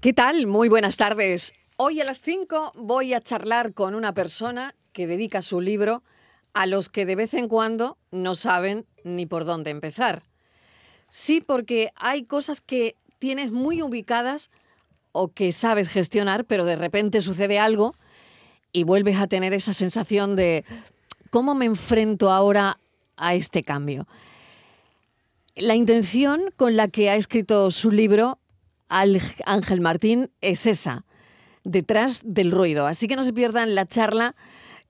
¿Qué 0.00 0.12
tal? 0.12 0.46
Muy 0.46 0.68
buenas 0.68 0.96
tardes. 0.96 1.54
Hoy 1.76 2.00
a 2.00 2.04
las 2.04 2.20
5 2.20 2.74
voy 2.76 3.14
a 3.14 3.20
charlar 3.20 3.74
con 3.74 3.96
una 3.96 4.14
persona 4.14 4.76
que 4.92 5.08
dedica 5.08 5.42
su 5.42 5.60
libro 5.60 6.04
a 6.54 6.66
los 6.66 6.88
que 6.88 7.04
de 7.04 7.16
vez 7.16 7.34
en 7.34 7.48
cuando 7.48 7.98
no 8.12 8.36
saben 8.36 8.86
ni 9.02 9.26
por 9.26 9.44
dónde 9.44 9.70
empezar. 9.70 10.22
Sí, 11.08 11.40
porque 11.40 11.90
hay 11.96 12.22
cosas 12.22 12.60
que 12.60 12.94
tienes 13.18 13.50
muy 13.50 13.82
ubicadas 13.82 14.50
o 15.10 15.32
que 15.32 15.50
sabes 15.50 15.88
gestionar, 15.88 16.44
pero 16.44 16.64
de 16.64 16.76
repente 16.76 17.20
sucede 17.20 17.58
algo 17.58 17.96
y 18.70 18.84
vuelves 18.84 19.16
a 19.16 19.26
tener 19.26 19.52
esa 19.52 19.72
sensación 19.72 20.36
de 20.36 20.64
cómo 21.30 21.56
me 21.56 21.64
enfrento 21.64 22.30
ahora 22.30 22.78
a 23.16 23.34
este 23.34 23.64
cambio. 23.64 24.06
La 25.56 25.74
intención 25.74 26.52
con 26.56 26.76
la 26.76 26.86
que 26.86 27.10
ha 27.10 27.16
escrito 27.16 27.72
su 27.72 27.90
libro 27.90 28.38
Ángel 28.88 29.80
Martín 29.80 30.30
es 30.40 30.66
esa, 30.66 31.04
detrás 31.64 32.20
del 32.24 32.50
ruido. 32.50 32.86
Así 32.86 33.08
que 33.08 33.16
no 33.16 33.22
se 33.22 33.32
pierdan 33.32 33.74
la 33.74 33.86
charla 33.86 34.34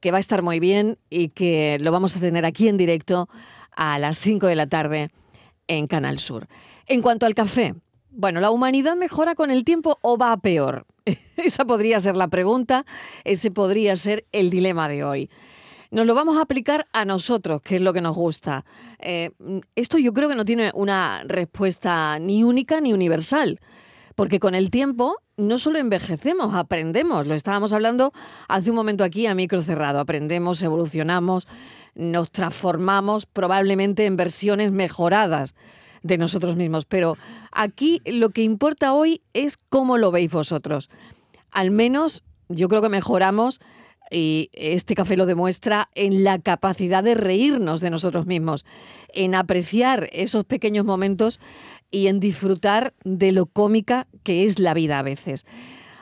que 0.00 0.10
va 0.10 0.18
a 0.18 0.20
estar 0.20 0.42
muy 0.42 0.60
bien 0.60 0.98
y 1.10 1.28
que 1.28 1.78
lo 1.80 1.92
vamos 1.92 2.16
a 2.16 2.20
tener 2.20 2.44
aquí 2.44 2.68
en 2.68 2.76
directo 2.76 3.28
a 3.72 3.98
las 3.98 4.18
5 4.18 4.46
de 4.46 4.56
la 4.56 4.66
tarde 4.66 5.10
en 5.66 5.86
Canal 5.86 6.18
Sur. 6.18 6.48
En 6.86 7.02
cuanto 7.02 7.26
al 7.26 7.34
café, 7.34 7.74
bueno, 8.10 8.40
¿la 8.40 8.50
humanidad 8.50 8.96
mejora 8.96 9.34
con 9.34 9.50
el 9.50 9.64
tiempo 9.64 9.98
o 10.02 10.16
va 10.16 10.32
a 10.32 10.38
peor? 10.38 10.86
Esa 11.36 11.64
podría 11.64 12.00
ser 12.00 12.16
la 12.16 12.28
pregunta, 12.28 12.84
ese 13.24 13.50
podría 13.50 13.94
ser 13.96 14.26
el 14.32 14.50
dilema 14.50 14.88
de 14.88 15.04
hoy. 15.04 15.30
Nos 15.90 16.06
lo 16.06 16.14
vamos 16.14 16.36
a 16.36 16.42
aplicar 16.42 16.86
a 16.92 17.04
nosotros, 17.04 17.62
que 17.62 17.76
es 17.76 17.82
lo 17.82 17.92
que 17.92 18.00
nos 18.00 18.14
gusta. 18.14 18.64
Eh, 18.98 19.30
esto 19.74 19.96
yo 19.96 20.12
creo 20.12 20.28
que 20.28 20.34
no 20.34 20.44
tiene 20.44 20.70
una 20.74 21.22
respuesta 21.24 22.18
ni 22.18 22.44
única 22.44 22.80
ni 22.80 22.92
universal, 22.92 23.60
porque 24.18 24.40
con 24.40 24.56
el 24.56 24.72
tiempo 24.72 25.18
no 25.36 25.58
solo 25.58 25.78
envejecemos, 25.78 26.52
aprendemos. 26.52 27.24
Lo 27.28 27.34
estábamos 27.34 27.72
hablando 27.72 28.12
hace 28.48 28.70
un 28.70 28.74
momento 28.74 29.04
aquí 29.04 29.28
a 29.28 29.34
micro 29.36 29.62
cerrado. 29.62 30.00
Aprendemos, 30.00 30.60
evolucionamos, 30.60 31.46
nos 31.94 32.32
transformamos 32.32 33.26
probablemente 33.26 34.06
en 34.06 34.16
versiones 34.16 34.72
mejoradas 34.72 35.54
de 36.02 36.18
nosotros 36.18 36.56
mismos. 36.56 36.84
Pero 36.84 37.16
aquí 37.52 38.02
lo 38.06 38.30
que 38.30 38.42
importa 38.42 38.92
hoy 38.92 39.22
es 39.34 39.56
cómo 39.56 39.98
lo 39.98 40.10
veis 40.10 40.32
vosotros. 40.32 40.90
Al 41.52 41.70
menos 41.70 42.24
yo 42.48 42.68
creo 42.68 42.82
que 42.82 42.88
mejoramos 42.88 43.60
y 44.10 44.50
este 44.52 44.96
café 44.96 45.16
lo 45.16 45.26
demuestra 45.26 45.90
en 45.94 46.24
la 46.24 46.40
capacidad 46.40 47.04
de 47.04 47.14
reírnos 47.14 47.80
de 47.80 47.90
nosotros 47.90 48.26
mismos, 48.26 48.64
en 49.12 49.36
apreciar 49.36 50.08
esos 50.12 50.44
pequeños 50.44 50.84
momentos 50.84 51.38
y 51.90 52.08
en 52.08 52.20
disfrutar 52.20 52.94
de 53.04 53.32
lo 53.32 53.46
cómica 53.46 54.06
que 54.22 54.44
es 54.44 54.58
la 54.58 54.74
vida 54.74 54.98
a 54.98 55.02
veces. 55.02 55.46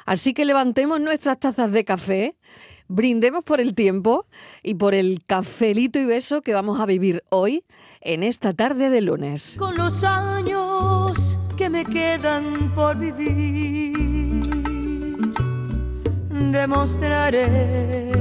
Así 0.04 0.34
que 0.34 0.44
levantemos 0.44 1.00
nuestras 1.00 1.40
tazas 1.40 1.72
de 1.72 1.84
café, 1.84 2.36
brindemos 2.88 3.42
por 3.44 3.60
el 3.60 3.74
tiempo 3.74 4.26
y 4.62 4.74
por 4.74 4.94
el 4.94 5.24
cafelito 5.26 5.98
y 5.98 6.04
beso 6.04 6.42
que 6.42 6.54
vamos 6.54 6.80
a 6.80 6.86
vivir 6.86 7.24
hoy 7.30 7.64
en 8.00 8.22
esta 8.22 8.54
tarde 8.54 8.90
de 8.90 9.00
lunes. 9.00 9.56
Con 9.58 9.76
los 9.76 10.04
años 10.04 11.38
que 11.56 11.68
me 11.68 11.84
quedan 11.84 12.72
por 12.74 12.96
vivir, 12.96 14.38
demostraré 16.52 18.12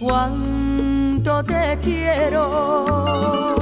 cuánto 0.00 1.44
te 1.44 1.78
quiero. 1.80 3.61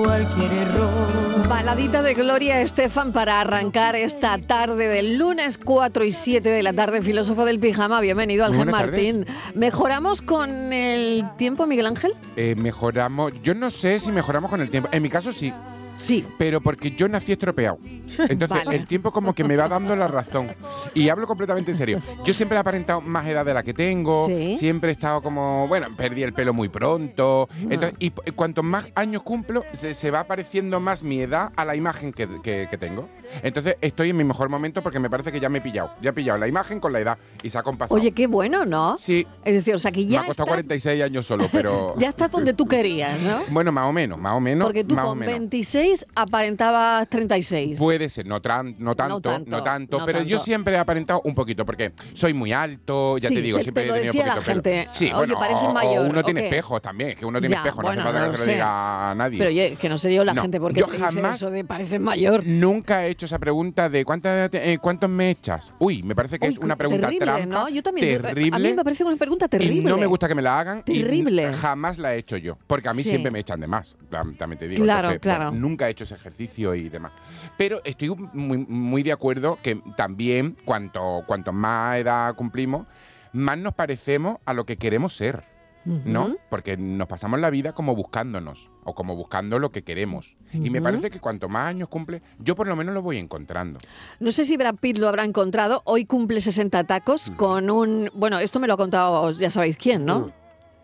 cualquier 0.00 0.52
error. 0.52 1.48
Baladita 1.48 2.02
de 2.02 2.14
Gloria 2.14 2.60
Estefan 2.60 3.12
para 3.12 3.40
arrancar 3.40 3.94
esta 3.94 4.38
tarde 4.38 4.88
del 4.88 5.18
lunes 5.18 5.58
4 5.58 6.04
y 6.04 6.12
7 6.12 6.48
de 6.48 6.62
la 6.62 6.72
tarde, 6.72 7.02
filósofo 7.02 7.44
del 7.44 7.58
pijama. 7.58 8.00
Bienvenido, 8.00 8.44
Ángel 8.46 8.70
Martín. 8.70 9.26
¿Mejoramos 9.54 10.22
con 10.22 10.72
el 10.72 11.24
tiempo, 11.36 11.66
Miguel 11.66 11.86
Ángel? 11.86 12.14
Eh, 12.36 12.54
mejoramos, 12.56 13.32
yo 13.42 13.54
no 13.54 13.70
sé 13.70 14.00
si 14.00 14.12
mejoramos 14.12 14.50
con 14.50 14.60
el 14.60 14.70
tiempo. 14.70 14.88
En 14.92 15.02
mi 15.02 15.10
caso 15.10 15.32
sí. 15.32 15.52
Sí. 16.02 16.26
Pero 16.36 16.60
porque 16.60 16.90
yo 16.90 17.08
nací 17.08 17.32
estropeado. 17.32 17.78
Entonces 18.28 18.58
el 18.70 18.86
tiempo 18.86 19.12
como 19.12 19.34
que 19.34 19.44
me 19.44 19.56
va 19.56 19.68
dando 19.68 19.94
la 19.94 20.08
razón. 20.08 20.54
Y 20.94 21.08
hablo 21.08 21.26
completamente 21.26 21.70
en 21.70 21.76
serio. 21.76 22.02
Yo 22.24 22.32
siempre 22.32 22.56
he 22.56 22.60
aparentado 22.60 23.00
más 23.00 23.26
edad 23.26 23.44
de 23.44 23.54
la 23.54 23.62
que 23.62 23.72
tengo. 23.72 24.26
Siempre 24.54 24.90
he 24.90 24.92
estado 24.92 25.22
como, 25.22 25.68
bueno, 25.68 25.86
perdí 25.96 26.22
el 26.22 26.32
pelo 26.32 26.52
muy 26.52 26.68
pronto. 26.68 27.48
Entonces, 27.70 27.94
y 27.98 28.10
cuanto 28.10 28.62
más 28.62 28.86
años 28.94 29.22
cumplo, 29.22 29.64
se, 29.72 30.10
va 30.10 30.20
apareciendo 30.20 30.80
más 30.80 31.02
mi 31.02 31.20
edad 31.20 31.52
a 31.56 31.64
la 31.64 31.76
imagen 31.76 32.12
que, 32.12 32.26
que 32.42 32.78
tengo. 32.78 33.08
Entonces 33.42 33.76
estoy 33.80 34.10
en 34.10 34.16
mi 34.16 34.24
mejor 34.24 34.48
momento 34.48 34.82
porque 34.82 34.98
me 34.98 35.08
parece 35.08 35.32
que 35.32 35.40
ya 35.40 35.48
me 35.48 35.58
he 35.58 35.60
pillado. 35.60 35.92
Ya 36.02 36.10
he 36.10 36.12
pillado 36.12 36.38
la 36.38 36.48
imagen 36.48 36.80
con 36.80 36.92
la 36.92 37.00
edad 37.00 37.18
y 37.42 37.50
se 37.50 37.58
ha 37.58 37.62
compasado. 37.62 37.98
Oye, 37.98 38.12
qué 38.12 38.26
bueno, 38.26 38.64
¿no? 38.64 38.98
Sí. 38.98 39.26
Es 39.44 39.54
decir, 39.54 39.74
o 39.74 39.78
sea 39.78 39.92
que 39.92 40.04
ya. 40.06 40.20
Me 40.20 40.24
ha 40.24 40.28
costado 40.28 40.48
46 40.48 41.02
años 41.02 41.26
solo, 41.26 41.48
pero. 41.50 41.94
ya 41.98 42.08
estás 42.08 42.30
donde 42.30 42.52
tú 42.52 42.66
querías, 42.66 43.22
¿no? 43.22 43.42
Bueno, 43.48 43.72
más 43.72 43.86
o 43.86 43.92
menos, 43.92 44.18
más 44.18 44.36
o 44.36 44.40
menos. 44.40 44.66
Porque 44.66 44.84
tú 44.84 44.96
con 44.96 45.18
26 45.18 45.91
aparentabas 46.14 47.08
36. 47.08 47.78
Puede 47.78 48.08
ser, 48.08 48.26
no, 48.26 48.40
tanto, 48.40 48.74
no 48.82 49.62
tanto, 49.62 50.04
pero 50.04 50.22
yo 50.22 50.38
siempre 50.38 50.74
he 50.74 50.78
aparentado 50.78 51.20
un 51.24 51.34
poquito 51.34 51.64
porque 51.64 51.92
soy 52.12 52.34
muy 52.34 52.52
alto, 52.52 53.18
ya 53.18 53.28
te 53.28 53.42
digo, 53.42 53.60
siempre 53.60 53.88
he 53.88 53.92
tenido 53.92 54.12
poquito 54.12 54.26
la 54.26 54.42
gente. 54.42 54.84
Sí, 54.88 55.10
Oye, 55.12 55.34
pareces 55.34 55.72
mayor. 55.72 56.06
uno 56.08 56.22
tiene 56.22 56.44
espejos 56.44 56.82
también, 56.82 57.16
que 57.16 57.24
uno 57.24 57.40
tiene 57.40 57.56
espejos, 57.56 57.82
no 57.82 57.90
hace 57.90 58.02
falta 58.02 58.30
que 58.30 58.36
se 58.36 58.46
lo 58.46 58.52
diga 58.52 59.10
a 59.10 59.14
nadie. 59.14 59.38
Pero 59.38 59.50
oye, 59.50 59.76
que 59.80 59.88
no 59.88 59.98
sé 59.98 60.14
yo 60.14 60.24
la 60.24 60.34
gente 60.34 60.60
porque 60.60 60.80
yo 60.80 60.86
jamás 60.86 61.36
eso 61.36 61.50
de 61.50 61.64
pareces 61.64 62.00
mayor. 62.00 62.44
Nunca 62.46 63.06
he 63.06 63.10
hecho 63.10 63.26
esa 63.26 63.38
pregunta 63.38 63.88
de 63.88 64.04
eh, 64.52 64.78
¿cuántos 64.80 65.10
me 65.10 65.30
echas? 65.30 65.72
Uy, 65.78 66.02
me 66.02 66.14
parece 66.14 66.38
que 66.38 66.46
es 66.46 66.58
una 66.58 66.76
pregunta 66.76 67.08
terrible, 67.08 67.26
trampa. 67.26 67.46
¿no? 67.46 67.68
Yo 67.68 67.82
también. 67.82 68.20
Terrible. 68.22 68.56
A 68.56 68.58
mí 68.58 68.74
me 68.74 68.84
parece 68.84 69.04
una 69.04 69.16
pregunta 69.16 69.48
terrible. 69.48 69.76
Y 69.76 69.84
no 69.84 69.96
me 69.96 70.06
gusta 70.06 70.28
que 70.28 70.34
me 70.34 70.42
la 70.42 70.58
hagan. 70.58 70.84
Terrible. 70.84 71.50
Y 71.50 71.54
jamás 71.54 71.98
la 71.98 72.14
he 72.14 72.18
hecho 72.18 72.36
yo. 72.36 72.58
Porque 72.66 72.88
a 72.88 72.94
mí 72.94 73.02
siempre 73.02 73.30
me 73.30 73.40
echan 73.40 73.60
de 73.60 73.66
más. 73.66 73.96
También 74.10 74.58
te 74.58 74.68
digo. 74.68 74.84
Claro, 74.84 75.18
claro. 75.20 75.50
Nunca 75.52 75.71
he 75.80 75.90
hecho 75.90 76.04
ese 76.04 76.14
ejercicio 76.14 76.74
y 76.74 76.88
demás. 76.88 77.12
Pero 77.56 77.80
estoy 77.84 78.10
muy, 78.32 78.58
muy 78.58 79.02
de 79.02 79.12
acuerdo 79.12 79.58
que 79.62 79.82
también, 79.96 80.56
cuanto, 80.64 81.22
cuanto 81.26 81.52
más 81.52 81.98
edad 81.98 82.34
cumplimos, 82.34 82.86
más 83.32 83.58
nos 83.58 83.74
parecemos 83.74 84.38
a 84.44 84.54
lo 84.54 84.66
que 84.66 84.76
queremos 84.76 85.14
ser. 85.16 85.52
¿no? 85.84 86.36
Porque 86.48 86.76
nos 86.76 87.08
pasamos 87.08 87.40
la 87.40 87.50
vida 87.50 87.72
como 87.72 87.96
buscándonos 87.96 88.70
o 88.84 88.94
como 88.94 89.16
buscando 89.16 89.58
lo 89.58 89.72
que 89.72 89.82
queremos. 89.82 90.36
Y 90.52 90.70
me 90.70 90.80
parece 90.80 91.10
que 91.10 91.18
cuanto 91.18 91.48
más 91.48 91.68
años 91.68 91.88
cumple, 91.88 92.22
yo 92.38 92.54
por 92.54 92.68
lo 92.68 92.76
menos 92.76 92.94
lo 92.94 93.02
voy 93.02 93.18
encontrando. 93.18 93.80
No 94.20 94.32
sé 94.32 94.44
si 94.44 94.56
Brad 94.56 94.76
Pitt 94.76 94.98
lo 94.98 95.08
habrá 95.08 95.24
encontrado. 95.24 95.82
Hoy 95.84 96.04
cumple 96.04 96.40
60 96.40 96.84
tacos 96.84 97.32
con 97.36 97.70
un... 97.70 98.10
Bueno, 98.14 98.38
esto 98.38 98.60
me 98.60 98.66
lo 98.66 98.74
ha 98.74 98.76
contado, 98.76 99.30
ya 99.32 99.50
sabéis 99.50 99.76
quién, 99.76 100.04
¿no? 100.04 100.32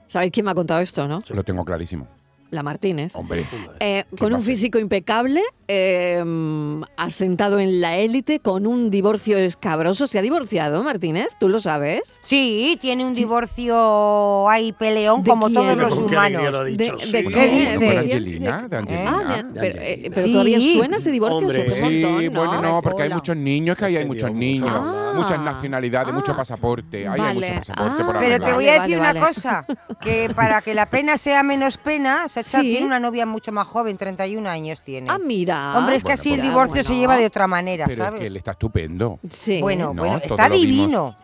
¿Sabéis 0.08 0.32
quién 0.32 0.46
me 0.46 0.52
ha 0.52 0.54
contado 0.54 0.80
esto, 0.80 1.06
no? 1.06 1.20
Lo 1.30 1.44
tengo 1.44 1.64
clarísimo. 1.64 2.08
La 2.50 2.62
Martínez. 2.62 3.14
Hombre. 3.14 3.46
Eh, 3.80 4.04
con 4.18 4.32
un 4.32 4.40
físico 4.40 4.78
impecable, 4.78 5.42
em, 5.66 6.82
asentado 6.96 7.58
en 7.58 7.80
la 7.80 7.98
élite, 7.98 8.40
con 8.40 8.66
un 8.66 8.90
divorcio 8.90 9.36
escabroso. 9.36 10.06
¿Se 10.06 10.18
ha 10.18 10.22
divorciado, 10.22 10.82
Martínez? 10.82 11.28
¿Tú 11.38 11.48
lo 11.48 11.60
sabes? 11.60 12.18
Sí, 12.22 12.78
tiene 12.80 13.04
un 13.04 13.14
divorcio 13.14 14.48
ahí 14.48 14.72
peleón 14.72 15.24
como 15.24 15.50
todos 15.50 15.76
los 15.76 15.98
humanos. 15.98 16.64
¿De, 16.64 16.76
de 16.76 17.24
qué? 17.24 17.78
¿De 17.78 17.98
Angelina? 17.98 18.66
¿De 18.68 18.76
Angelina? 18.76 19.10
Ah, 19.28 19.44
pero, 19.54 19.78
eh, 19.80 20.10
pero 20.14 20.32
todavía 20.32 20.60
suena 20.60 20.96
ese 20.96 21.10
divorcio. 21.10 21.38
Hombre, 21.38 21.70
sí, 21.70 22.28
bueno, 22.28 22.62
no, 22.62 22.82
porque 22.82 23.02
hay 23.02 23.10
muchos 23.10 23.36
niños, 23.36 23.76
que 23.76 23.84
ahí 23.84 23.96
hay 23.96 24.06
muchos 24.06 24.32
niños. 24.32 24.70
muchas 25.14 25.40
nacionalidades, 25.40 26.14
mucho 26.14 26.34
pasaporte. 26.34 27.06
Ahí 27.08 27.20
hay 27.20 27.34
mucho 27.34 27.54
pasaporte 27.56 28.04
por 28.04 28.18
Pero 28.18 28.44
te 28.44 28.52
voy 28.52 28.68
a 28.68 28.82
decir 28.82 28.98
una 28.98 29.14
cosa, 29.14 29.66
que 30.00 30.30
para 30.34 30.62
que 30.62 30.74
la 30.74 30.86
pena 30.86 31.18
sea 31.18 31.42
menos 31.42 31.76
pena, 31.76 32.28
tiene 32.42 32.86
una 32.86 33.00
novia 33.00 33.26
mucho 33.26 33.52
más 33.52 33.66
joven, 33.66 33.96
31 33.96 34.48
años 34.48 34.82
tiene. 34.82 35.08
Ah, 35.10 35.18
mira. 35.18 35.78
Hombre, 35.78 35.96
es 35.96 36.04
que 36.04 36.12
así 36.12 36.34
el 36.34 36.42
divorcio 36.42 36.82
se 36.82 36.96
lleva 36.96 37.16
de 37.16 37.26
otra 37.26 37.46
manera, 37.46 37.86
pero 37.86 38.04
¿sabes? 38.04 38.20
Es 38.20 38.24
que 38.24 38.26
él 38.28 38.36
está 38.36 38.52
estupendo. 38.52 39.18
Sí. 39.30 39.60
Bueno, 39.60 39.94
bueno, 39.94 40.20
está 40.22 40.48
divino. 40.48 41.16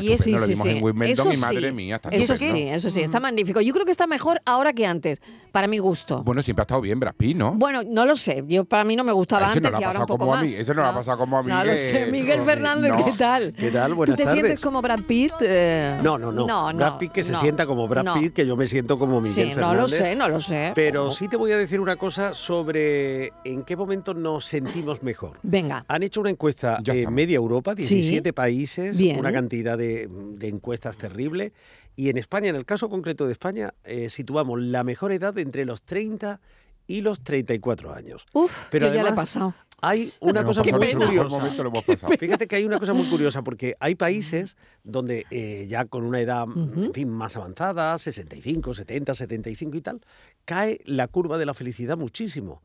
Y 0.00 0.12
eso, 0.12 0.30
lo 0.30 0.46
vimos 0.46 0.66
en 0.66 0.82
Wimbledon 0.82 1.32
y 1.32 1.36
madre 1.36 1.72
mía, 1.72 1.96
está 1.96 2.08
Eso 2.10 2.36
sí, 2.36 2.62
eso 2.62 2.90
sí, 2.90 3.00
está 3.00 3.18
magnífico. 3.18 3.60
Yo 3.60 3.72
creo 3.72 3.84
que 3.84 3.90
está 3.90 4.06
mejor 4.06 4.40
ahora 4.44 4.72
que 4.72 4.86
antes, 4.86 5.20
para 5.50 5.66
mi 5.66 5.78
gusto. 5.78 6.22
Bueno, 6.22 6.42
siempre 6.42 6.62
ha 6.62 6.64
estado 6.64 6.80
bien 6.80 7.00
Brad 7.00 7.14
Pitt, 7.14 7.36
¿no? 7.36 7.52
Bueno, 7.52 7.82
no 7.84 8.06
lo 8.06 8.16
sé. 8.16 8.44
Yo 8.46 8.64
para 8.64 8.84
mí 8.84 8.94
no 8.94 9.02
me 9.02 9.12
gustaba 9.12 9.50
antes 9.50 9.72
y 9.80 9.82
ahora 9.82 10.00
un 10.00 10.06
poco 10.06 10.26
más. 10.26 10.44
Eso 10.44 10.74
no, 10.74 10.82
lo 10.82 10.88
ha 10.88 10.94
pasado 10.94 11.18
como 11.18 11.38
a 11.38 11.42
mí. 11.42 11.48
No 11.48 11.64
lo 11.64 11.72
sé. 11.72 12.08
Miguel 12.10 12.42
Fernández, 12.44 12.92
¿qué 13.04 13.12
tal? 13.18 13.52
¿Qué 13.52 13.70
tal? 13.70 13.94
Buenas 13.94 14.16
¿Tú 14.16 14.24
te 14.24 14.30
sientes 14.30 14.60
como 14.60 14.80
Brad 14.80 15.00
Pitt? 15.00 15.32
Eh, 15.40 15.98
no, 16.02 16.18
no, 16.18 16.30
no, 16.30 16.46
no. 16.46 16.76
Brad 16.76 16.98
Pitt 16.98 17.12
que 17.12 17.24
se 17.24 17.34
sienta 17.36 17.66
como 17.66 17.88
Brad 17.88 18.14
Pitt, 18.14 18.32
que 18.32 18.46
yo 18.46 18.56
me 18.56 18.66
siento 18.66 18.98
como 18.98 19.20
Miguel 19.20 19.54
sí, 19.54 19.60
No 19.60 19.74
lo 19.74 19.88
sé, 19.88 20.14
no 20.14 20.28
lo 20.28 20.40
sé. 20.40 20.72
Pero 20.74 21.10
sí 21.10 21.28
te 21.28 21.36
voy 21.36 21.50
a 21.52 21.56
decir 21.56 21.80
una 21.80 21.96
cosa 21.96 22.32
sobre 22.34 23.32
en 23.44 23.64
qué 23.64 23.76
momento 23.76 24.14
nos 24.14 24.44
sentimos 24.44 25.02
mejor. 25.02 25.38
Venga. 25.42 25.84
Han 25.88 26.02
hecho 26.04 26.20
una 26.20 26.30
encuesta 26.30 26.78
en 26.84 27.12
media 27.12 27.36
Europa, 27.36 27.74
17 27.74 28.32
países, 28.32 29.00
una 29.18 29.32
cantidad 29.32 29.63
de 29.64 30.08
encuestas 30.42 30.96
terrible. 30.96 31.52
Y 31.96 32.08
en 32.08 32.18
España, 32.18 32.48
en 32.48 32.56
el 32.56 32.64
caso 32.64 32.88
concreto 32.88 33.26
de 33.26 33.32
España, 33.32 33.74
eh, 33.84 34.10
situamos 34.10 34.60
la 34.60 34.84
mejor 34.84 35.12
edad 35.12 35.38
entre 35.38 35.64
los 35.64 35.82
30 35.82 36.40
y 36.86 37.00
los 37.00 37.22
34 37.22 37.94
años. 37.94 38.26
Uf, 38.32 38.68
Pero 38.70 38.92
ya 38.92 39.02
le 39.02 39.10
ha 39.10 39.14
pasado. 39.14 39.54
Hay 39.80 40.12
una 40.20 40.44
cosa 40.44 40.62
muy 40.62 40.92
curiosa. 40.92 42.08
Fíjate 42.18 42.46
que 42.46 42.56
hay 42.56 42.64
una 42.64 42.78
cosa 42.78 42.94
muy 42.94 43.08
curiosa 43.08 43.42
porque 43.42 43.76
hay 43.80 43.94
países 43.94 44.56
donde 44.82 45.24
eh, 45.30 45.66
ya 45.68 45.84
con 45.84 46.04
una 46.04 46.20
edad 46.20 46.46
más 46.46 47.36
avanzada, 47.36 47.96
65, 47.96 48.74
70, 48.74 49.14
75 49.14 49.76
y 49.76 49.80
tal, 49.80 50.00
cae 50.44 50.80
la 50.84 51.06
curva 51.08 51.38
de 51.38 51.46
la 51.46 51.54
felicidad 51.54 51.96
muchísimo. 51.96 52.62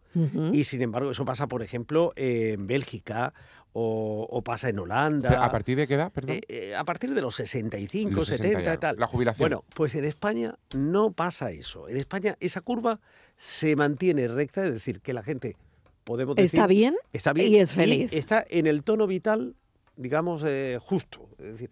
Y 0.51 0.63
sin 0.63 0.81
embargo, 0.81 1.11
eso 1.11 1.23
pasa, 1.23 1.47
por 1.47 1.61
ejemplo, 1.61 2.13
en 2.15 2.67
Bélgica 2.67 3.33
o, 3.73 4.41
pasa 4.43 4.69
en 4.69 4.79
Holanda. 4.79 5.43
¿A 5.43 5.51
partir 5.51 5.77
de 5.77 5.87
qué 5.87 5.95
edad, 5.95 6.11
perdón? 6.11 6.37
Eh, 6.37 6.41
eh, 6.47 6.75
a 6.75 6.83
partir 6.83 7.13
de 7.13 7.21
los 7.21 7.35
65, 7.35 8.25
70 8.25 8.73
y 8.73 8.77
tal. 8.77 8.97
La 8.97 9.07
jubilación. 9.07 9.43
Bueno, 9.43 9.63
pues 9.75 9.95
en 9.95 10.05
España 10.05 10.55
no 10.75 11.11
pasa 11.11 11.51
eso. 11.51 11.87
En 11.87 11.97
España 11.97 12.35
esa 12.39 12.61
curva 12.61 12.99
se 13.37 13.75
mantiene 13.75 14.27
recta, 14.27 14.65
es 14.65 14.73
decir, 14.73 15.01
que 15.01 15.13
la 15.13 15.23
gente, 15.23 15.55
podemos 16.03 16.35
decir... 16.35 16.59
Está 16.59 16.67
bien, 16.67 16.95
está 17.13 17.33
bien 17.33 17.53
y 17.53 17.57
es 17.57 17.73
feliz. 17.73 18.11
está 18.11 18.43
en 18.49 18.67
el 18.67 18.83
tono 18.83 19.07
vital, 19.07 19.55
digamos, 19.95 20.43
eh, 20.45 20.77
justo. 20.81 21.29
Es 21.37 21.51
decir, 21.53 21.69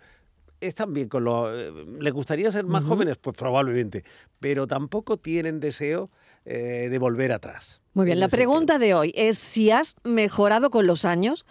están 0.62 0.94
bien 0.94 1.10
con 1.10 1.24
lo... 1.24 1.52
¿Les 2.00 2.14
gustaría 2.14 2.52
ser 2.52 2.66
más 2.66 2.84
jóvenes? 2.84 3.18
Pues 3.18 3.36
probablemente. 3.36 4.04
Pero 4.40 4.68
tampoco 4.68 5.18
tienen 5.18 5.60
deseo 5.60 6.10
de 6.46 6.98
volver 6.98 7.34
atrás. 7.34 7.82
Muy 7.94 8.06
bien, 8.06 8.22
la 8.22 8.30
pregunta 8.30 8.80
de 8.80 8.94
hoy 8.94 9.12
es 9.16 9.38
si 9.38 9.70
has 9.70 9.96
mejorado 10.04 10.70
con 10.70 10.88
los 10.88 11.04
años 11.04 11.46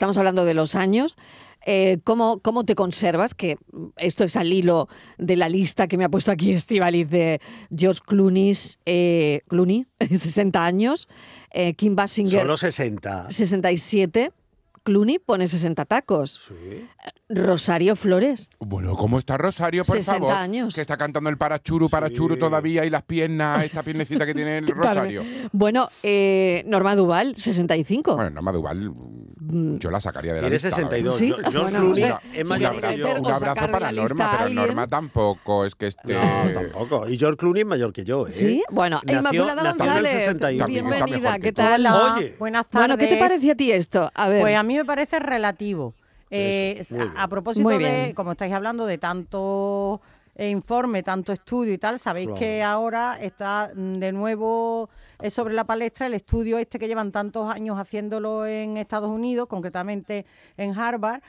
estamos 0.00 0.16
hablando 0.16 0.46
de 0.46 0.54
los 0.54 0.76
años. 0.76 1.14
Eh, 1.66 1.98
¿cómo, 2.04 2.38
¿cómo, 2.40 2.64
te 2.64 2.74
conservas? 2.74 3.34
Que 3.34 3.58
esto 3.98 4.24
es 4.24 4.34
al 4.34 4.50
hilo 4.50 4.88
de 5.18 5.36
la 5.36 5.50
lista 5.50 5.88
que 5.88 5.98
me 5.98 6.04
ha 6.04 6.08
puesto 6.08 6.32
aquí 6.32 6.52
Estivaliz 6.52 7.10
de 7.10 7.38
George 7.76 8.00
Clooney, 8.06 8.54
eh, 8.86 9.42
Clooney 9.46 9.86
60 10.18 10.64
años, 10.64 11.06
eh, 11.52 11.74
Kim 11.74 11.96
Basinger... 11.96 12.40
Solo 12.40 12.56
60. 12.56 13.30
67. 13.30 14.32
Clooney 14.82 15.18
pone 15.18 15.46
60 15.46 15.84
tacos. 15.84 16.48
Sí. 16.48 16.88
Rosario 17.28 17.94
Flores. 17.94 18.50
Bueno, 18.58 18.96
¿cómo 18.96 19.18
está 19.18 19.38
Rosario, 19.38 19.84
por 19.84 19.96
60 19.96 20.18
favor? 20.18 20.32
años. 20.32 20.74
Que 20.74 20.80
está 20.80 20.96
cantando 20.96 21.30
el 21.30 21.38
parachuru, 21.38 21.88
parachuru 21.88 22.36
todavía 22.36 22.84
y 22.84 22.90
las 22.90 23.02
piernas, 23.02 23.62
esta 23.62 23.84
piernecita 23.84 24.26
que 24.26 24.34
tiene 24.34 24.58
el 24.58 24.66
Rosario. 24.68 25.22
Bueno, 25.52 25.88
eh, 26.02 26.64
Norma 26.66 26.96
Duval, 26.96 27.36
65. 27.36 28.16
Bueno, 28.16 28.30
Norma 28.30 28.50
Duval, 28.50 28.90
mm. 28.90 29.76
yo 29.76 29.90
la 29.92 30.00
sacaría 30.00 30.34
de 30.34 30.42
la 30.42 30.48
lista. 30.48 30.70
62. 30.70 31.16
¿Sí? 31.16 31.32
John 31.52 31.72
Clooney 31.72 32.04
es 32.34 32.48
mayor 32.48 32.80
que 32.80 32.96
yo. 32.96 33.14
Un 33.20 33.26
abrazo 33.30 33.70
para 33.70 33.92
Norma, 33.92 34.36
pero 34.38 34.50
Norma 34.50 34.88
tampoco 34.88 35.64
es 35.64 35.74
que 35.76 35.86
esté... 35.86 36.14
No, 36.14 36.52
tampoco. 36.52 37.08
Y 37.08 37.16
George 37.16 37.36
Clooney 37.36 37.60
es 37.60 37.66
mayor 37.66 37.92
que 37.92 38.04
yo, 38.04 38.26
¿eh? 38.26 38.32
Sí, 38.32 38.64
bueno, 38.70 39.00
nació, 39.04 39.18
Inmaculada 39.44 39.72
González, 39.74 40.66
bienvenida, 40.66 41.38
¿qué 41.38 41.52
tal? 41.52 41.86
Oye. 41.86 42.34
Buenas 42.38 42.66
tardes. 42.68 42.88
Bueno, 42.88 42.98
¿qué 42.98 43.06
te 43.06 43.20
parece 43.20 43.50
a 43.52 43.54
ti 43.54 43.70
esto? 43.70 44.10
A 44.14 44.28
ver. 44.28 44.40
Pues 44.40 44.56
a 44.56 44.62
mí 44.64 44.69
me 44.76 44.84
parece 44.84 45.18
relativo. 45.18 45.94
Eh, 46.32 46.80
a, 47.16 47.26
propósito 47.26 47.68
de, 47.70 48.12
como 48.14 48.32
estáis 48.32 48.52
hablando 48.52 48.86
de 48.86 48.98
tanto 48.98 50.00
eh, 50.36 50.48
informe, 50.48 51.02
tanto 51.02 51.32
estudio 51.32 51.74
y 51.74 51.78
tal, 51.78 51.98
sabéis 51.98 52.30
que 52.38 52.62
ahora 52.62 53.18
está 53.20 53.72
mm, 53.74 53.94
de 53.94 54.12
nuevo 54.12 54.88
eh, 55.18 55.28
sobre 55.28 55.54
la 55.54 55.64
palestra 55.64 56.06
el 56.06 56.14
estudio 56.14 56.58
este 56.58 56.78
que 56.78 56.86
llevan 56.86 57.10
tantos 57.10 57.50
años 57.50 57.78
haciéndolo 57.80 58.46
en 58.46 58.76
Estados 58.76 59.10
Unidos, 59.10 59.48
concretamente 59.48 60.24
en 60.56 60.78
Harvard, 60.78 61.20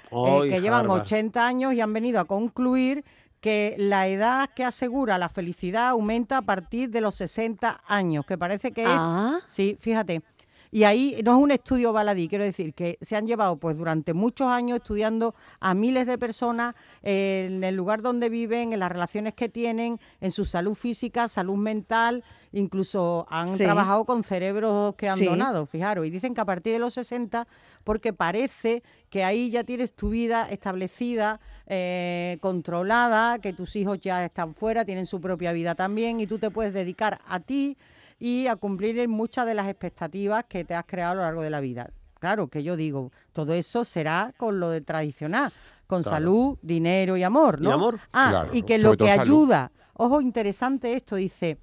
que 0.44 0.62
llevan 0.62 0.88
80 0.88 1.46
años 1.48 1.74
y 1.74 1.82
han 1.82 1.92
venido 1.92 2.20
a 2.20 2.26
concluir 2.26 3.04
que 3.40 3.76
la 3.80 4.08
edad 4.08 4.52
que 4.56 4.64
asegura 4.64 5.18
la 5.18 5.30
felicidad 5.30 5.90
aumenta 5.90 6.38
a 6.38 6.42
partir 6.44 6.92
de 6.92 7.02
los 7.02 7.16
60 7.16 7.82
años, 7.88 8.24
que 8.24 8.38
parece 8.38 8.72
que 8.72 8.84
es, 8.84 8.90
ah. 8.92 9.40
sí, 9.48 9.76
fíjate, 9.80 10.22
y 10.72 10.86
ahí 10.86 11.22
no 11.24 11.38
es 11.38 11.44
un 11.44 11.52
estudio 11.52 11.92
baladí, 11.92 12.30
quiero 12.30 12.46
decir 12.46 12.74
que 12.74 12.98
se 13.02 13.18
han 13.18 13.28
llevado 13.28 13.58
pues 13.58 13.78
durante 13.78 14.14
muchos 14.14 14.48
años 14.48 14.78
estudiando 14.78 15.36
a 15.60 15.74
miles 15.74 16.08
de 16.08 16.18
personas 16.18 16.76
eh, 17.04 17.50
en 17.52 17.64
el 17.66 17.76
lugar 17.76 18.02
donde 18.02 18.30
viven, 18.30 18.72
en 18.72 18.80
las 18.80 18.90
relaciones 18.90 19.34
que 19.34 19.50
tienen, 19.50 20.00
en 20.22 20.32
su 20.32 20.46
salud 20.46 20.74
física, 20.74 21.28
salud 21.28 21.58
mental, 21.58 22.24
incluso 22.54 23.28
han 23.30 23.54
trabajado 23.58 24.06
con 24.06 24.24
cerebros 24.24 24.96
que 24.96 25.10
han 25.10 25.20
donado, 25.24 25.66
fijaros, 25.66 26.06
y 26.06 26.10
dicen 26.10 26.34
que 26.34 26.40
a 26.40 26.46
partir 26.46 26.72
de 26.72 26.80
los 26.80 26.94
60, 26.94 27.48
porque 27.84 28.14
parece 28.14 28.82
que 29.10 29.26
ahí 29.26 29.50
ya 29.50 29.66
tienes 29.66 29.94
tu 29.94 30.10
vida 30.10 30.50
establecida, 30.50 31.42
eh, 31.68 32.38
controlada, 32.40 33.40
que 33.40 33.52
tus 33.52 33.76
hijos 33.76 34.00
ya 34.00 34.24
están 34.24 34.56
fuera, 34.56 34.86
tienen 34.86 35.06
su 35.06 35.20
propia 35.20 35.52
vida 35.52 35.76
también, 35.76 36.22
y 36.22 36.28
tú 36.28 36.40
te 36.40 36.50
puedes 36.50 36.74
dedicar 36.74 37.20
a 37.28 37.42
ti 37.42 37.78
y 38.22 38.46
a 38.46 38.56
cumplir 38.56 39.10
muchas 39.10 39.48
de 39.48 39.56
las 39.56 39.68
expectativas 39.68 40.46
que 40.48 40.64
te 40.64 40.76
has 40.76 40.86
creado 40.86 41.14
a 41.14 41.16
lo 41.16 41.22
largo 41.24 41.42
de 41.42 41.50
la 41.50 41.60
vida. 41.60 41.90
Claro, 42.20 42.50
que 42.50 42.62
yo 42.62 42.76
digo, 42.76 43.12
todo 43.34 43.54
eso 43.54 43.84
será 43.84 44.32
con 44.38 44.60
lo 44.60 44.70
de 44.70 44.82
tradicional, 44.82 45.52
con 45.88 46.04
salud, 46.04 46.60
dinero 46.62 47.18
y 47.18 47.24
amor, 47.24 47.60
¿no? 47.60 47.72
Y 47.72 47.74
amor. 47.74 48.00
Ah, 48.14 48.46
y 48.52 48.62
que 48.62 48.78
lo 48.78 48.96
que 48.96 49.10
ayuda, 49.10 49.72
ojo, 49.94 50.22
interesante 50.22 50.94
esto, 50.94 51.16
dice, 51.16 51.58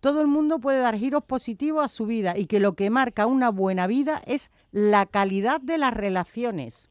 todo 0.00 0.22
el 0.22 0.28
mundo 0.28 0.60
puede 0.60 0.80
dar 0.80 0.96
giros 0.96 1.24
positivos 1.24 1.84
a 1.84 1.88
su 1.88 2.06
vida 2.06 2.38
y 2.38 2.46
que 2.46 2.58
lo 2.58 2.72
que 2.72 2.88
marca 2.88 3.26
una 3.26 3.50
buena 3.50 3.86
vida 3.86 4.22
es 4.24 4.50
la 4.70 5.04
calidad 5.04 5.60
de 5.60 5.76
las 5.76 5.92
relaciones. 5.92 6.88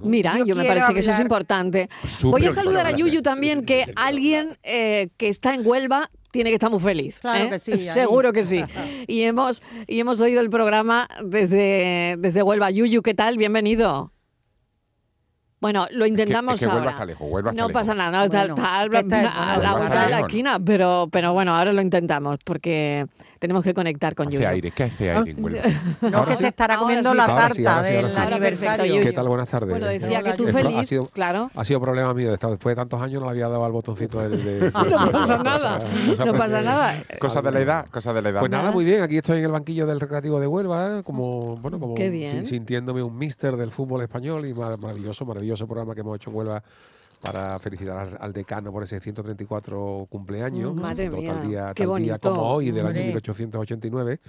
Mira, 0.00 0.38
yo, 0.46 0.54
me 0.54 0.64
parece 0.64 0.94
que 0.94 1.00
eso 1.00 1.10
es 1.10 1.18
importante. 1.18 1.88
Voy 2.22 2.46
a 2.46 2.52
saludar 2.52 2.86
a 2.86 2.92
Yuyu 2.92 3.20
también, 3.20 3.64
que 3.64 3.92
alguien 3.96 4.56
eh, 4.62 5.08
que 5.16 5.28
está 5.28 5.54
en 5.54 5.66
Huelva 5.66 6.08
tiene 6.32 6.50
que 6.50 6.54
estar 6.54 6.70
muy 6.70 6.80
feliz. 6.80 7.20
Claro 7.20 7.44
¿eh? 7.44 7.50
que 7.50 7.58
sí. 7.60 7.78
Seguro 7.78 8.32
que 8.32 8.42
sí. 8.42 8.60
Y 9.06 9.22
hemos, 9.22 9.62
y 9.86 10.00
hemos 10.00 10.20
oído 10.20 10.40
el 10.40 10.50
programa 10.50 11.08
desde, 11.24 12.16
desde 12.18 12.42
Huelva. 12.42 12.70
Yuyu, 12.70 13.02
¿qué 13.02 13.14
tal? 13.14 13.36
Bienvenido. 13.36 14.12
Bueno, 15.60 15.86
lo 15.92 16.06
intentamos 16.06 16.60
ahora. 16.64 17.06
no 17.54 17.68
pasa 17.68 17.94
nada, 17.94 18.10
no, 18.10 18.24
está, 18.24 18.42
a 18.42 19.58
la 19.58 19.76
vuelta 19.76 20.04
de 20.04 20.10
la 20.10 20.20
esquina, 20.20 20.58
pero, 20.58 21.08
pero 21.12 21.32
bueno, 21.34 21.54
ahora 21.54 21.72
lo 21.72 21.80
intentamos 21.80 22.38
porque 22.44 23.06
tenemos 23.42 23.64
que 23.64 23.74
conectar 23.74 24.14
con 24.14 24.28
hace 24.28 24.46
aire, 24.46 24.70
¿qué 24.70 24.84
hace 24.84 25.10
aire 25.10 25.32
en 25.32 25.42
No, 26.12 26.24
que 26.24 26.36
se 26.36 26.46
estará 26.46 26.76
comiendo 26.76 27.12
la 27.12 27.26
tarta 27.26 27.82
del 27.82 28.16
aniversario. 28.16 29.02
¿Qué 29.02 29.12
tal? 29.12 29.26
Buenas 29.26 29.50
tardes. 29.50 29.68
Bueno, 29.68 29.88
decía 29.88 30.22
que 30.22 30.34
tú 30.34 30.46
feliz, 30.46 30.76
ha 30.78 30.84
sido, 30.84 31.06
claro. 31.08 31.50
Ha 31.56 31.64
sido 31.64 31.80
problema 31.80 32.14
mío, 32.14 32.30
después 32.30 32.60
de 32.60 32.76
tantos 32.76 33.00
años 33.00 33.20
no 33.20 33.26
le 33.26 33.32
había 33.32 33.48
dado 33.48 33.64
al 33.64 33.72
botoncito 33.72 34.20
de... 34.20 34.70
no 34.72 35.10
pasa 35.10 35.38
nada, 35.38 35.80
no 36.24 36.32
pasa 36.34 36.62
nada. 36.62 37.02
Cosas 37.18 37.42
de 37.42 37.50
la 37.50 37.60
edad, 37.60 37.86
cosas 37.88 38.14
de 38.14 38.22
la 38.22 38.28
edad. 38.28 38.40
Pues 38.40 38.50
nada, 38.52 38.70
muy 38.70 38.84
bien, 38.84 39.02
aquí 39.02 39.16
estoy 39.16 39.38
en 39.38 39.46
el 39.46 39.50
banquillo 39.50 39.86
del 39.86 39.98
Recreativo 39.98 40.38
de 40.38 40.46
Huelva, 40.46 40.98
¿eh? 40.98 41.02
como, 41.02 41.56
bueno, 41.56 41.80
como 41.80 41.96
sintiéndome 41.96 43.02
un 43.02 43.18
mister 43.18 43.56
del 43.56 43.72
fútbol 43.72 44.02
español 44.02 44.46
y 44.46 44.54
maravilloso, 44.54 45.26
maravilloso 45.26 45.66
programa 45.66 45.96
que 45.96 46.02
hemos 46.02 46.14
hecho 46.14 46.30
en 46.30 46.36
Huelva 46.36 46.62
para 47.22 47.58
felicitar 47.60 48.18
al, 48.20 48.32
decano 48.32 48.72
por 48.72 48.82
ese 48.82 49.00
134 49.00 50.08
cumpleaños. 50.10 50.74
Madre 50.74 51.08
mía, 51.08 51.32
tal 51.32 51.48
día, 51.48 51.72
qué 51.74 51.86
día 51.86 52.18
como 52.18 52.42
hoy, 52.42 52.72
del 52.72 52.84
año 52.84 53.00
1889. 53.00 54.20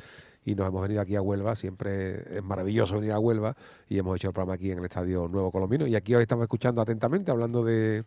Y 0.45 0.55
nos 0.55 0.67
hemos 0.67 0.81
venido 0.81 1.01
aquí 1.01 1.15
a 1.15 1.21
Huelva, 1.21 1.55
siempre 1.55 2.37
es 2.37 2.43
maravilloso 2.43 2.95
venir 2.95 3.13
a 3.13 3.19
Huelva. 3.19 3.55
Y 3.89 3.97
hemos 3.97 4.15
hecho 4.17 4.27
el 4.27 4.33
programa 4.33 4.53
aquí 4.53 4.71
en 4.71 4.77
el 4.77 4.85
Estadio 4.85 5.27
Nuevo 5.27 5.51
Colombino. 5.51 5.87
Y 5.87 5.95
aquí 5.95 6.13
hoy 6.13 6.21
estamos 6.21 6.43
escuchando 6.43 6.81
atentamente, 6.81 7.31
hablando 7.31 7.63
de, 7.63 8.03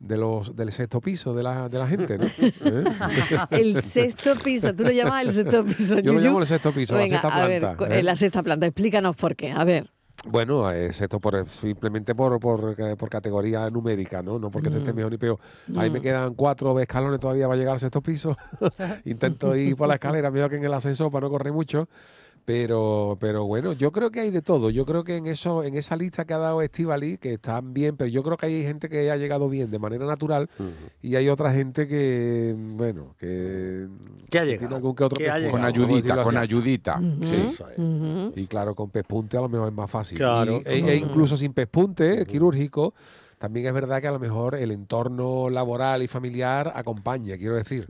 de 0.00 0.16
los 0.16 0.56
del 0.56 0.72
sexto 0.72 1.00
piso 1.00 1.32
de 1.34 1.42
la, 1.44 1.68
de 1.68 1.78
la 1.78 1.86
gente, 1.86 2.18
¿no? 2.18 2.24
¿Eh? 2.24 2.84
el 3.50 3.82
sexto 3.82 4.34
piso, 4.36 4.74
tú 4.74 4.82
lo 4.82 4.90
llamas 4.90 5.26
el 5.26 5.32
sexto 5.32 5.64
piso. 5.64 6.00
Yo 6.00 6.12
lo 6.12 6.20
llamo 6.20 6.40
el 6.40 6.46
sexto 6.46 6.72
piso, 6.72 6.96
la 6.96 7.06
sexta 7.06 7.30
planta. 7.30 7.70
A 7.70 7.88
ver, 7.88 7.92
¿eh? 7.92 8.02
la 8.02 8.16
sexta 8.16 8.42
planta, 8.42 8.66
explícanos 8.66 9.14
por 9.14 9.36
qué, 9.36 9.52
a 9.52 9.62
ver. 9.64 9.90
Bueno, 10.26 10.68
es 10.70 11.00
esto 11.00 11.20
por, 11.20 11.48
simplemente 11.48 12.14
por, 12.14 12.40
por, 12.40 12.96
por 12.96 13.08
categoría 13.08 13.70
numérica, 13.70 14.20
¿no? 14.20 14.38
No 14.38 14.50
porque 14.50 14.70
se 14.70 14.78
esté 14.78 14.92
mm. 14.92 14.96
mejor 14.96 15.12
ni 15.12 15.18
peor. 15.18 15.38
Ahí 15.76 15.90
me 15.90 16.00
mm. 16.00 16.02
quedan 16.02 16.34
cuatro 16.34 16.78
escalones 16.80 17.20
todavía 17.20 17.46
para 17.46 17.56
llegar 17.56 17.76
a 17.76 17.78
sexto 17.78 18.00
piso. 18.00 18.36
Intento 19.04 19.54
ir 19.54 19.76
por 19.76 19.86
la 19.86 19.94
escalera, 19.94 20.30
mejor 20.30 20.50
que 20.50 20.56
en 20.56 20.64
el 20.64 20.74
ascensor 20.74 21.10
para 21.12 21.26
no 21.26 21.30
correr 21.30 21.52
mucho. 21.52 21.88
Pero, 22.48 23.18
pero 23.20 23.44
bueno, 23.44 23.74
yo 23.74 23.92
creo 23.92 24.10
que 24.10 24.20
hay 24.20 24.30
de 24.30 24.40
todo. 24.40 24.70
Yo 24.70 24.86
creo 24.86 25.04
que 25.04 25.18
en 25.18 25.26
eso, 25.26 25.62
en 25.64 25.74
esa 25.74 25.96
lista 25.96 26.24
que 26.24 26.32
ha 26.32 26.38
dado 26.38 26.62
Estivali, 26.62 27.18
que 27.18 27.34
están 27.34 27.74
bien, 27.74 27.98
pero 27.98 28.08
yo 28.08 28.22
creo 28.22 28.38
que 28.38 28.46
hay 28.46 28.62
gente 28.62 28.88
que 28.88 29.10
ha 29.10 29.18
llegado 29.18 29.50
bien 29.50 29.70
de 29.70 29.78
manera 29.78 30.06
natural 30.06 30.48
y 31.02 31.16
hay 31.16 31.28
otra 31.28 31.52
gente 31.52 31.86
que, 31.86 32.56
bueno, 32.56 33.14
que, 33.18 33.86
¿Qué 34.30 34.38
ha 34.38 34.46
llegado? 34.46 34.76
Algún 34.76 34.94
que 34.94 35.04
otro 35.04 35.18
con 35.50 35.62
ayudita, 35.62 36.22
con 36.22 36.38
ayudita. 36.38 36.98
sí. 37.22 37.48
Y 38.34 38.46
claro, 38.46 38.74
con 38.74 38.88
pespunte 38.88 39.36
a 39.36 39.42
lo 39.42 39.50
mejor 39.50 39.68
es 39.68 39.74
más 39.74 39.90
fácil. 39.90 40.16
Claro. 40.16 40.62
E, 40.64 40.78
e, 40.78 40.96
incluso 40.96 41.36
sin 41.36 41.52
pespunte 41.52 42.24
quirúrgico 42.24 42.94
también 43.38 43.66
es 43.66 43.72
verdad 43.72 44.00
que 44.00 44.08
a 44.08 44.12
lo 44.12 44.18
mejor 44.18 44.54
el 44.54 44.70
entorno 44.70 45.48
laboral 45.48 46.02
y 46.02 46.08
familiar 46.08 46.72
acompaña, 46.74 47.36
quiero 47.36 47.54
decir. 47.54 47.86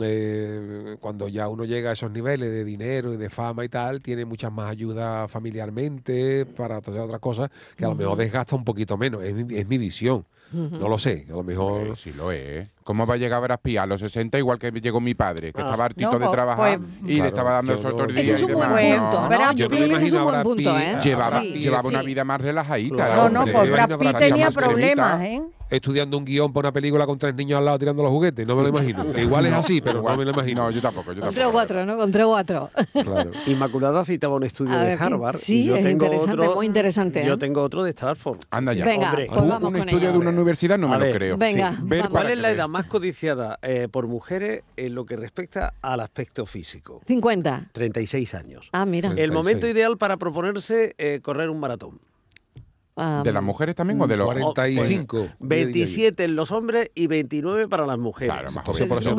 Eh, 0.00 0.96
cuando 1.00 1.28
ya 1.28 1.48
uno 1.48 1.64
llega 1.64 1.90
a 1.90 1.92
esos 1.92 2.10
niveles 2.10 2.50
de 2.50 2.64
dinero 2.64 3.12
y 3.12 3.16
de 3.16 3.28
fama 3.28 3.64
y 3.64 3.68
tal, 3.68 4.00
tiene 4.00 4.24
muchas 4.24 4.52
más 4.52 4.70
ayudas 4.70 5.30
familiarmente 5.30 6.46
para 6.46 6.78
hacer 6.78 6.98
otras 6.98 7.20
cosas 7.20 7.50
que 7.76 7.84
a 7.84 7.88
lo 7.88 7.94
mejor 7.94 8.16
desgasta 8.16 8.56
un 8.56 8.64
poquito 8.64 8.96
menos. 8.96 9.22
Es 9.22 9.34
mi, 9.34 9.54
es 9.54 9.66
mi 9.66 9.78
visión. 9.78 10.24
No 10.52 10.88
lo 10.88 10.98
sé, 10.98 11.26
a 11.30 11.32
lo 11.32 11.42
mejor. 11.42 11.96
sí 11.96 12.12
lo 12.12 12.30
es. 12.30 12.68
¿Cómo 12.84 13.06
va 13.06 13.14
a 13.14 13.16
llegar 13.16 13.38
a 13.38 13.40
Brad 13.40 13.60
a 13.80 13.86
los 13.86 14.00
60 14.00 14.38
igual 14.38 14.58
que 14.58 14.70
llegó 14.70 15.00
mi 15.00 15.14
padre, 15.14 15.52
que 15.52 15.60
ah. 15.60 15.64
estaba 15.64 15.84
hartito 15.84 16.10
de 16.10 16.18
pues, 16.18 16.30
trabajar 16.30 16.78
pues, 16.78 17.10
y 17.10 17.20
le 17.20 17.28
estaba 17.28 17.52
dando 17.52 17.72
el 17.72 17.78
sol 17.78 17.92
todo 17.92 18.06
el 18.06 18.14
día? 18.14 18.22
Ese 18.22 18.34
es 18.36 18.42
un 18.42 18.52
buen 18.52 18.68
punto, 18.68 19.28
¿no? 19.28 19.52
Yo 19.52 19.68
creo 19.68 19.88
que 19.88 19.94
ese 19.94 20.06
es 20.06 20.12
un 20.12 20.24
buen 20.24 20.42
punto, 20.42 20.78
¿eh? 20.78 20.98
Llevaba, 21.02 21.42
llevaba 21.42 21.88
una 21.88 22.02
vida 22.02 22.24
más 22.24 22.40
relajadita. 22.40 23.16
No, 23.16 23.28
no, 23.28 23.46
pues 23.46 23.70
Brad 23.70 23.98
Pitt 23.98 24.18
tenía 24.18 24.50
problemas, 24.50 25.20
¿eh? 25.22 25.42
Estudiando 25.72 26.18
un 26.18 26.24
guion 26.24 26.52
para 26.52 26.68
una 26.68 26.72
película 26.72 27.06
con 27.06 27.18
tres 27.18 27.34
niños 27.34 27.58
al 27.58 27.64
lado 27.64 27.78
tirando 27.78 28.02
los 28.02 28.12
juguetes. 28.12 28.46
No 28.46 28.54
me 28.54 28.62
lo 28.62 28.68
imagino. 28.68 29.18
Igual 29.18 29.46
es 29.46 29.52
así, 29.54 29.80
pero 29.80 30.02
no 30.02 30.16
me 30.16 30.24
lo 30.24 30.30
imagino. 30.30 30.64
No, 30.64 30.70
yo 30.70 30.82
tampoco. 30.82 31.12
Yo 31.12 31.22
con 31.22 31.34
tres 31.34 31.46
o 31.46 31.52
cuatro, 31.52 31.86
¿no? 31.86 31.96
Con 31.96 32.12
tres 32.12 32.26
o 32.26 32.28
cuatro. 32.28 32.70
Claro. 32.92 33.30
Inmaculada 33.46 34.04
citaba 34.04 34.36
un 34.36 34.44
estudio 34.44 34.78
de 34.78 34.92
Harvard. 34.92 35.38
Sí, 35.38 35.64
yo 35.64 35.76
es 35.76 35.82
tengo 35.82 36.04
interesante, 36.04 36.42
otro, 36.42 36.54
muy 36.54 36.66
interesante. 36.66 37.24
Yo 37.26 37.34
¿eh? 37.34 37.38
tengo 37.38 37.62
otro 37.62 37.82
de 37.82 37.90
Stanford. 37.90 38.40
Anda 38.50 38.74
ya. 38.74 38.84
Venga, 38.84 39.12
pues 39.14 39.30
vamos 39.30 39.70
un 39.70 39.76
estudio 39.76 40.12
de 40.12 40.18
una 40.18 40.30
universidad 40.30 40.78
no 40.78 40.88
me 40.88 40.98
lo 40.98 41.12
creo. 41.12 41.38
Venga. 41.38 41.78
¿Cuál 42.10 42.30
es 42.30 42.38
la 42.38 42.50
edad 42.50 42.68
más 42.68 42.84
codiciada 42.86 43.58
eh, 43.62 43.88
por 43.90 44.06
mujeres 44.06 44.62
en 44.76 44.94
lo 44.94 45.06
que 45.06 45.16
respecta 45.16 45.72
al 45.80 46.00
aspecto 46.00 46.44
físico? 46.44 47.00
50. 47.06 47.70
36 47.72 48.34
años. 48.34 48.68
Ah, 48.72 48.84
mira. 48.84 49.14
El 49.16 49.32
momento 49.32 49.66
ideal 49.66 49.96
para 49.96 50.18
proponerse 50.18 50.94
eh, 50.98 51.20
correr 51.22 51.48
un 51.48 51.60
maratón. 51.60 51.98
¿De 52.94 53.32
las 53.32 53.42
mujeres 53.42 53.74
también 53.74 54.00
o 54.00 54.06
de 54.06 54.16
los 54.16 54.26
45? 54.26 55.28
27 55.38 56.24
en 56.24 56.36
los 56.36 56.50
hombres 56.50 56.90
y 56.94 57.06
29 57.06 57.68
para 57.68 57.86
las 57.86 57.98
mujeres. 57.98 58.32
Claro, 58.32 58.52
más 58.52 58.66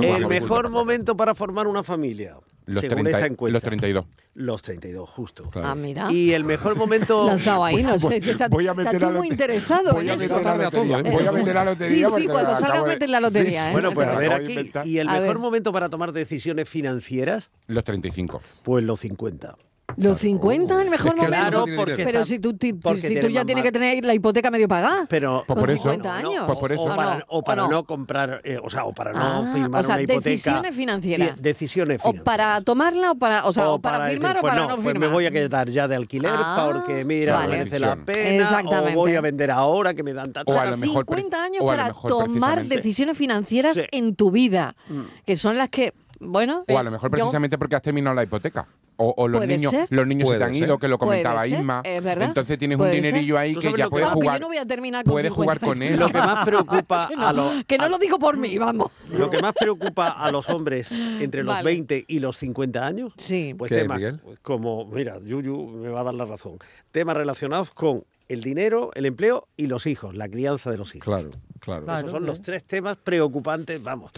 el 0.01 0.27
mejor 0.27 0.70
momento 0.70 1.18
para 1.18 1.34
formar 1.34 1.68
una 1.68 1.84
familia. 1.84 2.38
Los, 2.65 2.82
30, 2.88 3.30
los 3.50 3.62
32. 3.62 4.06
Los 4.36 4.62
32, 4.62 5.10
justo. 5.10 5.51
Ah, 5.56 5.75
mira. 5.75 6.10
Y 6.12 6.32
el 6.32 6.46
mejor 6.46 6.75
momento. 6.75 7.30
Ahí, 7.63 7.84
no 7.84 8.00
sé. 8.00 8.18
Está, 8.18 8.48
voy 8.48 8.68
a 8.68 8.74
meter 8.74 8.96
está 8.96 9.12
tú 9.12 9.18
muy 9.18 9.27
interesado 9.27 9.94
voy 9.94 10.10
a 10.10 10.15
meter 10.15 10.42
La 10.42 10.56
lotería, 10.56 11.00
¿eh? 11.00 11.12
Voy 11.12 11.27
a 11.27 11.32
meter 11.32 11.56
la 11.56 11.65
lotería. 11.65 12.08
Sí, 12.08 12.13
sí, 12.22 12.27
cuando 12.27 12.56
salga 12.56 12.80
a 12.80 12.86
meter 12.86 13.10
la 13.10 13.20
lotería. 13.20 13.70
¿eh? 13.70 13.72
Bueno, 13.74 13.94
pues 13.94 14.08
a 14.08 14.15
ver 14.15 14.34
aquí. 14.34 14.72
¿Y 14.86 15.00
el 15.00 15.08
mejor 15.08 15.39
momento 15.39 15.74
para 15.74 15.89
tomar 15.89 16.13
decisiones 16.13 16.70
financieras? 16.70 17.51
Los 17.68 17.84
35. 17.84 18.42
Pues 18.63 18.84
los 18.84 19.00
50. 19.01 19.58
Los 19.97 20.19
50 20.19 20.81
el 20.81 20.89
mejor 20.89 21.15
momento. 21.15 21.38
Claro, 21.38 21.65
porque 21.75 22.03
pero 22.03 22.25
si 22.25 22.39
tú, 22.39 22.55
si 22.59 22.73
tú 22.73 23.29
ya 23.29 23.45
tienes 23.45 23.63
que 23.63 23.71
tener 23.71 24.03
la 24.03 24.13
hipoteca 24.13 24.51
medio 24.51 24.67
pagada. 24.67 25.05
Pero 25.09 25.43
pues 25.47 25.59
por 25.59 25.71
eso, 25.71 25.91
50 25.91 26.17
años. 26.17 26.43
Pues 26.45 26.59
por 26.59 26.71
eso. 26.71 26.83
O 26.83 26.95
para, 26.95 27.25
o 27.27 27.43
para 27.43 27.67
no? 27.67 27.83
comprar, 27.85 28.41
eh, 28.43 28.59
o 28.62 28.69
sea, 28.69 28.85
o 28.85 28.93
para 28.93 29.13
no 29.13 29.19
ah, 29.19 29.50
firmar 29.53 29.81
o 29.81 29.83
sea, 29.83 29.95
una 29.95 30.03
hipoteca. 30.03 30.29
Decisiones 30.29 30.75
financieras. 30.75 31.41
decisiones 31.41 32.01
financieras. 32.01 32.21
O 32.21 32.23
para 32.23 32.62
tomarla 32.62 33.12
o 33.12 33.15
para, 33.15 33.45
o 33.45 33.53
sea, 33.53 33.69
o 33.69 33.79
para, 33.79 34.09
firmar 34.09 34.38
o 34.38 34.41
pues 34.41 34.51
para 34.51 34.62
no, 34.62 34.75
firmar. 34.75 34.83
Pues 34.83 35.00
me 35.00 35.07
voy 35.07 35.25
a 35.25 35.31
quedar 35.31 35.69
ya 35.69 35.88
de 35.88 35.95
alquiler 35.95 36.31
ah, 36.33 36.69
porque 36.71 37.05
mira, 37.05 37.33
vale. 37.33 37.57
merece 37.57 37.79
la 37.79 37.95
pena. 37.95 38.43
Exactamente. 38.43 38.97
O 38.97 39.01
voy 39.01 39.15
a 39.15 39.21
vender 39.21 39.51
ahora 39.51 39.93
que 39.93 40.03
me 40.03 40.13
dan 40.13 40.31
tanto. 40.33 40.51
O 40.51 40.55
sea, 40.55 40.75
50 40.75 41.43
años 41.43 41.63
para 41.63 41.91
tomar 41.93 42.63
decisiones 42.63 43.17
financieras 43.17 43.81
en 43.91 44.15
tu 44.15 44.31
vida, 44.31 44.75
mm. 44.88 45.01
que 45.25 45.38
son 45.38 45.57
las 45.57 45.69
que 45.69 45.93
bueno, 46.25 46.63
o 46.67 46.77
a 46.77 46.83
lo 46.83 46.91
mejor 46.91 47.12
precisamente 47.12 47.57
porque 47.57 47.75
has 47.75 47.81
terminado 47.81 48.15
la 48.15 48.23
hipoteca. 48.23 48.67
O, 48.97 49.27
los 49.27 49.45
niños, 49.47 49.73
los 49.89 50.07
niños 50.07 50.29
se 50.29 50.38
te 50.38 50.43
han 50.43 50.55
ido, 50.55 50.77
que 50.77 50.88
lo 50.88 50.97
comentaba 50.97 51.47
Isma. 51.47 51.81
Entonces 51.83 52.57
tienes 52.57 52.79
un 52.79 52.89
dinerillo 52.91 53.38
ahí 53.38 53.55
que 53.55 53.73
ya 53.75 53.89
puedes 53.89 54.07
jugar. 54.09 54.35
Yo 54.35 54.41
no 54.41 54.47
voy 54.47 54.57
a 54.57 54.65
terminar 54.65 55.03
con 55.03 55.13
puedes 55.13 55.31
jugar 55.31 55.59
con 55.59 55.81
él. 55.81 55.97
Lo 55.97 56.07
que 56.07 56.19
más 56.19 56.45
preocupa 56.45 57.09
a 57.17 57.33
los. 57.33 57.63
Que 57.65 57.77
no 57.77 57.89
lo 57.89 57.97
digo 57.97 58.19
por 58.19 58.38
mí, 58.38 58.57
vamos. 58.57 58.91
Lo 59.09 59.29
que 59.29 59.41
más 59.41 59.53
preocupa 59.53 60.09
a 60.09 60.31
los 60.31 60.50
hombres 60.50 60.91
entre 60.91 61.43
los 61.43 61.63
20 61.63 62.05
y 62.07 62.19
los 62.19 62.38
50 62.38 62.85
años. 62.85 63.13
Sí. 63.17 63.53
Pues 63.57 63.71
temas 63.71 64.01
como, 64.41 64.85
mira, 64.85 65.19
Yuyu 65.23 65.67
me 65.67 65.89
va 65.89 66.01
a 66.01 66.03
dar 66.03 66.13
la 66.13 66.25
razón. 66.25 66.57
Temas 66.91 67.15
relacionados 67.15 67.71
con 67.71 68.05
el 68.27 68.41
dinero, 68.41 68.91
el 68.95 69.05
empleo 69.05 69.47
y 69.57 69.67
los 69.67 69.85
hijos, 69.85 70.15
la 70.15 70.27
crianza 70.29 70.71
de 70.71 70.77
los 70.77 70.95
hijos. 70.95 71.05
Claro. 71.05 71.31
Claro. 71.63 71.93
Esos 71.96 72.12
son 72.12 72.25
los 72.25 72.41
tres 72.41 72.65
temas 72.65 72.98
preocupantes, 72.98 73.82
vamos, 73.82 74.12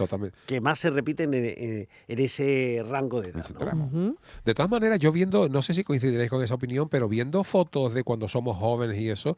que 0.46 0.60
más 0.60 0.80
se 0.80 0.90
repiten 0.90 1.32
en, 1.32 1.86
ese 2.08 2.84
rango 2.88 3.22
de 3.22 3.28
edad. 3.28 3.46
De 4.44 4.54
todas 4.54 4.68
maneras, 4.68 4.98
yo 4.98 5.12
viendo, 5.12 5.48
no 5.48 5.62
sé 5.62 5.72
si 5.72 5.84
coincidiréis 5.84 6.28
con 6.28 6.42
esa 6.42 6.54
opinión, 6.54 6.88
pero 6.88 7.08
viendo 7.08 7.44
fotos 7.44 7.94
de 7.94 8.02
cuando 8.02 8.26
somos 8.26 8.56
jóvenes 8.56 9.00
y 9.00 9.10
eso, 9.10 9.36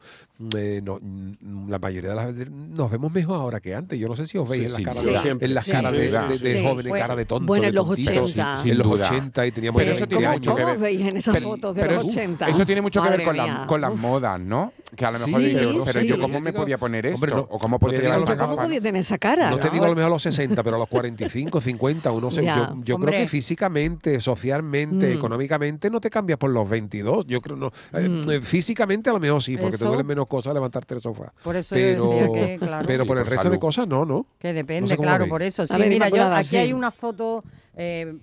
eh, 0.55 0.81
mm, 0.81 1.69
la 1.69 1.77
mayoría 1.77 2.09
de 2.09 2.15
las 2.15 2.27
veces 2.27 2.49
nos 2.49 2.89
vemos 2.89 3.11
mejor 3.11 3.35
ahora 3.35 3.59
que 3.59 3.75
antes. 3.75 3.99
Yo 3.99 4.07
no 4.07 4.15
sé 4.15 4.25
si 4.25 4.39
os 4.39 4.49
veis 4.49 4.65
en, 4.65 4.83
la 4.83 4.91
cara 4.91 5.23
en 5.39 5.53
las 5.53 5.69
caras 5.69 5.91
de, 5.91 6.63
jóvenes, 6.63 6.93
cara 6.93 7.15
de 7.15 7.25
tonto. 7.25 7.45
Bueno, 7.45 7.67
en 7.67 7.75
los 7.75 7.89
80. 7.89 8.63
en 8.65 8.77
los 8.79 8.87
80 8.87 9.45
y 9.45 9.51
teníamos 9.51 9.79
pero 9.79 9.91
eso 9.91 10.07
tiene 10.07 10.29
mucho 10.29 10.55
que 10.55 10.65
ver. 10.65 10.77
veis 10.79 11.01
en 11.01 11.17
esas 11.17 11.39
fotos 11.39 11.75
de 11.75 11.85
los 11.85 12.07
80? 12.07 12.47
Eso 12.47 12.65
tiene 12.65 12.81
mucho 12.81 13.03
que 13.03 13.09
ver 13.09 13.23
con, 13.23 13.37
la, 13.37 13.67
con 13.67 13.81
las 13.81 13.95
modas, 13.95 14.39
¿no? 14.39 14.73
Que 14.95 15.05
a 15.05 15.11
lo 15.11 15.19
mejor 15.19 15.41
pero 15.85 16.01
yo 16.01 16.19
cómo 16.19 16.41
me 16.41 16.53
podía 16.53 16.79
poner 16.79 17.05
esto, 17.05 17.47
o 17.51 17.59
cómo 17.59 17.77
podía 17.77 17.98
¿Cómo 18.37 18.55
podía 18.55 18.81
tener 18.81 18.99
esa 18.99 19.17
cara? 19.17 19.49
No, 19.49 19.59
te 19.59 19.69
digo 19.69 19.85
a 19.85 19.89
lo 19.89 19.95
mejor 19.95 20.07
a 20.07 20.13
los 20.13 20.23
60, 20.23 20.61
pero 20.63 20.75
a 20.75 20.79
los 20.79 20.87
45, 20.87 21.61
50, 21.61 22.11
uno 22.11 22.31
sé. 22.31 22.45
yo, 22.83 22.97
creo 22.97 23.11
que 23.11 23.27
físicamente, 23.27 24.19
socialmente, 24.19 25.07
mm. 25.07 25.17
económicamente 25.17 25.89
no 25.89 25.99
te 25.99 26.09
cambias 26.09 26.39
por 26.39 26.49
los 26.49 26.69
22. 26.69 27.25
Yo 27.27 27.41
creo 27.41 27.55
no. 27.55 27.71
Eh, 27.93 28.07
mm. 28.07 28.31
eh, 28.31 28.41
físicamente 28.41 29.09
a 29.09 29.13
lo 29.13 29.19
mejor 29.19 29.41
sí, 29.41 29.57
porque 29.57 29.77
te 29.77 29.85
duelen 29.85 30.05
menos 30.05 30.27
cosas 30.27 30.53
levantarte 30.53 30.95
del 30.95 31.01
sofá. 31.01 31.31
Por 31.43 31.55
eso 31.55 31.75
pero, 31.75 32.03
yo 32.03 32.33
decía 32.33 32.47
que, 32.47 32.57
claro. 32.57 32.87
Pero 32.87 33.05
por 33.05 33.17
el 33.17 33.25
resto 33.25 33.49
de 33.49 33.59
cosas 33.59 33.87
no, 33.87 34.05
¿no? 34.05 34.25
Que 34.39 34.53
depende, 34.53 34.97
claro, 34.97 35.27
por 35.27 35.41
eso. 35.41 35.65
Sí, 35.65 35.73
mira, 35.87 36.09
yo 36.09 36.23
aquí 36.33 36.57
hay 36.57 36.73
una 36.73 36.91
foto 36.91 37.43
eh, 37.81 38.13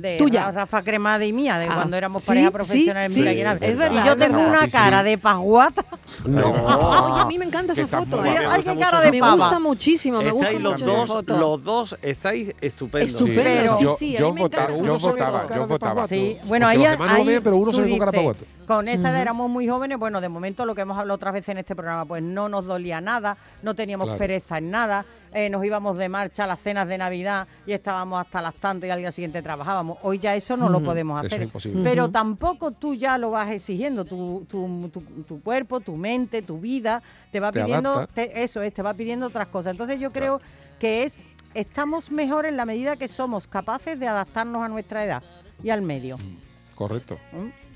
de 0.00 0.18
Tuya. 0.18 0.50
Rafa 0.50 0.82
Cremada 0.82 1.24
y 1.24 1.32
mía, 1.32 1.58
de 1.58 1.64
ah. 1.64 1.76
cuando 1.76 1.96
éramos 1.96 2.26
pareja 2.26 2.50
profesional 2.50 3.10
sí, 3.10 3.26
en 3.26 3.62
Es 3.62 3.78
verdad, 3.78 4.04
y 4.04 4.06
yo 4.06 4.16
tengo 4.18 4.38
una 4.38 4.68
cara 4.68 5.02
de 5.02 5.16
paguata. 5.16 5.82
No. 6.26 6.50
Oye, 6.50 7.22
a 7.22 7.24
mí 7.24 7.38
me 7.38 7.46
encanta 7.46 7.72
esa 7.72 7.86
foto. 7.86 8.22
¿eh? 8.22 8.36
Ay, 8.46 8.62
qué 8.62 8.76
cara 8.76 9.00
de 9.00 9.10
Me 9.10 9.20
gusta 9.20 9.58
muchísimo, 9.58 10.20
me 10.20 10.30
gusta 10.30 10.52
los 10.52 10.72
mucho 10.72 10.84
dos, 10.84 11.04
esa 11.04 11.06
foto. 11.06 11.38
Los 11.38 11.64
dos 11.64 11.98
estáis 12.02 12.54
estupendos. 12.60 13.14
Estupendo, 13.14 13.76
sí, 13.78 13.86
sí. 13.98 14.16
Yo, 14.18 14.34
votaba, 14.34 14.74
yo 14.76 14.98
votaba, 14.98 15.54
yo 15.54 15.66
votaba. 15.66 16.06
Sí, 16.06 16.36
bueno, 16.44 16.66
ahí, 16.66 16.84
ahí 16.84 17.40
pero 17.42 17.56
uno 17.56 17.72
se 17.72 17.88
con 17.88 17.98
cara 17.98 18.12
paguata 18.12 18.44
con 18.68 18.86
esa 18.86 19.08
edad 19.08 19.22
éramos 19.22 19.48
muy 19.48 19.66
jóvenes, 19.66 19.98
bueno, 19.98 20.20
de 20.20 20.28
momento 20.28 20.66
lo 20.66 20.74
que 20.74 20.82
hemos 20.82 20.98
hablado 20.98 21.14
otras 21.14 21.32
veces 21.32 21.48
en 21.48 21.58
este 21.58 21.74
programa, 21.74 22.04
pues 22.04 22.22
no 22.22 22.50
nos 22.50 22.66
dolía 22.66 23.00
nada, 23.00 23.38
no 23.62 23.74
teníamos 23.74 24.10
pereza 24.18 24.58
en 24.58 24.70
nada, 24.70 25.06
eh, 25.32 25.50
nos 25.50 25.64
íbamos 25.64 25.96
de 25.98 26.08
marcha 26.08 26.44
a 26.44 26.46
las 26.46 26.60
cenas 26.60 26.88
de 26.88 26.98
Navidad 26.98 27.46
y 27.66 27.72
estábamos 27.72 28.20
hasta 28.20 28.42
las 28.42 28.54
tantas 28.54 28.88
y 28.88 28.90
al 28.90 28.98
día 28.98 29.10
siguiente 29.10 29.42
trabajábamos. 29.42 29.98
Hoy 30.02 30.18
ya 30.18 30.34
eso 30.34 30.56
no 30.56 30.68
lo 30.68 30.80
podemos 30.82 31.24
hacer. 31.24 31.48
Pero 31.82 32.10
tampoco 32.10 32.72
tú 32.72 32.94
ya 32.94 33.18
lo 33.18 33.30
vas 33.30 33.50
exigiendo, 33.50 34.04
tu, 34.04 34.46
tu, 34.48 34.90
tu, 35.26 35.40
cuerpo, 35.40 35.80
tu 35.80 35.96
mente, 35.96 36.42
tu 36.42 36.58
vida, 36.58 37.02
te 37.30 37.40
va 37.40 37.52
pidiendo, 37.52 38.08
eso 38.16 38.62
es, 38.62 38.72
te 38.72 38.82
va 38.82 38.94
pidiendo 38.94 39.26
otras 39.26 39.48
cosas. 39.48 39.72
Entonces 39.72 40.00
yo 40.00 40.12
creo 40.12 40.40
que 40.78 41.04
es, 41.04 41.20
estamos 41.54 42.10
mejor 42.10 42.46
en 42.46 42.56
la 42.56 42.64
medida 42.64 42.96
que 42.96 43.08
somos 43.08 43.46
capaces 43.46 43.98
de 43.98 44.08
adaptarnos 44.08 44.62
a 44.62 44.68
nuestra 44.68 45.04
edad 45.04 45.22
y 45.62 45.70
al 45.70 45.82
medio. 45.82 46.18
Mm, 46.18 46.74
correcto. 46.74 47.18
¿Mm? 47.32 47.68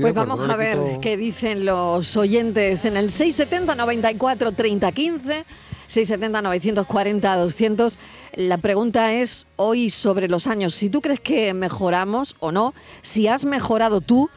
Pues 0.00 0.12
vamos 0.12 0.48
a 0.48 0.56
ver 0.56 0.78
qué 1.00 1.16
dicen 1.16 1.64
los 1.64 2.16
oyentes 2.16 2.84
en 2.84 2.98
el 2.98 3.10
670 3.10 3.74
94 3.74 4.52
30 4.52 4.92
15, 4.92 5.44
670 5.88 6.42
940 6.42 7.36
200. 7.36 7.98
La 8.34 8.58
pregunta 8.58 9.12
es 9.12 9.46
hoy 9.56 9.90
sobre 9.90 10.28
los 10.28 10.46
años, 10.46 10.74
si 10.74 10.90
tú 10.90 11.00
crees 11.00 11.20
que 11.20 11.54
mejoramos 11.54 12.36
o 12.38 12.52
no, 12.52 12.74
si 13.02 13.28
has 13.28 13.44
mejorado 13.44 14.00
tú, 14.00 14.28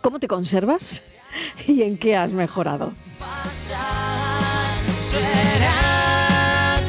¿cómo 0.00 0.20
te 0.20 0.28
conservas? 0.28 1.02
¿Y 1.66 1.82
en 1.82 1.98
qué 1.98 2.16
has 2.16 2.32
mejorado? 2.32 2.92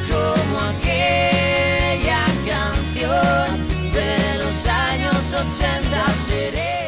como 0.09 0.59
aquella 0.61 2.25
canción 2.47 3.67
de 3.91 4.43
los 4.43 4.67
años 4.67 5.33
80 5.33 6.82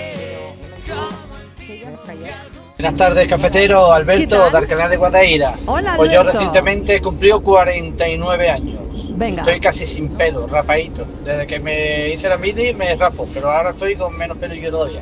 Buenas 2.86 3.00
tardes, 3.00 3.27
cafetero. 3.27 3.92
Alberto, 3.92 4.51
de 4.51 4.58
Alcalá 4.60 4.88
de 4.88 4.98
Guadaira. 4.98 5.58
Hola, 5.65 5.96
Pues 5.98 6.12
yo 6.12 6.22
recientemente 6.22 7.01
cumplió 7.01 7.42
49 7.42 8.48
años. 8.48 8.80
Venga. 9.10 9.42
Estoy 9.42 9.60
casi 9.60 9.88
sin 9.88 10.15
pelo, 10.15 10.46
rapadito. 10.46 11.04
Desde 11.24 11.48
que 11.48 11.60
me 11.60 12.10
hice 12.10 12.30
la 12.30 12.38
mili 12.38 12.75
me 12.75 12.96
rapo, 12.96 13.27
pero 13.34 13.50
ahora 13.50 13.72
estoy 13.72 13.96
con 13.96 14.15
menos 14.15 14.38
pelo 14.38 14.54
yo 14.54 14.70
todavía. 14.70 15.01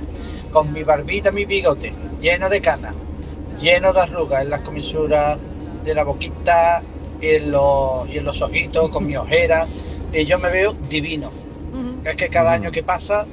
Con 0.50 0.72
mi 0.72 0.84
barbita, 0.84 1.34
mi 1.34 1.44
bigote, 1.44 1.94
lleno 2.22 2.48
de 2.48 2.62
canas, 2.62 2.96
lleno 3.60 3.92
de 3.92 4.00
arrugas 4.00 4.44
en 4.44 4.52
las 4.52 4.62
comisuras 4.62 5.38
de 5.84 5.94
la 5.94 6.06
boquita 6.06 6.82
y 7.20 7.32
en 7.32 7.52
los, 7.52 8.08
y 8.08 8.18
en 8.18 8.24
los 8.24 8.42
ojitos, 8.42 8.88
con 8.92 9.06
mi 9.06 9.18
ojera. 9.18 9.68
Y 10.13 10.24
yo 10.24 10.40
me 10.40 10.50
veo 10.50 10.72
divino. 10.88 11.42
Es 12.05 12.15
que 12.15 12.29
cada 12.29 12.53
año 12.53 12.72
que 12.72 12.83
pasa 12.83 13.25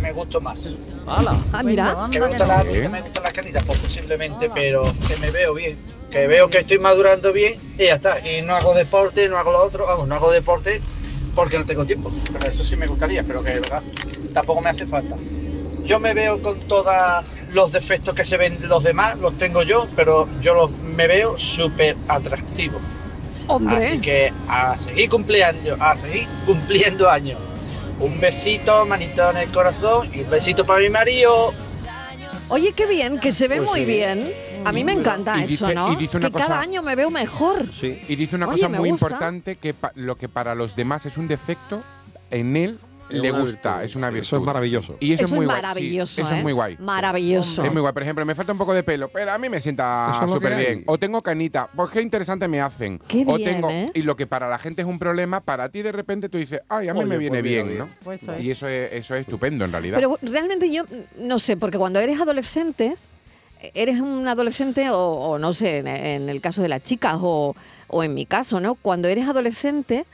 me 0.00 0.12
gusto 0.12 0.40
más. 0.40 0.60
Ah, 1.06 1.62
mira. 1.64 2.08
Que 2.10 2.20
me 2.20 2.28
gustan 2.28 2.48
las, 2.48 2.64
me 2.64 3.00
gustan 3.00 3.22
las 3.22 3.32
canitas, 3.32 3.64
pues 3.64 3.78
posiblemente, 3.78 4.50
pero 4.52 4.92
que 5.06 5.16
me 5.16 5.30
veo 5.30 5.54
bien. 5.54 5.78
Que 6.10 6.26
veo 6.26 6.48
que 6.48 6.58
estoy 6.58 6.78
madurando 6.78 7.32
bien 7.32 7.58
y 7.78 7.86
ya 7.86 7.94
está. 7.94 8.26
Y 8.26 8.42
no 8.42 8.54
hago 8.54 8.74
deporte, 8.74 9.28
no 9.28 9.38
hago 9.38 9.52
lo 9.52 9.62
otro. 9.62 9.86
Vamos, 9.86 10.08
no 10.08 10.14
hago 10.16 10.30
deporte 10.30 10.80
porque 11.34 11.58
no 11.58 11.64
tengo 11.64 11.84
tiempo. 11.84 12.10
Pero 12.32 12.50
eso 12.50 12.64
sí 12.64 12.76
me 12.76 12.86
gustaría, 12.86 13.22
pero 13.22 13.42
que 13.42 13.50
de 13.50 13.60
verdad 13.60 13.82
tampoco 14.32 14.60
me 14.60 14.70
hace 14.70 14.86
falta. 14.86 15.16
Yo 15.84 16.00
me 16.00 16.14
veo 16.14 16.42
con 16.42 16.58
todos 16.60 17.24
los 17.52 17.70
defectos 17.70 18.14
que 18.14 18.24
se 18.24 18.36
ven 18.36 18.58
de 18.60 18.66
los 18.66 18.82
demás, 18.82 19.16
los 19.18 19.38
tengo 19.38 19.62
yo, 19.62 19.86
pero 19.94 20.28
yo 20.40 20.54
los, 20.54 20.70
me 20.70 21.06
veo 21.06 21.38
súper 21.38 21.96
atractivo. 22.08 22.80
Hombre. 23.46 23.86
Así 23.86 24.00
que 24.00 24.32
a 24.48 24.76
seguir 24.76 25.08
cumpliendo, 25.08 25.76
a 25.78 25.96
seguir 25.96 26.26
cumpliendo 26.44 27.08
años. 27.08 27.38
Un 27.98 28.20
besito, 28.20 28.84
manito 28.84 29.30
en 29.30 29.38
el 29.38 29.50
corazón 29.50 30.10
y 30.14 30.20
un 30.20 30.30
besito 30.30 30.66
para 30.66 30.80
mi 30.80 30.90
marido. 30.90 31.54
Oye, 32.48 32.72
qué 32.72 32.86
bien, 32.86 33.18
que 33.18 33.32
se 33.32 33.48
ve 33.48 33.56
pues 33.56 33.70
muy 33.70 33.84
bien. 33.84 34.30
A 34.64 34.72
mí 34.72 34.84
me 34.84 34.92
encanta 34.92 35.42
eso, 35.42 35.72
¿no? 35.72 35.92
Y 35.92 35.96
dice 35.96 36.16
una 36.16 36.30
que 36.30 36.38
cada 36.38 36.60
año 36.60 36.82
me 36.82 36.94
veo 36.94 37.10
mejor. 37.10 37.72
Sí. 37.72 38.00
Y 38.08 38.16
dice 38.16 38.36
una 38.36 38.46
cosa 38.46 38.68
muy 38.68 38.88
importante 38.88 39.56
que 39.56 39.74
lo 39.94 40.16
que 40.16 40.28
para 40.28 40.54
los 40.54 40.76
demás 40.76 41.06
es 41.06 41.16
un 41.16 41.28
defecto, 41.28 41.82
en 42.30 42.56
él 42.56 42.78
le 43.08 43.30
gusta, 43.30 43.84
es 43.84 43.96
una 43.96 44.10
virtud. 44.10 44.26
Eso 44.26 44.36
es 44.36 44.42
maravilloso. 44.42 44.96
Y 45.00 45.12
eso, 45.12 45.24
es 45.24 45.32
muy 45.32 45.46
maravilloso. 45.46 46.22
Eso 46.22 46.34
es 46.34 46.42
muy 46.42 46.50
¿eh? 46.50 46.54
guay. 46.54 46.76
Maravilloso. 46.78 47.62
Es 47.62 47.72
muy 47.72 47.80
guay. 47.80 47.92
Por 47.92 48.02
ejemplo, 48.02 48.24
me 48.24 48.34
falta 48.34 48.52
un 48.52 48.58
poco 48.58 48.74
de 48.74 48.82
pelo, 48.82 49.08
pero 49.08 49.32
a 49.32 49.38
mí 49.38 49.48
me 49.48 49.60
sienta 49.60 50.26
súper 50.28 50.56
bien. 50.56 50.84
O 50.86 50.98
tengo 50.98 51.22
canita, 51.22 51.68
pues 51.74 51.90
qué 51.90 52.02
interesante 52.02 52.48
me 52.48 52.60
hacen. 52.60 53.00
Qué 53.06 53.24
o 53.26 53.36
bien, 53.36 53.54
tengo, 53.54 53.70
¿eh? 53.70 53.86
Y 53.94 54.02
lo 54.02 54.16
que 54.16 54.26
para 54.26 54.48
la 54.48 54.58
gente 54.58 54.82
es 54.82 54.88
un 54.88 54.98
problema, 54.98 55.40
para 55.40 55.68
ti 55.68 55.82
de 55.82 55.92
repente 55.92 56.28
tú 56.28 56.38
dices, 56.38 56.60
ay, 56.68 56.88
a 56.88 56.94
mí 56.94 57.04
me 57.04 57.18
viene 57.18 57.40
pues 57.40 57.50
bien, 57.50 57.78
¿no? 57.78 57.88
Pues 58.02 58.22
y 58.38 58.50
eso 58.50 58.66
es, 58.68 58.92
eso 58.92 59.14
es 59.14 59.20
estupendo 59.22 59.64
en 59.64 59.72
realidad. 59.72 59.96
Pero 59.96 60.18
realmente 60.22 60.70
yo 60.70 60.84
no 61.18 61.38
sé, 61.38 61.56
porque 61.56 61.78
cuando 61.78 62.00
eres 62.00 62.20
adolescente, 62.20 62.94
eres 63.74 64.00
un 64.00 64.26
adolescente 64.26 64.88
o, 64.90 65.38
no 65.38 65.52
sé, 65.52 65.78
en, 65.78 66.28
el 66.28 66.40
caso 66.40 66.62
de 66.62 66.68
las 66.68 66.82
chicas 66.82 67.16
o, 67.20 67.54
o 67.88 68.02
en 68.02 68.14
mi 68.14 68.26
caso, 68.26 68.60
¿no? 68.60 68.74
Cuando 68.74 69.08
eres 69.08 69.28
adolescente 69.28 70.04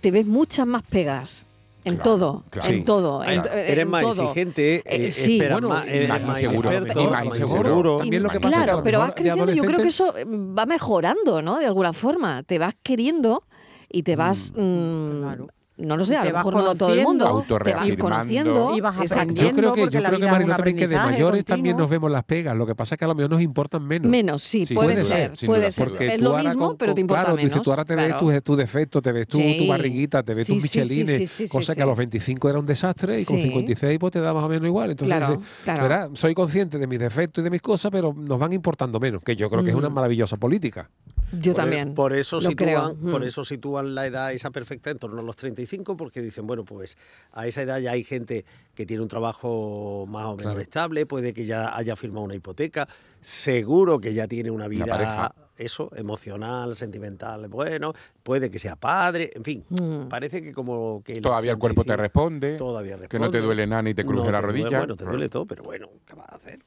te 0.00 0.10
ves 0.10 0.26
muchas 0.26 0.66
más 0.66 0.82
pegas 0.82 1.45
en 1.86 1.98
todo, 1.98 2.44
en 2.64 2.84
todo. 2.84 3.22
eres 3.22 3.86
más 3.86 4.04
exigente, 4.04 4.82
eh, 4.84 5.10
sí. 5.10 5.38
bueno, 5.38 5.68
más, 5.68 5.86
eres 5.86 6.08
más, 6.08 6.42
inseguro, 6.42 6.72
experto, 6.72 7.10
más 7.10 7.24
inseguro. 7.24 7.96
También 7.98 8.22
lo 8.22 8.28
que 8.28 8.40
pasa 8.40 8.64
claro, 8.64 8.82
pero 8.82 8.98
vas 8.98 9.12
creciendo 9.14 9.52
y 9.52 9.56
yo 9.56 9.62
creo 9.62 9.78
que 9.78 9.88
eso 9.88 10.12
va 10.26 10.66
mejorando, 10.66 11.42
¿no? 11.42 11.58
De 11.58 11.66
alguna 11.66 11.92
forma. 11.92 12.42
Te 12.42 12.58
vas 12.58 12.74
queriendo 12.82 13.44
y 13.88 14.02
te 14.02 14.16
vas 14.16 14.52
mm, 14.56 14.60
mm 14.60 15.46
no 15.78 15.96
lo 15.96 16.06
sé, 16.06 16.16
a 16.16 16.24
lo 16.24 16.32
mejor 16.32 16.54
no 16.54 16.74
todo 16.74 16.94
el 16.94 17.02
mundo, 17.02 17.44
te 17.46 17.74
vas 17.74 17.96
conociendo 17.96 18.74
y 18.74 18.80
vas 18.80 18.96
aprendiendo. 18.96 19.42
Yo 19.42 19.56
creo 19.56 19.74
que, 19.74 19.80
yo 19.96 20.02
creo 20.02 20.18
que 20.18 20.26
Marilo, 20.26 20.56
también 20.56 20.76
que 20.76 20.88
de 20.88 20.96
mayores 20.96 21.44
también 21.44 21.76
nos 21.76 21.90
vemos 21.90 22.10
las 22.10 22.24
pegas. 22.24 22.56
Lo 22.56 22.66
que 22.66 22.74
pasa 22.74 22.94
es 22.94 22.98
que 22.98 23.04
a 23.04 23.08
lo 23.08 23.14
mejor 23.14 23.30
nos 23.30 23.42
importan 23.42 23.86
menos. 23.86 24.10
Menos, 24.10 24.42
sí, 24.42 24.64
puede, 24.74 24.96
ser, 24.96 25.32
puede 25.44 25.70
ser. 25.70 25.92
es 26.00 26.20
lo 26.20 26.38
mismo, 26.38 26.76
pero 26.76 26.94
te 26.94 27.00
importa 27.02 27.24
claro, 27.24 27.36
menos. 27.36 27.62
tú 27.62 27.70
ahora 27.70 27.84
te 27.84 27.94
ves 27.94 28.18
tus 28.18 28.42
tu 28.42 28.56
defectos, 28.56 29.02
te 29.02 29.12
ves 29.12 29.28
tu, 29.28 29.38
tu 29.38 29.66
barriguita, 29.66 30.22
te 30.22 30.34
ves 30.34 30.46
tus 30.46 30.62
michelines, 30.62 31.42
cosa 31.50 31.74
que 31.74 31.82
a 31.82 31.86
los 31.86 31.96
25 31.96 32.48
era 32.48 32.58
un 32.58 32.66
desastre 32.66 33.20
y 33.20 33.24
con 33.24 33.40
56 33.40 33.98
pues 33.98 34.12
te 34.12 34.20
da 34.20 34.32
más 34.32 34.44
o 34.44 34.48
menos 34.48 34.66
igual. 34.66 34.90
Entonces, 34.90 35.38
¿verdad? 35.66 36.10
soy 36.14 36.34
consciente 36.34 36.78
de 36.78 36.86
mis 36.86 36.98
defectos 36.98 37.42
y 37.42 37.44
de 37.44 37.50
mis 37.50 37.62
cosas, 37.62 37.90
pero 37.90 38.14
nos 38.14 38.38
van 38.38 38.52
importando 38.52 38.98
menos, 38.98 39.22
que 39.22 39.36
yo 39.36 39.50
creo 39.50 39.62
que 39.62 39.70
es 39.70 39.76
una 39.76 39.90
maravillosa 39.90 40.36
política. 40.36 40.90
Yo 41.32 41.54
también. 41.54 41.94
Por 41.94 42.12
eso, 42.12 42.40
sitúan, 42.40 42.96
por 42.96 43.24
eso 43.24 43.44
sitúan 43.44 43.94
la 43.94 44.06
edad 44.06 44.32
esa 44.32 44.50
perfecta 44.50 44.90
en 44.90 44.98
torno 44.98 45.20
a 45.20 45.24
los 45.24 45.36
35, 45.36 45.65
porque 45.96 46.20
dicen, 46.20 46.46
bueno, 46.46 46.64
pues 46.64 46.96
a 47.32 47.46
esa 47.46 47.62
edad 47.62 47.78
ya 47.78 47.92
hay 47.92 48.04
gente 48.04 48.44
que 48.74 48.86
tiene 48.86 49.02
un 49.02 49.08
trabajo 49.08 50.06
más 50.08 50.26
o 50.26 50.36
menos 50.36 50.58
estable, 50.58 51.06
puede 51.06 51.32
que 51.32 51.46
ya 51.46 51.76
haya 51.76 51.96
firmado 51.96 52.24
una 52.24 52.34
hipoteca, 52.34 52.88
seguro 53.20 53.98
que 54.00 54.14
ya 54.14 54.26
tiene 54.28 54.50
una 54.50 54.68
vida, 54.68 55.34
eso, 55.56 55.90
emocional, 55.96 56.76
sentimental, 56.76 57.48
bueno, 57.48 57.94
puede 58.22 58.50
que 58.50 58.58
sea 58.58 58.76
padre, 58.76 59.30
en 59.34 59.44
fin, 59.44 59.64
mm. 59.68 60.08
parece 60.08 60.42
que 60.42 60.52
como 60.52 61.02
que... 61.02 61.20
Todavía 61.20 61.52
el 61.52 61.58
cuerpo 61.58 61.84
te 61.84 61.96
responde, 61.96 62.56
todavía 62.56 62.98
que 63.08 63.18
no 63.18 63.30
te 63.30 63.40
duele 63.40 63.66
nada 63.66 63.82
ni 63.82 63.94
te 63.94 64.04
cruje 64.04 64.30
la 64.30 64.40
rodilla. 64.40 64.78
bueno, 64.78 64.96
te 64.96 65.04
duele 65.04 65.28
todo, 65.28 65.46
pero 65.46 65.62
bueno, 65.64 65.88
¿qué 66.06 66.14
vas 66.14 66.28
a 66.28 66.36
hacer? 66.36 66.60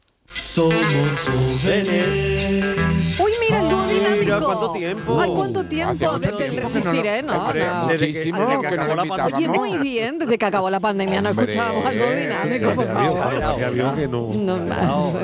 Somos 0.59 1.61
jóvenes. 1.63 3.17
Uy, 3.17 3.31
mira 3.39 3.61
el 3.61 3.69
dúo 3.69 3.87
dinámico. 3.87 4.45
¿Cuánto 4.45 4.71
tiempo? 4.73 5.21
Ay, 5.21 5.31
¿cuánto 5.33 5.65
tiempo? 5.65 6.19
Desde 6.19 6.47
el 6.47 6.57
resistiré, 6.57 7.23
¿no? 7.23 7.53
Desde 7.87 8.11
que, 8.11 8.29
acabó 8.29 8.95
la 8.95 9.05
pandemia. 9.05 9.37
Oye, 9.37 9.47
muy 9.47 9.77
bien. 9.77 10.19
Desde 10.19 10.37
que 10.37 10.45
acabó 10.45 10.69
la 10.69 10.81
pandemia 10.81 11.21
no 11.21 11.29
escuchábamos 11.29 11.85
al 11.85 11.97
dúo 11.97 12.11
dinámico, 12.11 12.75
por 12.75 12.85
favor. 12.87 13.95
que 13.95 14.07
no, 14.07 14.29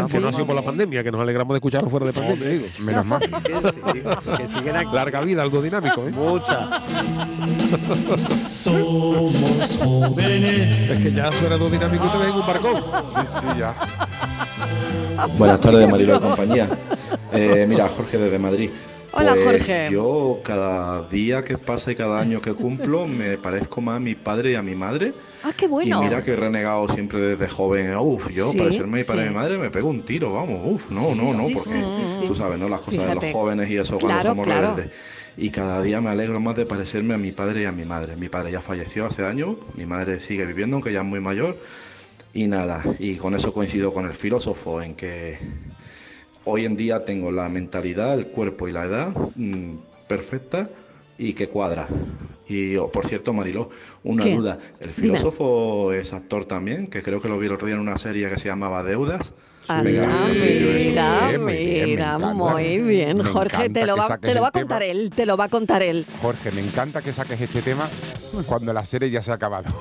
que 0.08 0.20
no 0.20 0.28
ha 0.30 0.32
sido 0.32 0.46
por 0.46 0.56
la 0.56 0.62
pandemia, 0.62 1.04
que 1.04 1.12
nos 1.12 1.20
alegramos 1.20 1.54
de 1.54 1.58
escucharlo 1.58 1.90
fuera 1.90 2.06
de 2.06 2.14
pandemia. 2.14 2.68
Menos 2.82 3.06
mal. 3.06 3.22
Que 4.38 4.48
siguen 4.48 4.76
aquí. 4.76 4.96
Larga 4.96 5.22
vida 5.22 5.42
algo 5.42 5.62
dinámico, 5.62 6.08
¿eh? 6.08 6.12
Mucha. 6.12 6.70
Somos 8.50 9.78
jóvenes. 9.84 10.92
Es 10.92 11.00
que 11.02 11.12
ya 11.12 11.30
fuera 11.32 11.58
dúo 11.58 11.70
dinámico 11.70 12.08
te 12.08 12.18
ves 12.20 12.30
en 12.30 12.36
un 12.36 12.48
barcón. 12.48 12.84
Sí, 13.06 13.22
sí, 13.28 13.48
ya. 13.60 13.76
Buenas 15.34 15.60
tardes, 15.60 15.90
Marilo 15.90 16.16
y 16.16 16.20
compañía. 16.20 16.68
Eh, 17.34 17.66
mira, 17.68 17.88
Jorge 17.90 18.18
desde 18.18 18.40
Madrid. 18.40 18.70
Hola, 19.12 19.34
pues 19.34 19.46
Jorge. 19.46 19.90
Yo 19.92 20.40
cada 20.44 21.04
día 21.08 21.44
que 21.44 21.58
pasa 21.58 21.92
y 21.92 21.96
cada 21.96 22.20
año 22.20 22.42
que 22.42 22.54
cumplo 22.54 23.06
me 23.08 23.38
parezco 23.38 23.82
más 23.82 23.98
a 23.98 24.00
mi 24.00 24.16
padre 24.16 24.52
y 24.52 24.56
a 24.56 24.62
mi 24.62 24.76
madre. 24.76 25.14
Ah, 25.44 25.52
qué 25.56 25.68
bueno. 25.68 26.02
Y 26.02 26.06
mira 26.06 26.24
que 26.24 26.32
he 26.32 26.36
renegado 26.36 26.88
siempre 26.88 27.20
desde 27.20 27.48
joven. 27.48 27.96
Uf, 27.96 28.30
yo 28.30 28.54
parecerme 28.54 29.00
a 29.00 29.02
mi 29.02 29.04
padre 29.06 29.26
y 29.26 29.30
mi 29.30 29.36
madre 29.36 29.58
me 29.58 29.70
pego 29.70 29.90
un 29.90 30.04
tiro, 30.04 30.34
vamos. 30.34 30.62
Uf, 30.64 30.92
no, 30.92 31.16
no, 31.16 31.34
no, 31.34 31.48
porque 31.54 31.82
tú 32.28 32.36
sabes, 32.36 32.60
¿no? 32.60 32.68
Las 32.68 32.82
cosas 32.82 33.08
de 33.08 33.16
los 33.16 33.26
jóvenes 33.32 33.70
y 33.70 33.78
eso 33.78 33.98
cuando 34.00 34.22
somos 34.22 34.48
rebeldes. 34.48 34.90
Y 35.38 35.50
cada 35.50 35.82
día 35.82 36.00
me 36.00 36.10
alegro 36.10 36.40
más 36.40 36.56
de 36.56 36.66
parecerme 36.66 37.14
a 37.14 37.18
mi 37.18 37.32
padre 37.32 37.64
y 37.64 37.66
a 37.66 37.72
mi 37.72 37.86
madre. 37.86 38.16
Mi 38.16 38.30
padre 38.30 38.52
ya 38.52 38.62
falleció 38.62 39.06
hace 39.06 39.26
años, 39.26 39.56
mi 39.76 39.86
madre 39.86 40.20
sigue 40.20 40.46
viviendo, 40.46 40.78
aunque 40.78 40.94
ya 40.94 41.00
es 41.00 41.06
muy 41.06 41.20
mayor 41.20 41.58
y 42.36 42.48
nada, 42.48 42.84
y 43.00 43.16
con 43.16 43.34
eso 43.34 43.54
coincido 43.54 43.94
con 43.94 44.06
el 44.06 44.14
filósofo 44.14 44.82
en 44.82 44.94
que 44.96 45.38
hoy 46.44 46.66
en 46.66 46.76
día 46.76 47.06
tengo 47.06 47.32
la 47.32 47.48
mentalidad, 47.48 48.14
el 48.14 48.28
cuerpo 48.28 48.68
y 48.68 48.74
la 48.74 48.84
edad 48.84 49.16
mm, 49.36 49.76
perfecta 50.10 50.70
y 51.18 51.32
que 51.32 51.48
cuadra. 51.48 51.88
Y 52.46 52.76
oh, 52.76 52.92
por 52.92 53.08
cierto, 53.08 53.32
Mariló, 53.32 53.70
una 54.04 54.26
duda. 54.26 54.60
El 54.82 54.92
filósofo 54.92 55.94
es 55.94 56.12
actor 56.12 56.44
también, 56.44 56.88
que 56.88 57.02
creo 57.02 57.22
que 57.22 57.30
lo 57.30 57.40
vi 57.40 57.48
el 57.48 57.54
otro 57.54 57.68
día 57.68 57.76
en 57.76 57.82
una 57.82 57.98
serie 57.98 58.30
que 58.30 58.38
se 58.38 58.50
llamaba 58.50 58.84
Deudas. 58.84 59.34
Ah, 59.70 59.82
mira, 59.82 60.28
mira, 61.40 62.20
muy 62.20 62.80
bien. 62.80 63.24
Jorge, 63.24 63.70
te 63.70 63.86
lo, 63.86 63.96
va, 63.96 64.18
te 64.18 64.34
lo 64.34 64.42
va 64.42 64.50
a 64.50 64.52
contar 64.52 64.84
él, 64.84 65.10
te 65.16 65.26
lo 65.26 65.38
va 65.38 65.46
a 65.46 65.50
contar 65.50 65.82
él. 65.82 66.06
Jorge, 66.22 66.52
me 66.52 66.60
encanta 66.60 67.02
que 67.02 67.14
saques 67.14 67.40
este 67.40 67.62
tema 67.62 67.90
cuando 68.46 68.74
la 68.74 68.84
serie 68.84 69.10
ya 69.10 69.22
se 69.22 69.32
ha 69.32 69.36
acabado. 69.36 69.74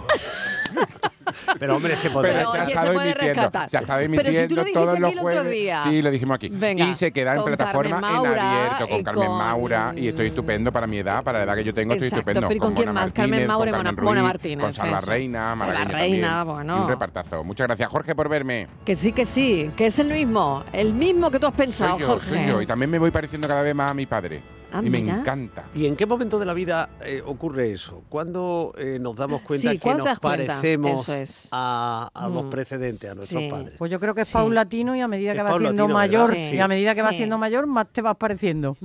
Pero 1.59 1.77
hombre, 1.77 1.97
se, 1.97 2.11
puede 2.11 2.33
se, 2.33 2.39
ha 2.39 2.65
estado 2.65 2.93
emitiendo, 2.93 3.51
se 3.69 3.77
ha 3.77 3.81
estado 3.81 4.01
emitiendo 4.01 4.65
todos 4.73 4.99
los 4.99 5.15
jueves. 5.19 5.75
Sí, 5.85 6.03
lo 6.03 6.11
dijimos 6.11 6.37
aquí. 6.37 6.53
y 6.77 6.95
se 6.95 7.13
queda 7.13 7.35
en 7.35 7.45
plataforma 7.45 7.99
en 7.99 8.27
abierto 8.27 8.89
con 8.89 9.03
Carmen 9.03 9.31
Maura 9.31 9.93
y 9.97 10.09
estoy 10.09 10.29
estupendo 10.29 10.73
para 10.73 10.87
mi 10.87 10.99
edad, 10.99 11.23
para 11.23 11.39
la 11.39 11.45
edad 11.45 11.55
que 11.57 11.65
yo 11.65 11.75
tengo, 11.75 11.95
estoy 11.95 12.09
estupendo. 12.09 12.49
Pero 12.49 12.61
con, 12.61 12.75
quién 12.75 12.93
más? 12.93 13.13
Carmen 13.13 13.47
Maura 13.47 13.71
y 13.71 14.03
Mona, 14.03 14.23
Martínez. 14.23 14.65
Con 14.65 14.73
Salva 14.73 15.01
Reina, 15.01 15.57
Salva 15.59 15.85
Reina, 15.85 16.45
bueno. 16.45 16.83
un 16.83 16.89
repartazo. 16.89 17.45
Muchas 17.45 17.67
gracias, 17.67 17.89
Jorge, 17.91 18.15
por 18.15 18.29
verme. 18.29 18.69
Que 18.85 18.95
sí, 18.95 19.13
que 19.13 19.27
sí, 19.27 19.71
que 19.77 19.87
es 19.87 19.99
el 19.99 20.09
mismo, 20.09 20.65
el 20.73 20.95
mismo 20.95 21.31
que 21.31 21.39
tú 21.39 21.47
has 21.47 21.55
pensado, 21.55 21.99
Jorge. 21.99 22.29
Soy 22.29 22.47
yo, 22.47 22.61
y 22.61 22.67
también 22.67 22.91
me 22.91 22.99
voy 22.99 23.11
pareciendo 23.11 23.49
cada 23.49 23.63
vez 23.63 23.75
más 23.75 23.91
a 23.91 23.95
mi 23.95 24.07
padre. 24.07 24.54
Ah, 24.75 24.81
y 24.85 24.91
me 24.91 24.99
encanta. 24.99 25.67
¿Y 25.73 25.87
en 25.87 25.95
qué 25.95 26.05
momento 26.05 26.41
de 26.41 26.47
la 26.47 26.53
vida 26.53 26.89
eh, 27.05 27.23
ocurre 27.25 27.71
eso? 27.71 28.03
¿Cuándo 28.09 28.73
eh, 28.77 28.99
nos 29.01 29.15
damos 29.15 29.43
cuenta 29.43 29.77
que 29.77 29.95
nos 29.95 30.19
parecemos 30.19 31.49
a, 31.53 32.11
los 32.29 32.47
mm. 32.47 32.51
precedentes, 32.51 33.09
a 33.09 33.15
nuestros 33.15 33.45
padres? 33.45 33.75
Pues 33.79 33.93
yo 33.93 34.01
creo 34.01 34.17
que 34.17 34.23
es 34.23 34.31
paulatino 34.33 34.97
y 34.97 35.01
a 35.01 35.07
medida 35.07 35.33
que 35.33 35.43
vas 35.43 35.59
siendo 35.59 35.87
mayor, 35.87 36.37
y 36.37 36.59
a 36.59 36.67
medida 36.67 36.93
que 36.93 37.03
vas 37.03 37.15
siendo 37.15 37.39
mayor, 37.39 37.69
más 37.69 37.87
te 37.93 38.03
vas 38.03 38.17
pareciendo. 38.17 38.77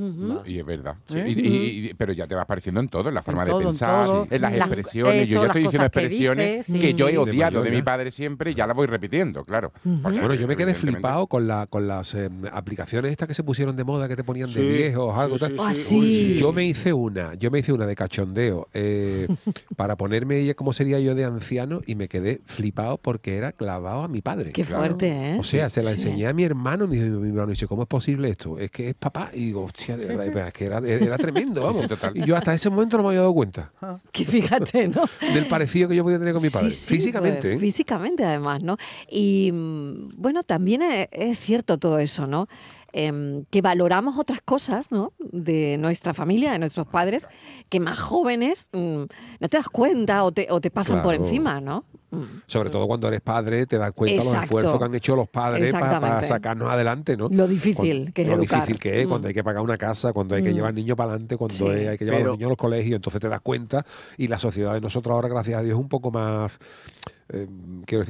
Y 0.45 0.59
es 0.59 0.65
verdad. 0.65 0.95
¿Eh? 1.11 1.95
pero 1.97 2.13
ya 2.13 2.27
te 2.27 2.35
vas 2.35 2.45
pareciendo 2.45 2.81
en 2.81 2.87
todo, 2.87 3.09
en 3.09 3.15
la 3.15 3.23
forma 3.23 3.43
de 3.43 3.53
pensar, 3.55 4.27
en, 4.29 4.41
las 4.41 4.53
expresiones. 4.53 5.27
yo 5.27 5.41
ya 5.41 5.47
estoy 5.47 5.63
diciendo 5.63 5.85
expresiones 5.87 6.67
que, 6.67 6.93
yo 6.93 7.09
he 7.09 7.17
odiado 7.17 7.63
de, 7.63 7.71
mi 7.71 7.81
padre 7.81 8.11
siempre 8.11 8.51
y 8.51 8.53
ya 8.53 8.67
las 8.67 8.75
voy 8.75 8.85
repitiendo, 8.85 9.43
claro. 9.43 9.71
Bueno, 9.83 10.35
yo 10.35 10.47
me 10.47 10.55
quedé 10.55 10.75
flipado 10.75 11.25
con, 11.25 11.47
la, 11.47 11.65
con 11.65 11.87
las 11.87 12.15
aplicaciones 12.51 13.11
estas 13.11 13.27
que 13.27 13.33
se 13.33 13.43
pusieron 13.43 13.75
de 13.75 13.83
moda, 13.83 14.07
que 14.07 14.15
te 14.15 14.23
ponían 14.23 14.53
de 14.53 14.61
viejos, 14.61 15.17
algo 15.17 15.39
tal 15.39 15.57
sí. 15.79 16.35
Yo 16.37 16.53
me 16.53 16.65
hice 16.65 16.93
una, 16.93 17.33
yo 17.35 17.51
me 17.51 17.59
hice 17.59 17.73
una 17.73 17.85
de 17.85 17.95
cachondeo 17.95 18.67
eh, 18.73 19.27
para 19.75 19.95
ponerme 19.95 20.53
cómo 20.55 20.73
sería 20.73 20.99
yo 20.99 21.15
de 21.15 21.25
anciano 21.25 21.81
y 21.85 21.95
me 21.95 22.07
quedé 22.07 22.41
flipado 22.45 22.97
porque 22.97 23.37
era 23.37 23.51
clavado 23.51 24.03
a 24.03 24.07
mi 24.07 24.21
padre. 24.21 24.51
Qué 24.51 24.65
fuerte, 24.65 25.07
¿eh? 25.07 25.37
O 25.39 25.43
sea, 25.43 25.69
se 25.69 25.83
la 25.83 25.91
enseñé 25.91 26.27
a 26.27 26.33
mi 26.33 26.43
hermano, 26.43 26.87
mi, 26.87 26.97
mi 26.97 27.29
hermano 27.29 27.47
dice, 27.47 27.67
¿cómo 27.67 27.83
es 27.83 27.87
posible 27.87 28.29
esto? 28.29 28.57
Es 28.57 28.71
que 28.71 28.89
es 28.89 28.95
papá. 28.95 29.31
Y 29.33 29.45
digo, 29.45 29.63
hostia, 29.63 29.97
de 29.97 30.05
verdad, 30.05 30.47
es 30.47 30.53
que 30.53 30.65
era, 30.65 30.79
era 30.79 31.17
tremendo, 31.17 31.61
vamos. 31.65 31.85
y 32.13 32.23
yo 32.23 32.35
hasta 32.35 32.53
ese 32.53 32.69
momento 32.69 32.97
no 32.97 33.03
me 33.03 33.09
había 33.09 33.21
dado 33.21 33.33
cuenta. 33.33 33.71
Que 34.11 34.25
fíjate, 34.25 34.87
¿no? 34.87 35.03
Del 35.33 35.45
parecido 35.45 35.89
que 35.89 35.95
yo 35.95 36.03
podía 36.03 36.19
tener 36.19 36.33
con 36.33 36.43
mi 36.43 36.49
padre. 36.49 36.71
físicamente. 36.71 37.41
Pues, 37.41 37.55
¿eh? 37.55 37.59
Físicamente, 37.59 38.23
además, 38.23 38.61
¿no? 38.63 38.77
Y 39.09 39.51
mm, 39.53 40.09
bueno, 40.17 40.43
también 40.43 40.81
es 41.11 41.39
cierto 41.39 41.77
todo 41.77 41.99
eso, 41.99 42.27
¿no? 42.27 42.47
Em, 42.91 43.45
que 43.51 43.61
valoramos 43.61 44.17
otras 44.17 44.41
cosas 44.41 44.91
¿no? 44.91 45.13
de 45.19 45.77
nuestra 45.77 46.13
familia, 46.13 46.51
de 46.51 46.59
nuestros 46.59 46.87
padres, 46.87 47.27
que 47.69 47.79
más 47.79 47.99
jóvenes 47.99 48.69
mm, 48.73 49.03
no 49.39 49.49
te 49.49 49.57
das 49.57 49.69
cuenta 49.69 50.23
o 50.23 50.31
te, 50.31 50.47
o 50.49 50.59
te 50.59 50.71
pasan 50.71 51.03
por 51.03 51.13
encima, 51.13 51.61
¿no? 51.61 51.85
Mm. 52.11 52.23
Sobre 52.47 52.69
todo 52.69 52.87
cuando 52.87 53.07
eres 53.07 53.21
padre, 53.21 53.65
te 53.65 53.77
das 53.77 53.91
cuenta 53.93 54.23
de 54.23 54.33
los 54.33 54.43
esfuerzos 54.43 54.79
que 54.79 54.85
han 54.85 54.95
hecho 54.95 55.15
los 55.15 55.29
padres 55.29 55.71
para, 55.71 56.23
sacarnos 56.23 56.71
adelante, 56.71 57.15
¿no? 57.15 57.29
Lo 57.29 57.47
difícil 57.47 58.11
que 58.13 58.23
es 58.23 58.27
Lo 58.27 58.35
educar. 58.35 58.61
difícil 58.61 58.79
que 58.79 59.01
es, 59.01 59.07
cuando 59.07 59.27
hay 59.27 59.33
que 59.33 59.43
pagar 59.43 59.61
una 59.61 59.77
casa, 59.77 60.13
cuando 60.13 60.35
hay 60.35 60.43
que 60.43 60.53
llevar 60.53 60.73
niños 60.73 60.97
para 60.97 61.11
adelante, 61.11 61.37
cuando 61.37 61.69
hay 61.69 61.97
que 61.97 62.05
llevar 62.05 62.21
a 62.21 62.25
los 62.25 62.37
niños 62.37 62.47
a 62.47 62.49
los 62.49 62.57
colegios, 62.57 62.95
entonces 62.95 63.21
te 63.21 63.29
das 63.29 63.41
cuenta 63.41 63.85
y 64.17 64.27
la 64.27 64.39
sociedad 64.39 64.73
de 64.73 64.81
nosotros 64.81 65.13
ahora, 65.13 65.27
gracias 65.27 65.59
a 65.59 65.63
Dios, 65.63 65.75
es 65.75 65.79
un 65.79 65.89
poco 65.89 66.11
más 66.11 66.59
eh, 67.31 67.47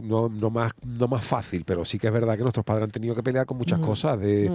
no, 0.03 0.29
no, 0.29 0.49
más, 0.49 0.71
no 0.81 1.07
más 1.09 1.25
fácil, 1.25 1.65
pero 1.65 1.83
sí 1.83 1.99
que 1.99 2.07
es 2.07 2.13
verdad 2.13 2.37
que 2.37 2.43
nuestros 2.43 2.65
padres 2.65 2.85
han 2.85 2.91
tenido 2.91 3.15
que 3.15 3.23
pelear 3.23 3.45
con 3.45 3.57
muchas 3.57 3.79
cosas 3.79 4.19
de... 4.19 4.49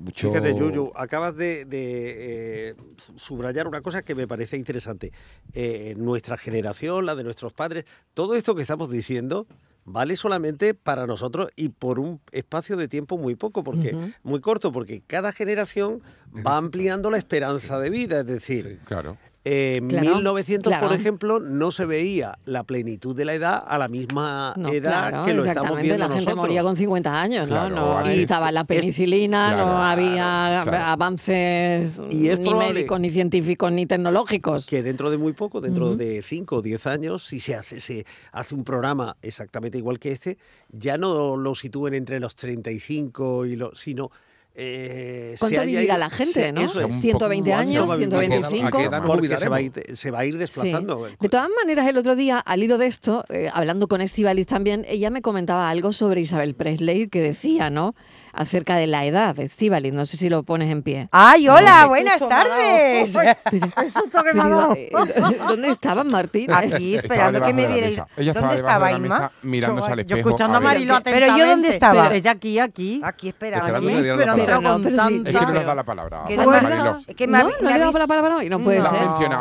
mucho... 0.00 0.30
Fíjate, 0.30 0.54
Yuyu, 0.54 0.92
acabas 0.94 1.36
de, 1.36 1.66
eh, 1.70 2.74
subrayar 3.16 3.66
una 3.66 3.80
cosa 3.80 4.02
que 4.02 4.14
me 4.14 4.26
parece 4.26 4.56
interesante. 4.56 5.12
Eh, 5.52 5.94
nuestra 5.96 6.36
generación, 6.36 7.06
la 7.06 7.14
de 7.14 7.24
nuestros 7.24 7.52
padres, 7.52 7.84
todo 8.14 8.34
esto 8.34 8.54
que 8.54 8.62
estamos 8.62 8.90
diciendo 8.90 9.46
vale 9.90 10.16
solamente 10.16 10.74
para 10.74 11.06
nosotros 11.06 11.48
y 11.56 11.70
por 11.70 11.98
un 11.98 12.20
espacio 12.30 12.76
de 12.76 12.88
tiempo 12.88 13.16
muy 13.16 13.36
poco, 13.36 13.64
porque 13.64 13.96
muy 14.22 14.40
corto, 14.40 14.70
porque 14.70 15.02
cada 15.06 15.32
generación 15.32 16.02
va 16.46 16.58
ampliando 16.58 17.10
la 17.10 17.18
esperanza 17.18 17.78
de 17.78 17.88
vida, 17.88 18.20
es 18.20 18.26
decir, 18.26 18.80
claro. 18.84 19.16
En 19.44 19.86
1900, 19.86 20.74
por 20.74 20.92
ejemplo, 20.92 21.40
no 21.40 21.72
se 21.72 21.84
veía 21.84 22.38
la 22.44 22.64
plenitud 22.64 23.16
de 23.16 23.24
la 23.24 23.34
edad 23.34 23.64
a 23.66 23.78
la 23.78 23.88
misma 23.88 24.54
edad 24.70 25.24
que 25.24 25.32
lo 25.32 25.44
estamos 25.44 25.80
viendo 25.80 26.06
la 26.06 26.14
gente 26.14 26.34
moría 26.34 26.62
con 26.62 26.76
50 26.76 27.20
años, 27.20 27.48
¿no? 27.48 27.70
no 27.70 28.12
y 28.12 28.20
estaba 28.20 28.52
la 28.52 28.64
penicilina, 28.64 29.56
no 29.56 29.82
había 29.82 30.90
avances 30.90 31.98
ni 31.98 32.54
médicos, 32.54 33.00
ni 33.00 33.10
científicos, 33.10 33.72
ni 33.72 33.86
tecnológicos. 33.86 34.66
Que 34.66 34.82
dentro 34.82 35.10
de 35.10 35.18
muy 35.18 35.32
poco, 35.32 35.60
dentro 35.60 35.96
de 35.96 36.22
5 36.22 36.56
o 36.56 36.62
10 36.62 36.86
años, 36.86 37.24
si 37.24 37.40
se 37.40 37.54
hace, 37.54 37.80
se 37.80 38.04
hace 38.32 38.54
un 38.54 38.64
programa 38.64 39.16
exactamente 39.22 39.78
igual 39.78 39.98
que 39.98 40.12
este, 40.12 40.38
ya 40.70 40.98
no 40.98 41.36
lo 41.36 41.54
sitúen 41.54 41.94
entre 41.94 42.20
los 42.20 42.36
35 42.36 43.46
y 43.46 43.56
los... 43.56 43.78
sino 43.78 44.10
eh, 44.60 45.36
¿Cuánto 45.38 45.62
vivirá 45.64 45.96
la 45.96 46.10
gente, 46.10 46.50
no? 46.50 46.66
120 46.66 47.52
años, 47.52 47.86
125. 47.96 48.90
Porque 49.06 49.36
se 49.36 49.48
va, 49.48 49.56
a 49.56 49.60
ir, 49.60 49.72
se 49.94 50.10
va 50.10 50.18
a 50.18 50.24
ir 50.24 50.36
desplazando. 50.36 51.06
De 51.20 51.28
todas 51.28 51.48
maneras, 51.56 51.86
el 51.86 51.96
otro 51.96 52.16
día, 52.16 52.40
al 52.40 52.60
hilo 52.64 52.76
de 52.76 52.88
esto, 52.88 53.24
eh, 53.28 53.48
hablando 53.52 53.86
con 53.86 54.00
Estivalis 54.00 54.48
también, 54.48 54.84
ella 54.88 55.10
me 55.10 55.22
comentaba 55.22 55.70
algo 55.70 55.92
sobre 55.92 56.22
Isabel 56.22 56.56
Presley 56.56 57.06
que 57.06 57.20
decía, 57.20 57.70
¿no? 57.70 57.94
Acerca 58.38 58.76
de 58.76 58.86
la 58.86 59.04
edad, 59.04 59.38
Estivali. 59.38 59.90
No 59.90 60.06
sé 60.06 60.16
si 60.16 60.30
lo 60.30 60.44
pones 60.44 60.70
en 60.70 60.82
pie. 60.82 61.08
¡Ay, 61.10 61.48
hola! 61.48 61.86
buenas 61.86 62.26
tardes. 62.26 63.12
¿Dónde 65.48 65.68
estaban, 65.68 66.08
Martín? 66.08 66.52
Aquí, 66.52 66.94
esperando 66.94 67.42
que 67.42 67.52
me 67.52 67.66
dierais. 67.66 68.00
¿Dónde 68.16 68.54
estaba 68.54 68.92
Inma? 68.92 69.32
Mirándose 69.42 69.92
al 69.92 70.00
espejo. 70.00 70.20
Yo 70.20 70.26
escuchando 70.28 70.58
a 70.58 70.60
Marilo 70.60 70.98
Pero 71.02 71.36
yo, 71.36 71.46
¿dónde 71.46 71.68
estaba? 71.68 72.14
ella 72.14 72.30
aquí, 72.30 72.58
aquí. 72.58 73.00
Aquí, 73.04 73.28
esperando. 73.28 73.76
Aquí, 73.76 73.88
esperando. 73.88 74.34
Pero 74.36 74.60
no, 74.60 74.80
pero 74.82 75.08
sí, 75.08 75.22
es 75.26 75.36
que 75.36 75.46
no 75.46 75.52
nos 75.52 75.66
da 75.66 75.74
la 75.74 75.84
palabra. 75.84 76.24
Que 76.26 76.36
no, 76.36 76.44
no, 76.44 77.50
no 77.60 77.70
le 77.70 77.78
dado 77.78 77.98
la 77.98 78.06
palabra 78.06 78.36
hoy. 78.36 78.48
No 78.48 78.60
puede 78.60 78.82
ser. 78.82 78.92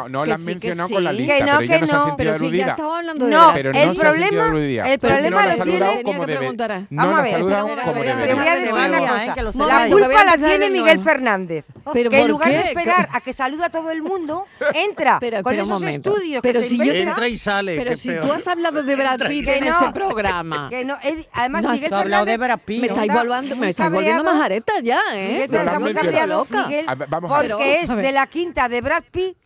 No 0.10 0.26
la 0.26 0.36
han 0.36 0.46
mencionado 0.46 0.90
con 0.90 1.04
la 1.04 1.14
lista, 1.14 1.36
pero 1.38 1.62
ella 1.62 1.80
no 1.80 1.88
se 1.88 1.96
ha 1.96 2.04
sentido 2.04 2.34
aludida. 2.34 2.66
ya 2.66 2.72
estaba 2.72 2.98
hablando 2.98 3.26
de 3.26 3.32
No, 3.32 3.56
el 3.56 3.96
problema 3.96 4.48
el 4.88 5.00
problema 5.00 5.46
lo 5.46 5.64
tiene... 5.64 6.04
Vamos 6.90 7.20
a 7.20 7.22
ver, 7.22 7.36
te 7.36 8.34
voy 8.34 8.48
a 8.48 8.56
decir 8.56 8.87
una 8.90 9.00
cosa. 9.00 9.68
La 9.68 9.90
culpa 9.90 10.24
la 10.24 10.38
tiene 10.38 10.70
Miguel 10.70 11.00
Fernández. 11.00 11.66
que 11.94 12.22
en 12.22 12.28
lugar 12.28 12.50
de 12.50 12.60
esperar 12.60 13.10
a 13.12 13.22
que 13.22 13.34
saluda 13.34 13.68
a 13.68 13.70
todo 13.70 13.92
el 13.92 14.02
mundo, 14.02 14.46
entra 14.74 15.20
con 15.44 15.56
esos 15.56 15.84
estudios 15.84 16.42
pero 16.42 16.62
que 16.62 16.66
si 16.66 16.78
se 16.78 17.02
entra 17.02 17.28
y 17.28 17.38
sale. 17.38 17.78
Pero 17.78 17.96
si 17.96 18.10
tú 18.16 18.32
has 18.32 18.48
hablado 18.48 18.84
de 18.84 18.96
Brad 18.96 19.20
Pitt 19.28 19.48
en 19.48 19.64
este 19.64 19.92
programa. 19.94 20.68
Que 20.78 20.84
no, 20.84 20.98
además 21.34 21.66
Miguel 21.66 21.90
Fernández 21.90 22.26
de 22.26 22.38
Brad 22.38 22.60
Pitt, 22.60 22.82
me 22.82 22.88
estáis 22.88 23.14
volviendo, 23.14 23.56
me 23.56 23.70
estáis 23.70 23.92
volviendo 23.92 24.24
más 24.24 24.42
areta 24.42 24.74
ya, 24.82 25.02
¿eh? 25.14 25.48
Miguel 25.50 25.68
está 25.68 25.80
muy 25.80 25.94
cambiado, 25.94 26.48
Miguel, 26.50 26.86
porque 27.28 27.82
es 27.82 27.90
de 27.90 28.12
la 28.12 28.28
quinta 28.28 28.68
de 28.68 28.82
Brad 28.82 29.04
Pitt 29.12 29.38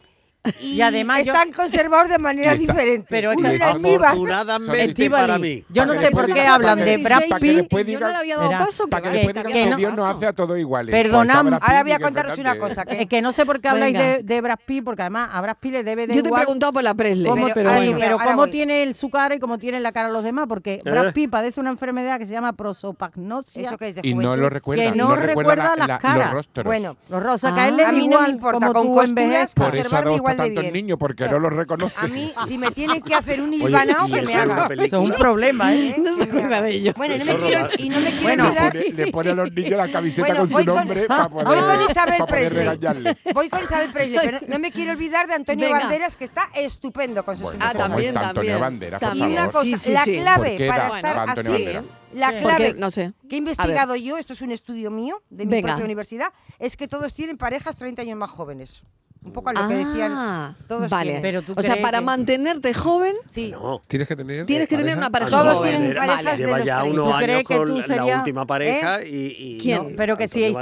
y, 0.59 0.81
además 0.81 1.21
están 1.21 1.51
conservados 1.51 2.09
de 2.09 2.17
manera 2.17 2.55
diferente. 2.55 3.05
Pero 3.09 3.31
es 3.31 3.37
que 3.37 3.63
afortunadamente 3.63 5.09
para 5.09 5.37
mí. 5.37 5.63
Yo 5.69 5.85
no 5.85 5.93
sé 5.93 6.11
por 6.11 6.31
qué 6.33 6.41
hablan 6.41 6.79
de 6.79 6.97
Brad 6.97 7.23
Pitt. 7.39 7.69
Yo 7.87 7.99
no 7.99 8.09
le 8.09 8.15
había 8.15 8.37
dado 8.37 8.51
paso. 8.51 8.87
Para 8.87 9.03
que 9.03 9.09
después 9.09 9.35
digan 9.35 9.51
que 9.51 9.75
Dios 9.75 9.93
nos 9.95 10.05
hace 10.05 10.27
a 10.27 10.33
todos 10.33 10.57
iguales. 10.57 10.91
Perdonad. 10.91 11.59
Ahora 11.61 11.83
voy 11.83 11.91
a 11.91 11.99
contaros 11.99 12.37
una 12.37 12.57
cosa. 12.57 12.85
Que, 12.85 13.07
que 13.07 13.21
no 13.21 13.31
sé 13.31 13.45
por 13.45 13.61
qué 13.61 13.67
habláis 13.67 13.97
de, 13.97 14.41
Brad 14.41 14.59
Pitt, 14.65 14.83
porque 14.83 15.03
además 15.03 15.29
a 15.31 15.41
Brad 15.41 15.57
Pitt 15.59 15.73
le 15.73 15.83
debe 15.83 16.07
de 16.07 16.15
Yo 16.15 16.23
te 16.23 16.29
he 16.29 16.33
preguntado 16.33 16.73
por 16.73 16.83
la 16.83 16.93
Presley. 16.93 17.31
pero, 17.53 18.17
cómo 18.17 18.47
tiene 18.47 18.83
él 18.83 18.95
su 18.95 19.09
cara 19.09 19.35
y 19.35 19.39
cómo 19.39 19.57
tiene 19.57 19.79
la 19.79 19.91
cara 19.91 20.09
los 20.09 20.23
demás, 20.23 20.45
porque 20.47 20.75
eh. 20.75 20.89
Brad 20.89 21.13
Pitt 21.13 21.29
padece 21.29 21.59
una 21.59 21.69
enfermedad 21.69 22.17
que 22.17 22.25
se 22.25 22.33
llama 22.33 22.53
prosopagnosia. 22.53 23.77
Y 24.01 24.13
no 24.15 24.35
lo 24.35 24.49
recuerda. 24.49 24.91
Que 24.91 24.97
no 24.97 25.15
recuerda 25.15 25.75
las 25.75 25.99
caras. 25.99 26.47
Bueno, 26.63 26.97
los 27.09 27.21
rostros. 27.21 27.53
A 27.53 27.67
él 27.67 27.77
le 27.77 27.91
igual 28.01 28.39
como 28.39 28.73
tú 28.73 29.01
envejeces. 29.01 29.53
Por 29.53 29.75
eso 29.75 30.01
ha 30.31 30.35
dado 30.35 30.53
tantos 30.53 30.71
niños, 30.71 30.97
porque 30.97 31.27
no 31.27 31.39
lo 31.39 31.49
reconoce. 31.49 31.95
A 31.97 32.07
mí, 32.07 32.33
si 32.47 32.57
me 32.57 32.71
tienen 32.71 33.01
que 33.01 33.15
hacer 33.15 33.41
un 33.41 33.53
hilvanao, 33.53 34.07
que 34.07 34.21
me 34.21 34.35
haga. 34.35 34.67
Eso 34.67 34.97
es 34.97 35.09
un 35.09 35.15
problema, 35.15 35.73
¿eh? 35.73 35.95
No 36.01 36.13
se 36.15 36.23
acuerda 36.23 36.61
de 36.61 36.71
ello. 36.71 36.93
Bueno, 36.95 37.17
no 37.17 37.25
me 37.25 37.35
quiero, 37.37 37.69
y 37.77 37.89
no 37.89 37.99
me 37.99 38.11
quiero 38.11 38.43
olvidar... 38.45 38.75
Le 38.75 39.11
pone 39.11 39.31
a 39.31 39.35
los 39.35 39.51
niños 39.51 39.77
la 39.77 39.91
camiseta 39.91 40.35
con 40.35 40.49
su 40.49 40.63
nombre 40.63 41.05
para 41.05 41.29
poder 41.29 41.47
Voy 41.47 41.57
con 41.57 41.81
Isabel 41.89 42.21
Presley. 42.27 43.17
Voy 43.33 43.49
con 43.49 43.63
Isabel 43.63 43.89
Presley, 43.91 44.19
pero 44.23 44.39
no 44.47 44.59
me 44.59 44.71
quiero 44.71 44.91
olvidar 44.91 45.27
de 45.27 45.33
Antonio 45.35 45.69
Banderas, 45.71 46.15
que 46.15 46.25
está 46.25 46.49
estupendo 46.55 47.23
con 47.23 47.37
sus 47.37 47.53
Ah, 47.59 47.73
también, 47.73 48.13
también. 48.13 48.17
Antonio 48.17 48.59
Banderas, 48.59 48.99
por 48.99 49.09
favor. 49.09 49.27
Una 49.27 49.49
cosa, 49.49 49.91
la 49.91 50.03
clave 50.03 50.67
para 50.67 50.87
estar 50.87 51.29
así... 51.29 51.67
La 52.13 52.39
clave 52.39 52.75
no 52.77 52.91
sé. 52.91 53.13
que 53.29 53.35
he 53.35 53.37
investigado 53.37 53.95
yo, 53.95 54.17
esto 54.17 54.33
es 54.33 54.41
un 54.41 54.51
estudio 54.51 54.91
mío 54.91 55.21
de 55.29 55.45
mi 55.45 55.61
propia 55.61 55.85
universidad, 55.85 56.33
es 56.59 56.75
que 56.75 56.87
todos 56.87 57.13
tienen 57.13 57.37
parejas 57.37 57.77
30 57.77 58.01
años 58.01 58.17
más 58.17 58.29
jóvenes. 58.29 58.83
Un 59.23 59.33
poco 59.33 59.51
a 59.51 59.53
lo 59.53 59.67
que 59.67 59.75
decían 59.75 60.13
ah, 60.15 60.55
todos 60.67 60.89
vale. 60.89 61.19
Pero 61.21 61.43
tú 61.43 61.53
o 61.55 61.61
sea, 61.61 61.79
para 61.79 62.01
mantenerte 62.01 62.73
joven, 62.73 63.13
sí. 63.29 63.51
No. 63.51 63.79
Tienes 63.87 64.07
que 64.07 64.15
tener 64.15 64.47
Tienes 64.47 64.67
que 64.67 64.75
tener 64.75 64.97
una 64.97 65.11
pareja 65.11 65.29
Todos 65.29 65.57
joven. 65.57 65.77
tienen 65.77 65.95
parejas 65.95 66.25
vale. 66.25 66.37
Lleva 66.37 66.59
ya 66.61 66.83
unos 66.83 67.13
años 67.13 67.43
con 67.43 67.81
la 67.87 68.05
última 68.17 68.47
pareja 68.47 69.03
y, 69.03 69.35
y 69.37 69.59
¿Quién? 69.61 69.91
No, 69.91 69.95
pero 69.95 70.17
que 70.17 70.27
si 70.27 70.43
es 70.43 70.57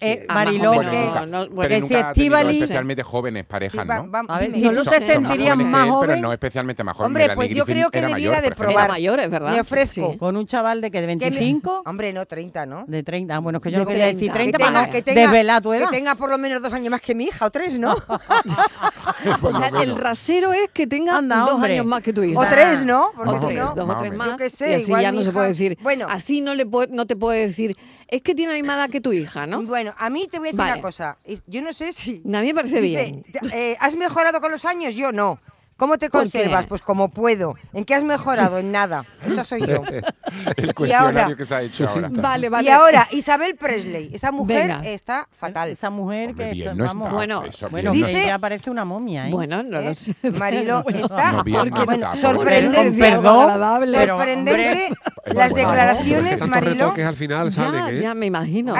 eh, 0.00 0.26
Mariló, 0.28 0.74
bueno, 0.74 1.26
no, 1.26 1.46
no, 1.46 1.54
pero 1.54 1.86
si 1.86 1.94
Estivali 1.94 2.60
especialmente 2.60 3.04
jóvenes 3.04 3.44
parejas, 3.44 3.82
sí, 3.82 3.88
¿no? 3.88 4.10
A 4.28 4.38
ver, 4.40 4.52
si 4.52 4.68
tú 4.68 4.82
te 4.84 5.00
sentirías 5.00 5.56
más 5.56 5.88
joven, 5.88 6.08
pero 6.08 6.20
no 6.20 6.32
especialmente 6.32 6.82
más 6.82 6.96
joven. 6.96 7.06
Hombre, 7.06 7.30
pues 7.36 7.50
yo 7.50 7.64
creo 7.64 7.90
que 7.90 8.00
debiera 8.00 8.40
de 8.40 8.50
probar. 8.50 8.88
mayor, 8.88 9.20
es 9.20 9.30
verdad. 9.30 9.52
Me 9.52 9.60
ofrezco. 9.60 10.18
Con 10.18 10.36
un 10.36 10.46
chaval 10.46 10.80
de 10.80 10.90
que 10.90 11.00
de 11.00 11.06
25? 11.06 11.82
Hombre, 11.86 12.12
no 12.12 12.26
30, 12.26 12.66
¿no? 12.66 12.84
De 12.88 13.04
30. 13.04 13.38
Bueno, 13.38 13.58
es 13.58 13.62
que 13.62 13.70
yo 13.70 13.78
no 13.78 13.86
quería 13.86 14.06
decir 14.06 14.32
30 14.32 14.58
para 14.58 14.86
desvelar 14.88 15.62
tu 15.62 15.72
edad. 15.72 15.88
Que 15.88 15.96
tenga 15.96 16.16
por 16.16 16.28
lo 16.28 16.38
menos 16.38 16.60
dos 16.60 16.72
años 16.72 16.90
más 16.90 17.00
que 17.00 17.14
mi 17.14 17.24
hija 17.24 17.46
o 17.46 17.50
tres, 17.50 17.78
¿no? 17.78 17.99
o 19.42 19.52
sea, 19.52 19.68
el 19.82 19.96
rasero 19.96 20.52
es 20.52 20.70
que 20.70 20.86
tenga 20.86 21.20
dos 21.20 21.62
años 21.62 21.86
más 21.86 22.02
que 22.02 22.12
tu 22.12 22.22
hija. 22.22 22.38
O 22.38 22.46
tres, 22.46 22.84
¿no? 22.84 23.12
Porque 23.16 23.38
si 23.38 23.54
no, 23.54 23.74
dos 23.74 23.90
o 23.90 23.96
tres 23.96 24.12
más. 24.12 24.28
Yo 24.28 24.36
qué 24.36 24.50
sé, 24.50 24.70
y 24.70 24.74
así 24.74 24.92
ya 25.00 25.12
no 25.12 25.22
se 25.22 25.32
puede 25.32 25.48
decir. 25.48 25.78
Bueno, 25.82 26.06
así 26.08 26.40
no, 26.40 26.54
le 26.54 26.66
no 26.90 27.06
te 27.06 27.16
puede 27.16 27.40
decir, 27.46 27.76
es 28.08 28.22
que 28.22 28.34
tiene 28.34 28.52
la 28.52 28.58
misma 28.58 28.74
edad 28.74 28.90
que 28.90 29.00
tu 29.00 29.12
hija, 29.12 29.46
¿no? 29.46 29.62
Bueno, 29.62 29.94
a 29.96 30.10
mí 30.10 30.26
te 30.30 30.38
voy 30.38 30.48
a 30.48 30.52
decir 30.52 30.64
una 30.64 30.82
cosa. 30.82 31.18
Yo 31.46 31.62
no 31.62 31.72
sé 31.72 31.92
si. 31.92 32.22
A 32.24 32.40
mí 32.40 32.48
me 32.48 32.54
parece 32.54 32.80
bien. 32.80 33.24
Eh, 33.52 33.76
¿Has 33.80 33.96
mejorado 33.96 34.40
con 34.40 34.50
los 34.50 34.64
años? 34.64 34.94
Yo 34.94 35.12
no. 35.12 35.38
¿Cómo 35.80 35.96
te 35.96 36.10
conservas? 36.10 36.66
Pues 36.66 36.82
como 36.82 37.08
puedo. 37.08 37.54
¿En 37.72 37.86
qué 37.86 37.94
has 37.94 38.04
mejorado? 38.04 38.58
En 38.58 38.70
nada. 38.70 39.06
Esa 39.26 39.44
soy 39.44 39.66
yo. 39.66 39.80
El 40.56 40.74
cuestionario 40.74 41.34
que 41.34 41.46
se 41.46 41.54
ha 41.54 41.62
hecho 41.62 41.88
ahora. 41.88 42.08
Vale, 42.12 42.50
vale. 42.50 42.68
Y 42.68 42.68
ahora, 42.68 43.08
Isabel 43.12 43.56
Presley. 43.56 44.10
Esa 44.12 44.30
mujer 44.30 44.72
está 44.84 45.26
fatal. 45.30 45.70
Esa 45.70 45.88
mujer 45.88 46.34
que 46.34 46.50
bien, 46.50 46.76
no 46.76 46.84
vamos, 46.84 47.06
está, 47.06 47.16
bueno, 47.16 47.42
bueno 47.70 47.92
dice, 47.92 48.24
ella 48.24 48.38
parece 48.38 48.68
una 48.68 48.84
momia, 48.84 49.28
¿eh? 49.28 49.30
Bueno, 49.30 49.62
no 49.62 49.80
lo 49.80 49.94
sé. 49.94 50.14
Marilo 50.30 50.84
está 50.88 51.32
no, 51.32 51.44
bien, 51.44 51.70
no 51.70 51.86
bueno, 51.86 52.12
está, 52.12 52.14
sorprendente. 52.14 52.98
Perdón, 52.98 53.86
sorprendente. 53.86 54.90
Las 55.24 55.54
declaraciones, 55.54 56.46
Marilo. 56.46 56.92
que 56.92 57.04
al 57.04 57.16
final 57.16 57.50
salen, 57.50 57.96
¿eh? 57.96 58.02
Ya 58.02 58.14
me 58.14 58.26
imagino. 58.26 58.74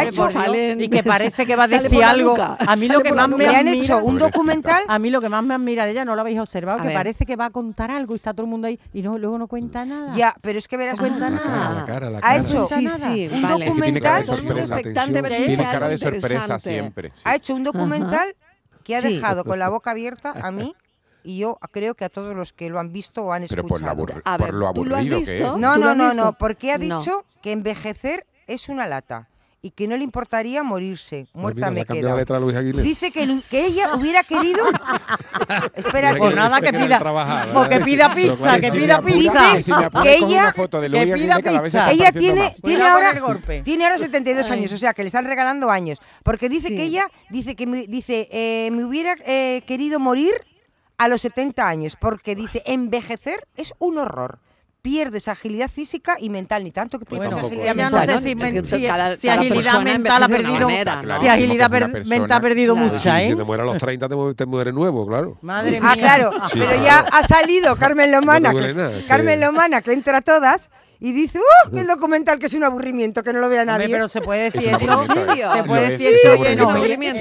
y 0.78 0.88
que 0.88 1.02
parece 1.02 1.46
que 1.46 1.56
va 1.56 1.64
a 1.64 1.68
decir 1.68 2.04
algo. 2.04 2.34
A 2.38 2.76
mí 2.76 2.88
lo 2.88 3.00
que 3.00 3.12
más 3.12 3.28
me 3.30 3.46
han 3.46 3.68
hecho 3.68 4.04
un 4.04 4.18
documental. 4.18 4.82
A 4.86 4.98
mí 4.98 5.08
lo 5.08 5.22
que 5.22 5.30
más 5.30 5.42
me 5.42 5.54
admira 5.54 5.86
de 5.86 5.92
ella, 5.92 6.04
no 6.04 6.14
lo 6.14 6.20
habéis 6.20 6.38
observado, 6.38 6.89
parece 6.94 7.26
que 7.26 7.36
va 7.36 7.46
a 7.46 7.50
contar 7.50 7.90
algo 7.90 8.14
y 8.14 8.16
está 8.16 8.32
todo 8.32 8.44
el 8.44 8.50
mundo 8.50 8.66
ahí 8.66 8.78
y 8.92 9.02
no, 9.02 9.18
luego 9.18 9.38
no 9.38 9.48
cuenta 9.48 9.84
nada. 9.84 10.14
Ya, 10.14 10.34
pero 10.40 10.58
es 10.58 10.68
que 10.68 10.76
verás. 10.76 11.00
No 11.00 11.08
cuenta 11.08 11.30
nada. 11.30 12.20
Ha 12.22 12.36
hecho 12.36 12.66
un 12.68 12.84
documental. 13.42 14.24
Tiene 15.46 15.64
cara 15.64 15.88
de 15.88 15.98
sorpresa 15.98 16.58
siempre. 16.58 17.12
Ha 17.24 17.34
hecho 17.36 17.54
un 17.54 17.64
documental 17.64 18.36
que 18.84 18.96
ha 18.96 19.00
dejado 19.00 19.44
con 19.44 19.58
la 19.58 19.68
boca 19.68 19.90
abierta 19.90 20.32
a 20.32 20.50
mí 20.50 20.74
y 21.22 21.38
yo 21.38 21.58
creo 21.70 21.94
que 21.94 22.04
a 22.04 22.08
todos 22.08 22.34
los 22.34 22.52
que 22.52 22.70
lo 22.70 22.78
han 22.78 22.92
visto 22.92 23.24
o 23.24 23.32
han 23.32 23.42
escuchado. 23.42 24.06
por, 24.06 24.54
lo 24.54 24.68
aburrido 24.68 25.22
que 25.22 25.36
es. 25.36 25.56
No, 25.56 25.76
no, 25.76 25.94
no, 25.94 26.14
no, 26.14 26.32
porque 26.34 26.72
ha 26.72 26.78
dicho 26.78 27.24
que 27.42 27.52
envejecer 27.52 28.26
es 28.46 28.68
una 28.68 28.86
lata 28.86 29.29
y 29.62 29.70
que 29.72 29.86
no 29.86 29.96
le 29.96 30.04
importaría 30.04 30.62
morirse. 30.62 31.26
Pues 31.32 31.42
Muerta 31.42 31.70
me 31.70 31.84
queda. 31.84 32.16
Dice 32.82 33.10
que, 33.10 33.42
que, 33.50 33.66
ella 33.66 33.94
hubiera 33.94 34.22
querido. 34.24 34.64
Espera, 35.74 36.16
por 36.16 36.34
nada 36.34 36.60
que 36.60 36.72
pida. 36.72 37.52
O 37.54 37.68
que 37.68 37.80
pida 37.80 38.14
pizza, 38.14 38.60
que 38.60 38.70
pida 38.72 39.02
pizza. 39.02 39.58
que 40.02 40.14
ella, 40.14 40.52
que 40.52 41.12
pida 41.14 41.62
pizza. 41.62 41.90
Ella 41.90 42.12
tiene, 42.12 42.54
tiene 42.62 42.84
ahora, 42.84 43.12
tiene 43.62 43.84
ahora 43.84 43.98
72 43.98 44.50
años, 44.50 44.72
o 44.72 44.78
sea 44.78 44.94
que 44.94 45.02
le 45.02 45.08
están 45.08 45.26
regalando 45.26 45.70
años. 45.70 45.98
Porque 46.22 46.48
dice 46.48 46.74
que 46.74 46.84
ella 46.84 47.10
dice 47.28 47.54
que 47.54 47.66
me, 47.66 47.86
dice 47.86 48.28
eh, 48.30 48.70
me 48.72 48.84
hubiera 48.84 49.14
eh, 49.26 49.62
querido 49.66 49.98
morir 49.98 50.32
a 50.96 51.08
los 51.08 51.20
70 51.22 51.68
años, 51.68 51.96
porque 51.96 52.34
dice 52.34 52.62
envejecer 52.66 53.46
es 53.56 53.74
un 53.78 53.98
horror 53.98 54.38
pierdes 54.82 55.28
agilidad 55.28 55.68
física 55.68 56.16
y 56.18 56.30
mental, 56.30 56.64
ni 56.64 56.70
tanto 56.70 56.98
que 56.98 57.04
pierdes 57.04 57.32
agilidad 57.32 57.74
mental. 57.74 58.06
No 58.06 58.20
sé 58.20 58.34
si, 58.34 59.18
si, 59.18 59.28
agilidad 59.28 59.82
mental 59.82 60.22
ha 60.22 60.28
perdido, 60.28 60.68
si 61.20 61.28
agilidad 61.28 61.70
mental 61.70 62.32
ha 62.32 62.40
perdido 62.40 62.76
mucha, 62.76 63.22
¿eh? 63.22 63.30
Si 63.30 63.36
te 63.36 63.44
mueres 63.44 63.64
a 63.64 63.72
los 63.72 63.78
30 63.78 64.08
te, 64.36 64.46
mueres 64.46 64.74
nuevo, 64.74 65.06
claro. 65.06 65.38
Madre 65.42 65.78
ah, 65.78 65.80
mía. 65.80 65.90
Ah, 65.92 65.96
claro, 65.96 66.30
pero 66.52 66.82
ya 66.82 67.00
ha 67.00 67.22
salido 67.22 67.76
Carmen 67.76 68.10
Lomana, 68.12 68.52
Carmen 69.06 69.40
Lomana 69.40 69.82
que 69.82 69.92
entra 69.92 70.18
a 70.18 70.22
todas 70.22 70.70
y 71.00 71.12
dice, 71.12 71.38
¡uh! 71.38 71.76
El 71.76 71.86
documental 71.86 72.38
que 72.38 72.46
es 72.46 72.54
un 72.54 72.62
aburrimiento, 72.62 73.22
que 73.22 73.32
no 73.32 73.40
lo 73.40 73.48
vea 73.48 73.64
nadie. 73.64 73.88
pero 73.88 74.06
se 74.06 74.20
puede 74.20 74.50
decir 74.50 74.68
eso. 74.68 75.04
Se 75.04 75.64
puede 75.64 75.90
decir 75.90 76.08
eso 76.08 76.36
y 76.36 76.46
en 76.46 76.60
aburrimiento. 76.60 77.20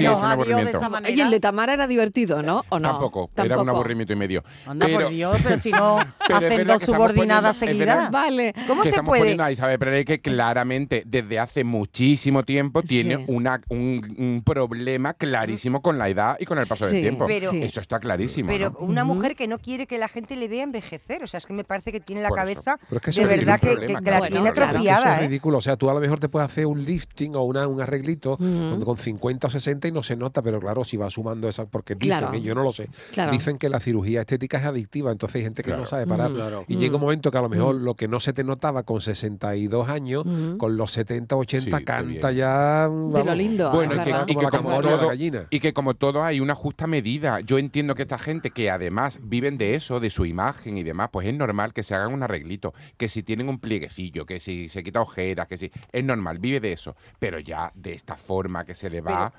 Y 1.08 1.20
el 1.20 1.30
de 1.30 1.40
Tamara 1.40 1.72
era 1.72 1.86
divertido, 1.86 2.42
¿no? 2.42 2.62
¿O 2.68 2.78
no? 2.78 2.90
Tampoco, 2.90 3.30
era 3.36 3.60
un 3.60 3.68
aburrimiento 3.68 4.12
y 4.12 4.16
medio. 4.16 4.44
Anda 4.66 4.86
por 4.86 5.08
Dios, 5.08 5.38
pero 5.42 5.58
si 5.58 5.72
no 5.72 5.98
hacen 6.32 6.66
dos 6.66 6.82
subordinadas 6.82 7.56
seguidas. 7.56 8.10
Vale. 8.10 8.54
¿Cómo 8.66 8.84
se 8.84 9.02
puede? 9.02 9.40
A 9.40 9.50
Isabel 9.50 9.78
Pérez 9.78 10.04
que 10.04 10.20
claramente 10.20 11.02
desde 11.06 11.38
hace 11.38 11.64
muchísimo 11.64 12.42
tiempo 12.42 12.82
tiene 12.82 13.24
una, 13.28 13.60
un, 13.68 14.42
problema 14.44 15.14
clarísimo 15.14 15.80
con 15.80 15.98
la 15.98 16.08
edad 16.08 16.36
y 16.38 16.44
con 16.44 16.58
el 16.58 16.66
paso 16.66 16.86
del 16.86 17.00
tiempo. 17.00 17.26
eso 17.28 17.80
está 17.80 17.98
clarísimo. 17.98 18.48
Pero 18.48 18.76
una 18.80 19.04
mujer 19.04 19.36
que 19.36 19.48
no 19.48 19.58
quiere 19.58 19.86
que 19.86 19.96
la 19.96 20.08
gente 20.08 20.36
le 20.36 20.48
vea 20.48 20.64
envejecer. 20.64 21.22
O 21.22 21.26
sea, 21.26 21.38
es 21.38 21.46
que 21.46 21.54
me 21.54 21.64
parece 21.64 21.92
que 21.92 22.00
tiene 22.00 22.22
la 22.22 22.30
cabeza 22.30 22.78
de 22.90 23.26
verdad 23.26 23.60
que 23.60 23.69
que, 23.78 24.10
la 24.10 24.28
tiene 24.28 24.48
atrofiada. 24.48 25.16
es 25.16 25.22
¿eh? 25.22 25.26
ridículo. 25.26 25.58
O 25.58 25.60
sea, 25.60 25.76
tú 25.76 25.90
a 25.90 25.94
lo 25.94 26.00
mejor 26.00 26.20
te 26.20 26.28
puedes 26.28 26.50
hacer 26.50 26.66
un 26.66 26.84
lifting 26.84 27.36
o 27.36 27.42
una, 27.42 27.66
un 27.66 27.80
arreglito 27.80 28.36
con, 28.36 28.98
50 28.98 29.46
o 29.46 29.50
60 29.50 29.88
y 29.88 29.92
no 29.92 30.02
se 30.02 30.16
nota, 30.16 30.42
pero 30.42 30.60
claro, 30.60 30.84
si 30.84 30.96
va 30.96 31.10
sumando 31.10 31.48
esa, 31.48 31.66
porque 31.66 31.94
dicen, 31.94 32.34
¿eh? 32.34 32.40
yo 32.40 32.54
no 32.54 32.62
lo 32.62 32.72
sé, 32.72 32.88
dicen 33.30 33.58
que 33.58 33.68
la 33.68 33.80
cirugía 33.80 34.20
estética 34.20 34.58
es 34.58 34.64
adictiva, 34.64 35.12
entonces 35.12 35.36
hay 35.36 35.42
gente 35.42 35.62
que 35.62 35.72
no 35.72 35.86
sabe 35.86 36.06
parar. 36.06 36.30
Y 36.68 36.76
llega 36.76 36.96
un 36.96 37.02
momento 37.02 37.30
que 37.30 37.38
a 37.38 37.42
lo 37.42 37.48
mejor 37.48 37.74
lo 37.76 37.94
que 37.94 38.08
no 38.08 38.20
se 38.20 38.32
te 38.32 38.44
notaba 38.44 38.82
con 38.82 39.00
62 39.00 39.88
años, 39.88 40.24
con 40.58 40.76
los 40.76 40.92
70, 40.92 41.36
80 41.36 41.80
canta 41.82 42.32
ya. 42.32 42.88
de 42.88 43.24
lo 43.24 43.34
lindo. 43.34 43.70
Bueno, 43.72 43.94
y 44.26 44.36
que, 44.36 44.46
como 44.48 44.80
todo, 44.80 45.12
y 45.50 45.60
que 45.60 45.72
como 45.72 45.94
todo 45.94 46.24
hay 46.24 46.40
una 46.40 46.54
justa 46.54 46.86
medida. 46.86 47.40
Yo 47.40 47.58
entiendo 47.58 47.94
que 47.94 48.02
esta 48.02 48.18
gente 48.18 48.50
que 48.50 48.70
además 48.70 49.20
viven 49.22 49.58
de 49.58 49.74
eso, 49.74 50.00
de 50.00 50.10
su 50.10 50.26
imagen 50.26 50.76
y 50.76 50.82
demás, 50.82 51.08
pues 51.12 51.26
es 51.26 51.34
normal 51.34 51.72
que 51.72 51.82
se 51.82 51.94
hagan 51.94 52.12
un 52.12 52.22
arreglito, 52.22 52.74
que 52.96 53.08
si 53.08 53.22
tienen 53.22 53.48
un 53.48 53.58
plieguecillo, 53.60 54.26
que 54.26 54.40
si 54.40 54.68
se 54.68 54.82
quita 54.82 55.00
ojeras, 55.00 55.46
que 55.46 55.56
si. 55.56 55.70
Es 55.92 56.04
normal, 56.04 56.38
vive 56.38 56.60
de 56.60 56.72
eso. 56.72 56.96
Pero 57.18 57.38
ya 57.38 57.70
de 57.74 57.92
esta 57.92 58.16
forma 58.16 58.64
que 58.64 58.74
se 58.74 58.90
le 58.90 59.00
va, 59.00 59.32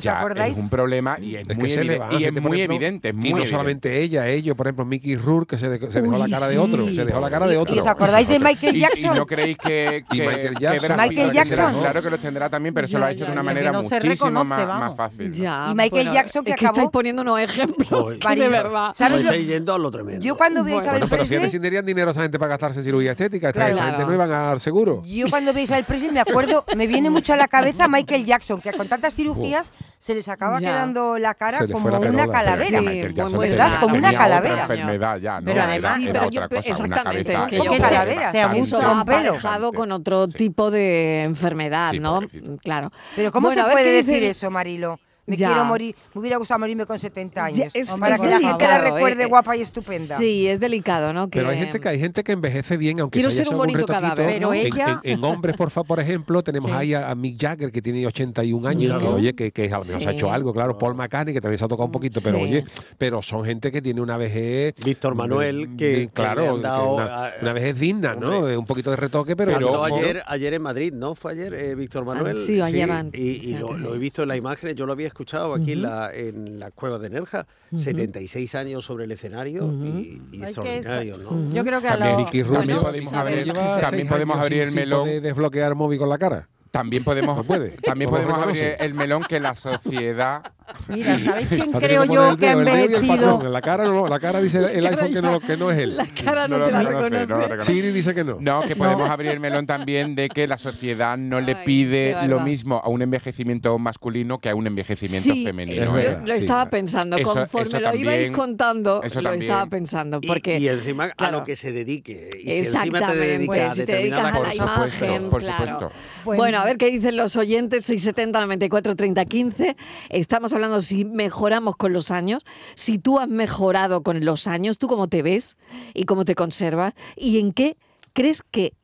ya 0.00 0.22
es 0.46 0.58
un 0.58 0.68
problema 0.68 1.16
y 1.20 1.36
es, 1.36 1.46
muy, 1.56 1.70
y 2.18 2.24
es 2.24 2.32
muy 2.42 2.60
evidente. 2.60 3.10
y 3.10 3.32
no 3.32 3.46
solamente 3.46 4.00
ella, 4.00 4.28
ellos, 4.28 4.56
por 4.56 4.66
ejemplo, 4.66 4.84
Mickey 4.84 5.16
Rourke, 5.16 5.50
que 5.50 5.58
se, 5.58 5.68
dejó 5.68 6.18
la 6.18 6.28
cara 6.28 6.48
de 6.48 6.58
otro. 6.58 6.86
Se 6.92 7.04
dejó 7.04 7.20
la 7.20 7.30
cara 7.30 7.46
de 7.46 7.56
otro. 7.56 7.74
¿Y 7.74 7.78
os 7.78 7.86
acordáis 7.86 8.28
de 8.28 8.38
Michael 8.40 8.76
Jackson? 8.76 9.16
Y, 9.16 9.18
no 9.18 9.26
creéis 9.26 9.58
que, 9.58 10.04
Michael 10.10 10.56
Jackson, 10.58 10.96
Michael 10.96 11.32
Jackson. 11.32 11.78
claro 11.78 12.02
que 12.02 12.10
lo 12.10 12.18
tendrá 12.18 12.48
también, 12.48 12.74
pero 12.74 12.86
eso 12.86 12.98
lo 12.98 13.06
ha 13.06 13.10
hecho 13.10 13.24
de 13.24 13.32
una 13.32 13.42
manera 13.42 13.72
muchísimo 13.72 14.44
más, 14.44 14.96
fácil. 14.96 15.34
y 15.34 15.74
Michael 15.74 16.10
Jackson 16.10 16.44
que 16.44 16.52
acabó. 16.52 16.70
Estáis 16.70 16.90
poniendo 16.90 17.22
unos 17.22 17.40
ejemplos. 17.40 18.18
de 18.18 18.48
verdad. 18.48 18.92
¿Sabes? 18.94 19.22
Estáis 19.22 19.46
yendo 19.46 19.74
a 19.74 19.78
lo 19.78 19.90
tremendo. 19.90 20.24
Yo 20.24 20.36
cuando 20.36 20.64
veis 20.64 20.84
a 20.86 20.98
Pero 21.08 21.26
si 21.26 21.58
tendrían 21.60 21.84
dinero 21.84 22.10
esa 22.10 22.22
gente 22.22 22.38
para 22.38 22.50
gastarse 22.50 22.80
en 22.80 22.84
cirugía 22.84 23.12
estética, 23.12 23.48
esta 23.68 23.84
gente 23.84 24.04
no 24.04 24.14
iban 24.14 24.30
a 24.32 24.38
dar 24.42 24.60
seguro. 24.60 25.02
Yo 25.04 25.28
cuando 25.28 25.52
veis 25.52 25.70
al 25.70 25.84
President 25.84 26.14
me 26.14 26.20
acuerdo, 26.20 26.64
me 26.76 26.86
viene 26.86 27.10
mucho 27.10 27.32
a 27.32 27.36
la 27.36 27.48
cabeza 27.48 27.88
Michael 27.88 28.24
Jackson, 28.24 28.60
que 28.60 28.72
con 28.72 28.88
tantas 28.88 29.14
cirugías 29.14 29.72
se 29.98 30.14
les 30.14 30.28
acaba 30.28 30.58
quedando 30.58 31.18
la 31.18 31.34
cara 31.34 31.66
como 31.68 31.88
una 31.88 32.28
calavera. 32.28 32.80
¿Verdad? 32.80 33.80
Como 33.80 33.94
una 33.94 34.12
calavera. 34.12 34.62
enfermedad 34.62 35.16
ya, 35.18 35.40
¿no? 35.40 35.46
Pero 35.46 35.62
además, 35.62 35.96
sí, 35.96 36.08
pero 36.12 36.30
yo, 36.30 36.42
exactamente, 36.50 37.36
que 37.48 37.56
yo 37.56 37.78
calavera. 37.78 38.30
Se 38.30 38.40
abuso 38.40 38.80
con 38.82 39.04
pelo. 39.04 39.34
con 39.74 39.92
otro 39.92 40.28
tipo 40.28 40.70
de 40.70 41.24
enfermedad, 41.24 41.92
¿no? 41.94 42.20
Claro. 42.62 42.90
Pero 43.16 43.32
¿cómo 43.32 43.50
se 43.50 43.62
puede 43.62 44.02
decir 44.02 44.22
eso, 44.22 44.50
Marilo? 44.50 44.98
Me 45.30 45.36
quiero 45.36 45.64
morir, 45.64 45.94
me 46.14 46.20
hubiera 46.20 46.36
gustado 46.36 46.58
morirme 46.60 46.86
con 46.86 46.98
70 46.98 47.44
años. 47.44 47.72
para 47.98 48.18
que 48.18 48.26
la 48.26 48.40
gente 48.40 48.64
la 48.64 48.78
recuerde 48.78 49.24
¿eh? 49.24 49.26
guapa 49.26 49.56
y 49.56 49.62
estupenda. 49.62 50.16
Sí, 50.16 50.48
es 50.48 50.60
delicado, 50.60 51.12
¿no? 51.12 51.28
Pero 51.28 51.48
hay 51.48 51.58
gente 51.58 51.80
que 51.80 51.88
hay 51.88 51.98
gente 51.98 52.24
que 52.24 52.32
envejece 52.32 52.76
bien, 52.76 53.00
aunque 53.00 53.18
quiero 53.18 53.30
ser 53.30 53.48
un 53.48 53.56
bonito 53.56 53.86
cadáver. 53.86 54.26
Pero 54.26 54.52
ella... 54.52 55.00
en, 55.02 55.22
hombres, 55.24 55.56
por, 55.56 55.70
por 55.86 56.00
ejemplo, 56.00 56.42
tenemos 56.42 56.72
ahí 56.72 56.94
a, 56.94 57.14
Mick 57.14 57.40
Jagger, 57.40 57.70
que 57.70 57.82
tiene 57.82 58.06
81 58.06 58.68
años, 58.68 59.02
que 59.02 59.08
oye, 59.08 59.34
que, 59.34 59.52
que 59.52 59.66
a 59.66 59.78
lo 59.78 59.84
mejor 59.84 60.02
se 60.02 60.08
ha 60.08 60.12
hecho 60.12 60.32
algo, 60.32 60.52
claro, 60.52 60.76
Paul 60.78 60.94
McCartney, 60.94 61.34
que 61.34 61.40
también 61.40 61.58
se 61.58 61.64
ha 61.64 61.68
tocado 61.68 61.86
un 61.86 61.92
poquito, 61.92 62.20
pero 62.22 62.40
oye, 62.40 62.64
pero 62.98 63.22
son 63.22 63.44
gente 63.44 63.70
que 63.70 63.80
tiene 63.82 64.00
una 64.00 64.16
vejez... 64.16 64.74
Víctor 64.84 65.14
Manuel, 65.14 65.76
que, 65.76 66.10
claro, 66.12 66.56
una, 66.56 67.52
vejez 67.52 67.78
digna, 67.78 68.14
¿no? 68.14 68.40
Un 68.40 68.66
poquito 68.66 68.90
de 68.90 68.96
retoque, 68.96 69.36
pero... 69.36 69.84
ayer, 69.84 70.22
ayer 70.26 70.54
en 70.54 70.62
Madrid, 70.62 70.92
¿no? 70.92 71.14
Fue 71.14 71.32
ayer 71.32 71.54
eh, 71.54 71.74
Víctor 71.74 72.02
ah, 72.02 72.14
Manuel. 72.14 72.38
sí, 72.44 72.60
ayer. 72.60 72.90
Y, 73.12 73.56
lo, 73.56 73.94
he 73.94 73.98
visto 73.98 74.22
en 74.22 74.28
la 74.28 74.36
imagen, 74.36 74.74
yo 74.74 74.86
lo 74.86 74.92
había 74.92 75.06
escuchado 75.06 75.19
aquí 75.54 75.72
en 75.72 75.82
la 75.82 76.14
en 76.14 76.58
la 76.58 76.70
cueva 76.70 76.98
de 76.98 77.10
Nerja, 77.10 77.46
76 77.76 78.54
años 78.54 78.84
sobre 78.84 79.04
el 79.04 79.12
escenario 79.12 79.72
y, 79.72 80.20
extraordinario, 80.42 81.18
¿no? 81.18 81.52
Yo 81.52 81.64
creo 81.64 81.80
que 81.80 81.88
a 81.88 81.98
también, 81.98 82.80
podemos, 82.80 83.12
abrir, 83.12 83.52
también 83.52 84.08
podemos 84.08 84.36
abrir 84.36 84.62
el 84.62 84.74
melón. 84.74 85.06
de 85.06 85.20
desbloquear 85.20 85.74
móvil 85.74 85.98
con 85.98 86.08
la 86.08 86.18
cara. 86.18 86.48
También 86.70 87.02
podemos, 87.02 87.44
puede. 87.44 87.70
También 87.82 88.10
podemos 88.10 88.38
abrir 88.38 88.76
el 88.78 88.94
melón 88.94 89.24
que 89.24 89.40
la 89.40 89.54
sociedad. 89.54 90.42
Mira, 90.88 91.18
¿sabéis 91.18 91.48
quién 91.48 91.72
creo 91.72 92.04
yo 92.04 92.36
que 92.36 92.48
ha 92.48 92.52
envejecido? 92.52 93.42
La 93.42 93.60
cara, 93.60 93.84
no, 93.84 94.06
la 94.06 94.20
cara 94.20 94.40
dice 94.40 94.58
el 94.72 94.86
iPhone 94.86 95.12
que 95.12 95.20
no, 95.20 95.40
que 95.40 95.56
no 95.56 95.70
es 95.72 95.78
él. 95.78 95.96
La 95.96 96.06
cara 96.06 96.46
no, 96.46 96.64
te 96.64 96.70
la 96.70 96.82
reconoce. 96.82 97.64
Siri 97.64 97.90
dice 97.90 98.14
que 98.14 98.22
no. 98.22 98.36
No, 98.40 98.60
que 98.60 98.76
podemos 98.76 99.10
abrir 99.10 99.32
el 99.32 99.40
melón 99.40 99.66
también 99.66 100.14
de 100.14 100.28
que 100.28 100.46
la 100.46 100.58
sociedad 100.58 101.18
no 101.18 101.40
le 101.40 101.56
pide 101.56 102.16
lo 102.28 102.38
mismo 102.40 102.80
a 102.82 102.88
un 102.88 103.02
envejecimiento 103.02 103.76
masculino 103.78 104.38
que 104.38 104.50
a 104.50 104.54
un 104.54 104.68
envejecimiento 104.68 105.34
femenino. 105.44 106.00
Yo 106.00 106.18
lo 106.24 106.34
estaba 106.34 106.70
pensando, 106.70 107.18
conforme 107.20 107.80
lo 107.80 107.94
ibais 107.96 108.30
contando, 108.30 109.00
lo 109.02 109.32
estaba 109.32 109.66
pensando. 109.66 110.20
Porque, 110.20 110.58
y, 110.58 110.68
encima 110.68 111.10
a 111.16 111.30
lo 111.32 111.42
que 111.42 111.56
se 111.56 111.72
dedique. 111.72 112.30
Y 112.38 112.64
si 112.64 112.76
encima 112.76 113.08
te 113.08 113.16
dedicas 113.16 113.74
si 113.74 113.84
te 113.84 113.92
dedicas 113.92 114.34
a 114.34 114.40
la 114.40 114.54
imagen, 114.54 115.30
por 115.30 115.42
supuesto. 115.42 115.92
Bueno, 116.24 116.59
a 116.60 116.64
ver 116.64 116.76
qué 116.76 116.90
dicen 116.90 117.16
los 117.16 117.36
oyentes, 117.36 117.84
670 117.86 118.40
94 118.40 118.94
30 118.94 119.24
15. 119.24 119.76
Estamos 120.10 120.52
hablando 120.52 120.82
si 120.82 121.04
mejoramos 121.04 121.76
con 121.76 121.92
los 121.92 122.10
años, 122.10 122.44
si 122.74 122.98
tú 122.98 123.18
has 123.18 123.28
mejorado 123.28 124.02
con 124.02 124.24
los 124.24 124.46
años, 124.46 124.78
tú 124.78 124.86
cómo 124.86 125.08
te 125.08 125.22
ves 125.22 125.56
y 125.94 126.04
cómo 126.04 126.24
te 126.24 126.34
conservas 126.34 126.92
y 127.16 127.38
en 127.38 127.52
qué 127.52 127.76
crees 128.12 128.42
que 128.42 128.74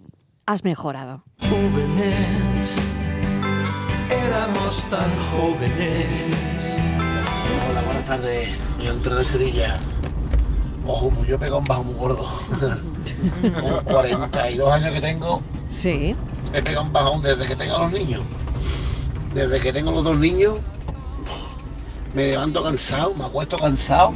has 0.47 0.65
mejorado. 0.65 1.25
Jóvenes, 1.41 2.79
éramos 4.11 4.89
tan 4.89 5.11
jóvenes. 5.31 6.77
Hola, 7.71 7.83
buenas 7.83 8.05
tardes. 8.07 8.49
Yo 8.83 8.93
entro 8.93 9.17
de 9.17 9.25
Sevilla. 9.25 9.79
Ojo, 10.87 11.11
pues 11.11 11.29
yo 11.29 11.39
pego 11.39 11.59
un 11.59 11.65
bajo 11.65 11.85
muy 11.85 11.95
gordo. 11.95 12.25
Con 13.61 13.85
42 13.85 14.73
años 14.73 14.91
que 14.91 15.01
tengo. 15.01 15.43
Sí 15.69 16.15
he 16.57 16.63
pegado 16.63 16.87
un 16.87 16.93
bajón 16.93 17.23
desde 17.23 17.47
que 17.47 17.57
tengo 17.57 17.77
a 17.77 17.81
los 17.81 17.93
niños. 17.93 18.23
Desde 19.35 19.61
que 19.61 19.73
tengo 19.73 19.91
los 19.91 20.05
dos 20.05 20.19
niños, 20.19 20.55
me 22.15 22.29
levanto 22.29 22.63
cansado, 22.63 23.15
me 23.15 23.25
acuesto 23.25 23.57
cansado. 23.57 24.13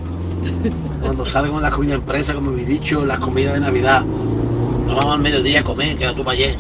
Cuando 1.03 1.27
salen 1.27 1.53
con 1.53 1.63
las 1.63 1.73
comidas 1.73 1.99
empresa, 1.99 2.35
como 2.35 2.53
he 2.53 2.65
dicho, 2.65 3.05
las 3.05 3.19
comidas 3.19 3.55
de 3.55 3.61
Navidad, 3.61 4.03
nos 4.03 4.97
vamos 4.97 5.15
al 5.15 5.21
mediodía 5.21 5.61
a 5.61 5.65
comer, 5.65 5.97
que 5.97 6.05
era 6.05 6.15
tu 6.15 6.29
ayer, 6.29 6.57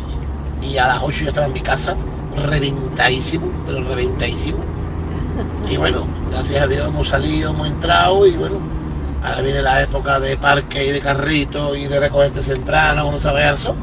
y 0.62 0.76
a 0.76 0.88
las 0.88 1.02
8 1.02 1.20
yo 1.22 1.28
estaba 1.28 1.46
en 1.46 1.54
mi 1.54 1.60
casa, 1.60 1.96
reventadísimo, 2.36 3.50
pero 3.66 3.82
reventadísimo. 3.84 4.58
Y 5.70 5.78
bueno, 5.78 6.04
gracias 6.30 6.62
a 6.62 6.66
Dios 6.66 6.88
hemos 6.88 7.08
salido, 7.08 7.50
hemos 7.50 7.68
entrado 7.68 8.26
y 8.26 8.36
bueno, 8.36 8.56
ahora 9.22 9.42
viene 9.42 9.62
la 9.62 9.82
época 9.82 10.20
de 10.20 10.36
parque 10.36 10.86
y 10.86 10.90
de 10.90 11.00
carrito 11.00 11.74
y 11.74 11.86
de 11.86 12.00
recogerte 12.00 12.40
temprano, 12.40 13.08
uno 13.08 13.20
sabe 13.20 13.48
eso. 13.48 13.74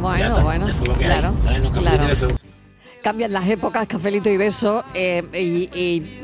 Bueno, 0.00 0.40
bueno, 0.42 0.66
claro, 0.98 1.34
claro 1.72 2.43
cambian 3.04 3.34
las 3.34 3.46
épocas, 3.50 3.86
cafelito 3.86 4.30
y 4.30 4.38
beso, 4.38 4.82
eh, 4.94 5.22
y, 5.34 5.68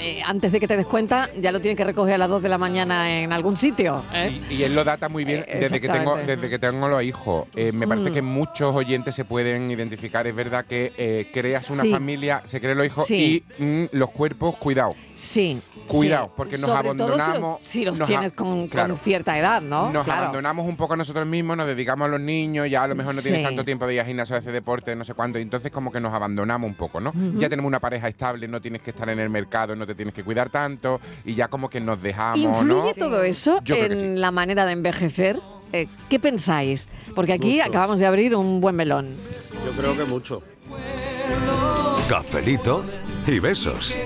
eh, 0.01 0.23
antes 0.27 0.51
de 0.51 0.59
que 0.59 0.67
te 0.67 0.79
des 0.79 0.87
cuenta, 0.87 1.29
ya 1.39 1.53
lo 1.53 1.61
tienes 1.61 1.77
que 1.77 1.85
recoger 1.85 2.15
a 2.15 2.19
las 2.19 2.31
2 2.31 2.43
de 2.43 2.49
la 2.49 2.57
mañana 2.57 3.21
en 3.21 3.35
algún 3.35 3.55
sitio. 3.55 4.03
¿eh? 4.15 4.41
Y, 4.49 4.63
él 4.63 4.75
lo 4.75 4.83
data 4.83 5.11
muy 5.11 5.27
bien 5.27 5.45
desde, 5.47 5.79
que 5.79 5.91
tengo, 5.91 6.17
desde 6.17 6.49
que 6.49 6.59
tengo 6.59 6.89
los 6.89 7.03
hijos. 7.03 7.49
me 7.55 7.87
parece 7.87 8.11
mm. 8.11 8.15
que 8.15 8.23
muchos 8.23 8.75
oyentes 8.75 9.15
se 9.15 9.27
pueden 9.27 9.71
identificar. 9.71 10.27
Es 10.27 10.35
verdad 10.35 10.65
que 10.65 11.29
creas 11.31 11.69
una 11.69 11.85
familia, 11.85 12.43
se 12.47 12.63
crean 12.63 12.79
los 12.79 12.87
hijos 12.87 13.11
y 13.11 13.45
mm, 13.59 13.85
los 13.93 14.09
cuerpos, 14.09 14.57
cuidado. 14.57 14.95
Sí. 15.15 15.61
Cuidado, 15.87 16.33
porque 16.35 16.57
nos 16.57 16.71
abandonamos. 16.71 17.63
si, 17.63 17.85
los, 17.85 17.99
tienes 18.07 18.33
con, 18.33 18.71
cierta 19.03 19.39
edad, 19.39 19.61
¿no? 19.61 19.93
Nos 19.93 20.09
abandonamos 20.09 20.67
un 20.67 20.77
poco 20.79 20.95
a 20.95 20.97
nosotros 20.97 21.27
mismos, 21.27 21.59
nos 21.59 21.67
dedicamos 21.67 22.07
a 22.07 22.09
los 22.09 22.21
niños, 22.21 22.71
ya 22.71 22.85
a 22.85 22.89
lo 22.89 22.95
mejor 22.95 23.15
no 23.15 23.21
tienes 23.21 23.43
tanto 23.43 23.67
tiempo 23.67 23.87
de 23.87 23.95
ir 23.95 24.01
a 24.01 24.05
gimnasio, 24.07 24.35
a 24.35 24.39
hacer 24.39 24.53
deporte, 24.53 24.97
no 24.97 25.05
sé 25.05 25.13
cuánto, 25.13 25.39
y 25.39 25.43
entonces 25.43 25.71
como 25.71 25.93
que 25.93 26.01
nos 26.01 26.15
abandonamos 26.15 26.70
un 26.71 26.77
poco, 26.77 27.01
¿no? 27.01 27.13
Ya 27.37 27.49
tenemos 27.49 27.69
una 27.69 27.81
pareja 27.81 28.09
estable, 28.09 28.49
no 28.49 28.61
tienes 28.61 28.81
que 28.81 28.91
estar 28.91 29.09
en 29.09 29.19
el 29.19 29.29
mercado, 29.29 29.77
no 29.77 29.87
te 29.87 29.95
tienes 29.95 30.15
que 30.15 30.25
cuidar 30.25 30.49
tanto, 30.49 31.01
y 31.25 31.35
ya 31.35 31.49
como 31.49 31.69
que 31.69 31.81
nos 31.81 32.01
dejamos, 32.01 32.39
¿Influye 32.39 32.95
todo 32.95 33.23
eso 33.23 33.61
en 33.67 34.21
la 34.21 34.31
manera 34.31 34.67
de 34.67 34.73
envejecer? 34.73 35.37
Eh, 35.73 35.87
¿Qué 36.09 36.19
pensáis? 36.19 36.89
Porque 37.15 37.33
aquí 37.33 37.61
acabamos 37.61 38.01
de 38.01 38.07
abrir 38.07 38.35
un 38.35 38.61
buen 38.61 38.75
melón. 38.75 39.17
Yo 39.65 39.71
creo 39.73 39.97
que 39.97 40.05
mucho. 40.05 40.43
Cafelito 42.09 42.85
y 43.27 43.39
besos. 43.39 43.97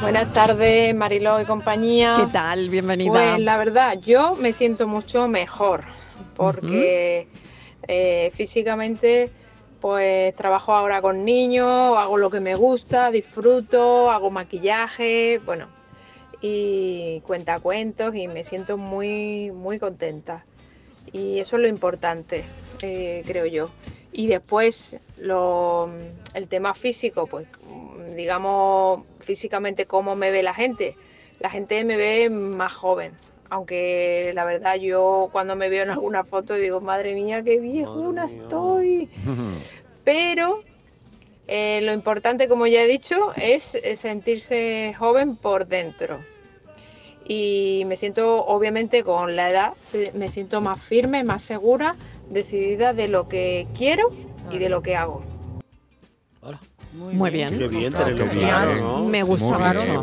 Buenas 0.00 0.32
tardes, 0.32 0.94
Mariló 0.94 1.40
y 1.42 1.44
compañía. 1.44 2.14
¿Qué 2.16 2.32
tal? 2.32 2.70
Bienvenida. 2.70 3.10
Pues 3.10 3.38
la 3.38 3.58
verdad, 3.58 3.98
yo 4.00 4.34
me 4.34 4.54
siento 4.54 4.88
mucho 4.88 5.28
mejor 5.28 5.84
porque 6.36 7.28
eh, 7.86 8.32
físicamente 8.34 9.30
pues 9.80 10.34
trabajo 10.36 10.74
ahora 10.74 11.02
con 11.02 11.24
niños, 11.24 11.96
hago 11.98 12.16
lo 12.16 12.30
que 12.30 12.40
me 12.40 12.54
gusta, 12.54 13.10
disfruto, 13.10 14.10
hago 14.10 14.30
maquillaje, 14.30 15.38
bueno, 15.44 15.66
y 16.40 17.20
cuenta 17.20 17.60
cuentos 17.60 18.14
y 18.14 18.26
me 18.26 18.44
siento 18.44 18.78
muy, 18.78 19.50
muy 19.50 19.78
contenta. 19.78 20.44
Y 21.12 21.40
eso 21.40 21.56
es 21.56 21.62
lo 21.62 21.68
importante, 21.68 22.44
eh, 22.82 23.22
creo 23.26 23.46
yo. 23.46 23.70
Y 24.12 24.26
después 24.26 24.96
lo, 25.18 25.88
el 26.34 26.48
tema 26.48 26.74
físico, 26.74 27.26
pues 27.26 27.46
digamos 28.14 29.04
físicamente 29.20 29.86
cómo 29.86 30.16
me 30.16 30.30
ve 30.30 30.42
la 30.42 30.54
gente. 30.54 30.96
La 31.38 31.50
gente 31.50 31.84
me 31.84 31.96
ve 31.96 32.28
más 32.28 32.72
joven, 32.72 33.12
aunque 33.48 34.32
la 34.34 34.44
verdad 34.44 34.74
yo 34.76 35.28
cuando 35.32 35.56
me 35.56 35.68
veo 35.68 35.84
en 35.84 35.90
alguna 35.90 36.24
foto 36.24 36.54
digo, 36.54 36.80
madre 36.80 37.14
mía, 37.14 37.42
qué 37.42 37.58
viejuna 37.58 38.26
estoy. 38.26 39.08
Pero 40.04 40.62
eh, 41.46 41.80
lo 41.82 41.92
importante, 41.92 42.46
como 42.46 42.66
ya 42.66 42.82
he 42.82 42.86
dicho, 42.86 43.32
es 43.36 43.76
sentirse 43.96 44.94
joven 44.98 45.36
por 45.36 45.66
dentro. 45.66 46.20
Y 47.26 47.84
me 47.86 47.96
siento, 47.96 48.44
obviamente, 48.44 49.04
con 49.04 49.36
la 49.36 49.50
edad, 49.50 49.72
me 50.14 50.28
siento 50.28 50.60
más 50.60 50.82
firme, 50.82 51.22
más 51.22 51.42
segura, 51.42 51.96
decidida 52.30 52.94
de 52.94 53.08
lo 53.08 53.28
que 53.28 53.66
quiero 53.76 54.10
y 54.50 54.58
de 54.58 54.68
lo 54.68 54.82
que 54.82 54.96
hago. 54.96 55.22
Muy, 56.92 57.30
bien. 57.30 57.56
Me 59.10 59.22
gusta 59.22 59.58
mucho. 59.58 60.02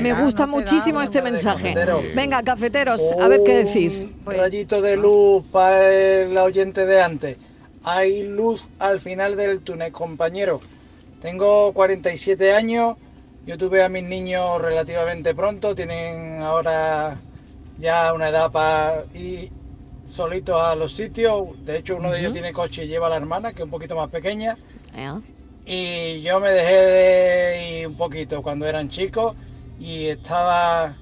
Me 0.00 0.14
gusta 0.14 0.46
muchísimo 0.46 1.00
este 1.00 1.22
mensaje. 1.22 1.74
Venga, 2.14 2.42
cafeteros, 2.42 3.12
a 3.20 3.28
ver 3.28 3.42
qué 3.44 3.64
decís. 3.64 4.06
Un 4.26 4.34
rayito 4.34 4.80
de 4.80 4.96
luz 4.96 5.44
para 5.52 5.92
el 5.92 6.36
oyente 6.36 6.86
de 6.86 7.00
antes. 7.00 7.36
Hay 7.84 8.22
luz 8.22 8.68
al 8.78 9.00
final 9.00 9.36
del 9.36 9.60
túnel, 9.60 9.92
compañero. 9.92 10.60
Tengo 11.22 11.72
47 11.72 12.52
años. 12.52 12.96
Yo 13.46 13.56
tuve 13.56 13.82
a 13.82 13.88
mis 13.88 14.02
niños 14.02 14.60
relativamente 14.60 15.34
pronto. 15.34 15.74
Tienen 15.74 16.42
ahora 16.42 17.18
ya 17.78 18.12
una 18.12 18.28
edad 18.28 18.50
para 18.50 19.04
ir 19.14 19.50
solitos 20.08 20.60
a 20.60 20.74
los 20.74 20.92
sitios. 20.92 21.64
De 21.64 21.78
hecho, 21.78 21.96
uno 21.96 22.10
de 22.10 22.20
ellos 22.20 22.32
tiene 22.32 22.52
coche 22.52 22.84
y 22.84 22.88
lleva 22.88 23.06
a 23.06 23.10
la 23.10 23.16
hermana, 23.16 23.52
que 23.52 23.62
es 23.62 23.64
un 23.64 23.70
poquito 23.70 23.94
más 23.94 24.10
pequeña. 24.10 24.56
Y 25.64 26.22
yo 26.22 26.40
me 26.40 26.50
dejé 26.50 26.74
de 26.74 27.80
ir 27.80 27.86
un 27.86 27.96
poquito 27.96 28.42
cuando 28.42 28.66
eran 28.66 28.88
chicos 28.88 29.36
y 29.78 30.06
estaba 30.06 30.96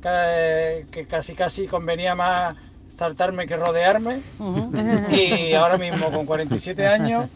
que 0.00 1.06
casi 1.08 1.34
casi 1.34 1.66
convenía 1.66 2.14
más 2.14 2.56
saltarme 2.88 3.46
que 3.46 3.56
rodearme. 3.56 4.20
Y 5.10 5.54
ahora 5.54 5.76
mismo 5.76 6.10
con 6.10 6.24
47 6.26 6.86
años, 6.86 7.28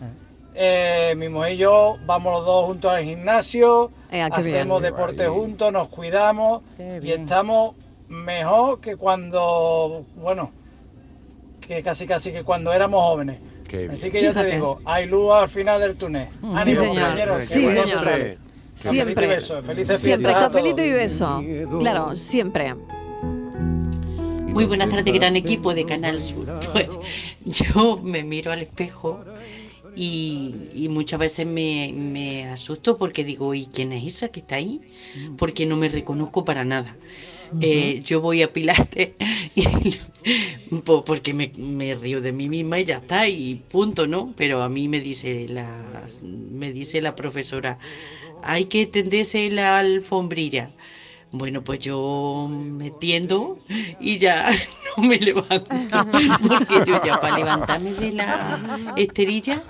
eh, 0.54 1.14
mi 1.16 1.28
mujer 1.28 1.52
y 1.52 1.56
yo 1.58 1.96
vamos 2.06 2.32
los 2.32 2.46
dos 2.46 2.66
juntos 2.66 2.90
al 2.90 3.04
gimnasio, 3.04 3.90
eh, 4.10 4.22
ah, 4.22 4.28
hacemos 4.32 4.80
deporte 4.80 5.26
juntos, 5.26 5.72
nos 5.72 5.88
cuidamos 5.88 6.62
y 6.78 7.10
estamos 7.10 7.74
mejor 8.08 8.80
que 8.80 8.96
cuando, 8.96 10.04
bueno, 10.16 10.52
que 11.66 11.82
casi 11.82 12.06
casi 12.06 12.32
que 12.32 12.42
cuando 12.42 12.72
éramos 12.72 13.04
jóvenes. 13.04 13.38
Así 13.90 14.10
que 14.10 14.22
ya 14.22 14.32
te 14.32 14.44
digo, 14.46 14.80
hay 14.84 15.06
luz 15.06 15.32
al 15.32 15.48
final 15.48 15.80
del 15.80 15.96
túnel. 15.96 16.28
sí, 16.64 16.76
señor. 16.76 17.38
Sí, 17.40 17.68
señor. 17.68 18.38
Siempre. 18.74 19.40
siempre, 19.96 20.32
cafelito 20.32 20.84
y 20.84 20.92
beso. 20.92 21.42
Claro, 21.80 22.14
siempre. 22.14 22.74
Muy 24.56 24.64
buenas 24.64 24.88
tardes, 24.88 25.12
gran 25.12 25.36
equipo 25.36 25.74
de 25.74 25.84
Canal 25.84 26.22
Sur. 26.22 26.46
Pues, 26.72 26.88
yo 27.44 27.98
me 28.02 28.22
miro 28.22 28.52
al 28.52 28.62
espejo 28.62 29.22
y, 29.94 30.88
muchas 30.90 31.18
veces 31.18 31.46
me, 31.46 31.92
me, 31.94 32.48
asusto 32.48 32.96
porque 32.96 33.24
digo, 33.24 33.54
¿y 33.54 33.66
quién 33.66 33.92
es 33.92 34.04
esa 34.04 34.28
que 34.28 34.40
está 34.40 34.56
ahí? 34.56 34.80
Porque 35.38 35.66
no 35.66 35.76
me 35.76 35.88
reconozco 35.88 36.44
para 36.44 36.64
nada. 36.64 36.96
Eh, 37.60 38.00
yo 38.04 38.20
voy 38.20 38.42
a 38.42 38.52
Pilates 38.52 39.10
porque 40.84 41.34
me, 41.34 41.94
río 41.94 42.20
de 42.20 42.32
mí 42.32 42.48
misma 42.48 42.80
y 42.80 42.84
ya 42.84 42.98
está, 42.98 43.28
y 43.28 43.54
punto, 43.70 44.06
¿no? 44.06 44.32
Pero 44.36 44.62
a 44.62 44.68
mí 44.68 44.88
me 44.88 45.00
dice 45.00 45.46
la, 45.48 45.68
me 46.22 46.72
dice 46.72 47.00
la 47.00 47.14
profesora, 47.14 47.78
hay 48.42 48.66
que 48.66 48.86
tenderse 48.86 49.50
la 49.50 49.78
alfombrilla. 49.78 50.70
Bueno, 51.32 51.62
pues 51.62 51.80
yo 51.80 52.48
me 52.48 52.90
tiendo 52.92 53.58
y 54.00 54.16
ya 54.18 54.50
no 54.96 55.02
me 55.02 55.18
levanto. 55.18 55.66
Porque 56.48 56.84
yo 56.86 57.04
ya 57.04 57.20
para 57.20 57.36
levantarme 57.36 57.92
de 57.94 58.12
la 58.12 58.94
esterilla, 58.96 59.62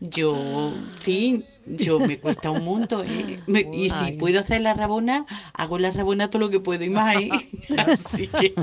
yo, 0.00 0.72
fin, 1.00 1.44
yo 1.66 1.98
me 1.98 2.18
cuesta 2.18 2.50
un 2.50 2.64
mundo. 2.64 3.04
¿eh? 3.06 3.40
y 3.72 3.90
si 3.90 4.12
puedo 4.12 4.40
hacer 4.40 4.60
la 4.60 4.74
rabona, 4.74 5.26
hago 5.52 5.78
la 5.78 5.90
rabona 5.90 6.30
todo 6.30 6.40
lo 6.40 6.50
que 6.50 6.60
puedo 6.60 6.84
y 6.84 6.90
más. 6.90 7.16
¿eh? 7.16 7.30
Así 7.78 8.28
que 8.28 8.54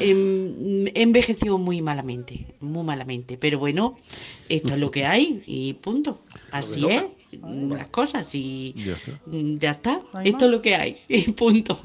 em, 0.00 0.86
he 0.88 1.02
envejeció 1.02 1.58
muy 1.58 1.82
malamente, 1.82 2.46
muy 2.60 2.84
malamente. 2.84 3.36
Pero 3.36 3.58
bueno, 3.58 3.96
esto 4.48 4.74
es 4.74 4.80
lo 4.80 4.90
que 4.90 5.06
hay 5.06 5.42
y 5.46 5.74
punto. 5.74 6.20
Así 6.50 6.86
es 6.86 7.04
las 7.30 7.88
cosas 7.88 8.34
y 8.34 8.74
ya 9.58 9.72
está. 9.72 10.00
Esto 10.24 10.44
es 10.46 10.50
lo 10.50 10.62
que 10.62 10.74
hay. 10.74 10.96
punto. 11.36 11.78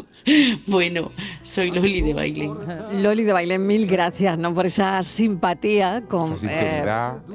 Bueno, 0.67 1.11
soy 1.41 1.71
Loli 1.71 2.01
de 2.01 2.13
Baile. 2.13 2.49
Loli 2.93 3.23
de 3.23 3.33
Baile, 3.33 3.59
mil 3.59 3.87
gracias 3.87 4.37
¿no? 4.37 4.53
por 4.53 4.65
esa 4.65 5.03
simpatía, 5.03 6.03
con 6.07 6.35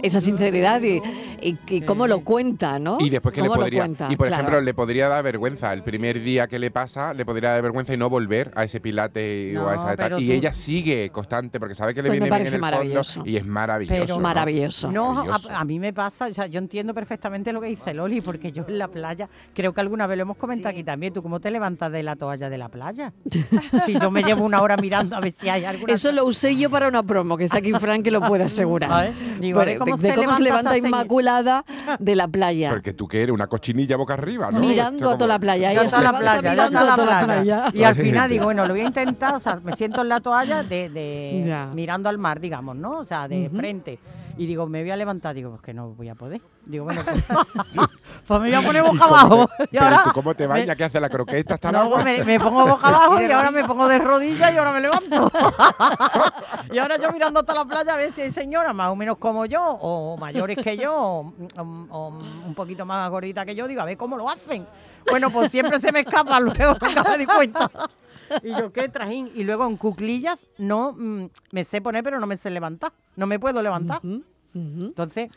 esa 0.02 0.20
sinceridad, 0.20 0.82
eh, 0.84 1.02
y, 1.40 1.80
cómo 1.82 2.06
lo 2.06 2.24
cuenta, 2.24 2.78
¿no? 2.78 2.98
Y 3.00 3.10
después 3.10 3.34
que 3.34 3.42
le 3.42 3.48
podría. 3.48 3.88
y 4.08 4.16
por 4.16 4.28
ejemplo, 4.28 4.60
le 4.60 4.74
podría 4.74 5.08
dar 5.08 5.22
vergüenza. 5.22 5.72
El 5.72 5.82
primer 5.82 6.20
día 6.20 6.46
que 6.48 6.58
le 6.58 6.70
pasa, 6.70 7.14
le 7.14 7.24
podría 7.24 7.50
dar 7.50 7.62
vergüenza 7.62 7.94
y 7.94 7.96
no 7.96 8.08
volver 8.08 8.52
a 8.54 8.64
ese 8.64 8.80
pilate 8.80 9.56
o 9.58 9.68
a 9.68 9.74
esa 9.74 9.92
etapa. 9.94 10.20
Y 10.20 10.32
ella 10.32 10.52
sigue 10.52 11.10
constante 11.10 11.60
porque 11.60 11.74
sabe 11.74 11.94
que 11.94 12.02
le 12.02 12.08
pues 12.08 12.20
viene 12.20 12.36
bien 12.36 12.46
en 12.48 12.54
el 12.54 12.60
fondo 12.60 13.02
y 13.24 13.36
es 13.36 13.46
maravilloso. 13.46 14.06
Pero 14.06 14.20
maravilloso. 14.20 14.90
No, 14.90 15.24
A, 15.50 15.64
mí 15.64 15.78
me 15.78 15.92
pasa, 15.92 16.26
o 16.26 16.32
sea, 16.32 16.46
yo 16.46 16.58
entiendo 16.58 16.94
perfectamente 16.94 17.52
lo 17.52 17.60
que 17.60 17.68
dice 17.68 17.94
Loli, 17.98 18.20
porque 18.20 18.52
yo 18.52 18.64
en 18.68 18.78
la 18.78 18.88
playa, 18.88 19.28
creo 19.54 19.74
que 19.74 19.80
alguna 19.80 20.06
vez 20.06 20.16
lo 20.16 20.22
hemos 20.22 20.36
comentado 20.36 20.70
aquí 20.70 20.84
también, 20.84 21.12
¿tú 21.12 21.22
cómo 21.22 21.40
te 21.40 21.50
levantas 21.50 21.90
de 21.90 22.02
la 22.02 22.16
toalla 22.16 22.48
de 22.48 22.58
la 22.58 22.68
playa? 22.68 23.12
si 23.86 23.98
yo 23.98 24.10
me 24.10 24.22
llevo 24.22 24.44
una 24.44 24.62
hora 24.62 24.76
mirando 24.76 25.16
a 25.16 25.20
ver 25.20 25.32
si 25.32 25.48
hay 25.48 25.64
alguna... 25.64 25.92
Eso 25.92 26.12
lo 26.12 26.24
usé 26.24 26.56
yo 26.56 26.70
para 26.70 26.88
una 26.88 27.02
promo, 27.02 27.36
que 27.36 27.44
está 27.44 27.58
aquí 27.58 27.72
Frank 27.72 28.04
que 28.04 28.10
lo 28.10 28.20
puede 28.22 28.44
asegurar. 28.44 29.12
Digo, 29.40 29.60
¿cómo, 29.78 29.96
se, 29.96 30.16
levanta, 30.16 30.78
Inmaculada 30.78 31.64
de 31.98 32.14
la 32.14 32.28
playa. 32.28 32.70
Porque 32.70 32.92
tú 32.92 33.08
que 33.08 33.22
eres 33.22 33.34
una 33.34 33.46
cochinilla 33.46 33.96
boca 33.96 34.14
arriba, 34.14 34.50
¿no? 34.50 34.60
Mirando 34.60 35.10
a 35.10 35.18
toda 35.18 35.26
la 35.26 35.38
playa. 35.38 35.72
Yo 35.72 35.84
toda 35.88 36.02
la 36.02 36.18
playa, 36.18 36.50
mirando 36.50 36.78
a 36.78 36.94
toda 36.94 37.06
la 37.06 37.24
playa. 37.24 37.64
Y 37.72 37.82
al 37.82 37.94
final 37.94 38.30
digo, 38.30 38.44
bueno, 38.44 38.64
lo 38.64 38.74
voy 38.74 38.82
a 38.82 38.86
intentar, 38.86 39.34
o 39.34 39.40
sea, 39.40 39.60
me 39.62 39.72
siento 39.72 40.02
en 40.02 40.08
la 40.08 40.20
toalla 40.20 40.62
de, 40.62 40.88
de 40.88 41.68
mirando 41.74 42.08
al 42.08 42.18
mar, 42.18 42.40
digamos, 42.40 42.76
¿no? 42.76 42.98
O 42.98 43.04
sea, 43.04 43.28
de 43.28 43.50
frente. 43.50 43.98
Y 44.38 44.46
digo, 44.46 44.68
me 44.68 44.82
voy 44.82 44.90
a 44.92 44.96
levantar. 44.96 45.34
Digo, 45.34 45.50
pues 45.50 45.62
que 45.62 45.74
no 45.74 45.90
voy 45.90 46.08
a 46.08 46.14
poder. 46.14 46.40
Digo, 46.64 46.84
bueno, 46.84 47.02
pues, 47.04 47.24
pues 48.26 48.40
me 48.40 48.48
voy 48.48 48.54
a 48.54 48.62
poner 48.62 48.82
boca 48.84 49.04
abajo. 49.04 49.50
Y 49.72 49.76
ahora, 49.76 50.02
tú 50.04 50.10
cómo 50.12 50.32
te 50.34 50.46
bañas? 50.46 50.76
¿Qué 50.76 50.84
hace 50.84 51.00
la 51.00 51.08
croqueta? 51.08 51.54
Está 51.54 51.72
no, 51.72 51.96
me, 51.96 52.22
me, 52.22 52.38
pongo 52.38 52.64
boca 52.64 52.86
abajo 52.86 53.20
y 53.28 53.30
ahora 53.32 53.50
me 53.50 53.64
pongo 53.64 53.88
de 53.88 53.98
rodillas 53.98 54.54
y 54.54 54.56
ahora 54.56 54.72
me 54.72 54.80
levanto. 54.80 55.30
y 56.72 56.78
ahora 56.78 56.96
yo 56.98 57.10
mirando 57.10 57.40
hasta 57.40 57.52
la 57.52 57.64
playa 57.64 57.94
a 57.94 57.96
ver 57.96 58.12
si 58.12 58.22
hay 58.22 58.30
señoras 58.30 58.72
más 58.74 58.90
o 58.90 58.96
menos 58.96 59.18
como 59.18 59.44
yo, 59.44 59.60
o 59.60 60.16
mayores 60.16 60.56
que 60.62 60.76
yo, 60.76 61.32
o, 61.56 62.08
un 62.46 62.54
poquito 62.54 62.86
más 62.86 63.10
gorditas 63.10 63.44
que 63.44 63.56
yo. 63.56 63.66
Digo, 63.66 63.82
a 63.82 63.86
ver 63.86 63.96
cómo 63.96 64.16
lo 64.16 64.30
hacen. 64.30 64.64
Bueno, 65.10 65.30
pues 65.30 65.50
siempre 65.50 65.80
se 65.80 65.90
me 65.90 66.00
escapa, 66.00 66.38
luego 66.38 66.76
nunca 66.80 67.02
me 67.02 67.18
di 67.18 67.26
cuenta. 67.26 67.70
y 68.42 68.50
yo, 68.50 68.72
¿qué 68.72 68.88
trajín? 68.88 69.30
Y 69.34 69.44
luego 69.44 69.66
en 69.66 69.76
cuclillas 69.76 70.46
no 70.58 70.92
mm, 70.92 71.26
me 71.50 71.64
sé 71.64 71.80
poner, 71.80 72.04
pero 72.04 72.20
no 72.20 72.26
me 72.26 72.36
sé 72.36 72.50
levantar. 72.50 72.92
No 73.16 73.26
me 73.26 73.38
puedo 73.38 73.62
levantar. 73.62 74.00
Entonces, 74.54 75.30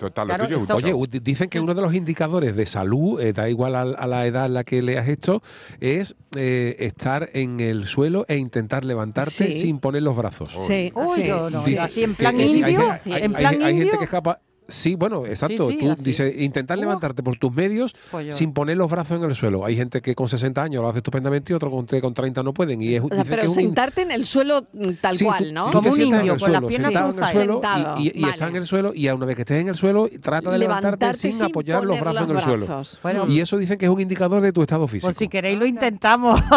oye, 0.74 0.94
dicen 1.22 1.50
que 1.50 1.60
uno 1.60 1.74
de 1.74 1.82
los 1.82 1.94
indicadores 1.94 2.56
de 2.56 2.66
salud, 2.66 3.20
eh, 3.20 3.34
da 3.34 3.50
igual 3.50 3.76
a, 3.76 4.08
la 4.08 4.26
edad 4.26 4.46
en 4.46 4.54
la 4.54 4.64
que 4.64 4.82
leas 4.82 5.08
esto, 5.08 5.44
es 5.80 6.16
eh, 6.36 6.76
estar 6.80 7.30
en 7.34 7.60
el 7.60 7.88
suelo 7.88 8.26
e 8.28 8.38
intentar 8.38 8.86
levantarte 8.86 9.54
sin 9.54 9.80
poner 9.80 10.04
los 10.04 10.16
brazos. 10.16 10.50
Sí, 10.68 10.92
Uy, 10.96 11.24
no, 11.28 11.60
así 11.80 12.04
en 12.04 12.16
plan 12.16 12.40
indio, 12.40 12.82
en 13.06 13.34
plan 13.34 13.62
hay 13.62 13.78
gente 13.78 13.98
que 13.98 14.06
escapa 14.06 14.40
Sí, 14.72 14.96
bueno, 14.96 15.26
exacto. 15.26 15.68
tú 15.68 15.96
dices, 16.00 16.34
intentar 16.38 16.78
levantarte 16.78 17.24
por 17.24 17.38
tus 17.38 17.54
medios 17.54 17.96
pues 18.10 18.36
sin 18.36 18.54
poner 18.54 18.78
los 18.78 18.90
brazos 18.90 19.18
en 19.18 19.30
el 19.30 19.36
suelo. 19.36 19.66
Hay 19.66 19.76
gente 19.76 20.02
que 20.02 20.16
con 20.16 20.28
60 20.28 20.62
años 20.62 20.82
lo 20.82 20.90
hace 20.90 21.00
estupendamente 21.00 21.54
y 21.54 21.56
otros 21.56 21.72
con, 21.72 21.86
con 21.86 22.14
30 22.14 22.44
no 22.44 22.54
pueden. 22.54 22.82
Y 22.82 22.96
es, 22.96 23.02
pero 23.28 23.50
sentarte 23.50 24.02
en 24.02 24.12
el 24.12 24.26
suelo 24.26 24.66
mm, 24.74 24.92
tal 25.02 25.18
cual, 25.20 25.54
¿no? 25.54 25.72
Como 25.72 25.92
un 25.92 26.02
indio, 26.02 26.38
con 26.38 26.52
las 26.52 26.64
piernas 26.64 26.92
cruzadas. 26.92 28.00
Y, 28.00 28.20
y, 28.20 28.30
está 28.30 28.48
en 28.48 28.56
el 28.56 28.66
suelo 28.66 28.94
y 28.96 29.08
a 29.08 29.16
una 29.16 29.26
vez 29.26 29.36
que 29.36 29.42
estés 29.42 29.62
en 29.62 29.70
el 29.70 29.76
suelo, 29.76 30.10
trata 30.22 30.52
de 30.52 30.58
levantarte, 30.58 31.14
sin, 31.14 31.42
apoyar 31.42 31.84
los 31.84 32.00
brazos 32.00 32.30
en 32.30 32.38
el 32.38 32.42
suelo. 32.42 33.28
y 33.28 33.40
eso 33.40 33.58
dicen 33.58 33.78
que 33.78 33.86
es 33.86 33.92
un 33.92 34.00
indicador 34.00 34.42
de 34.42 34.54
tu 34.54 34.62
estado 34.62 34.88
físico. 34.88 35.08
Pues 35.08 35.18
si 35.18 35.28
queréis 35.28 35.60
lo 35.60 35.66
intentamos. 35.66 36.42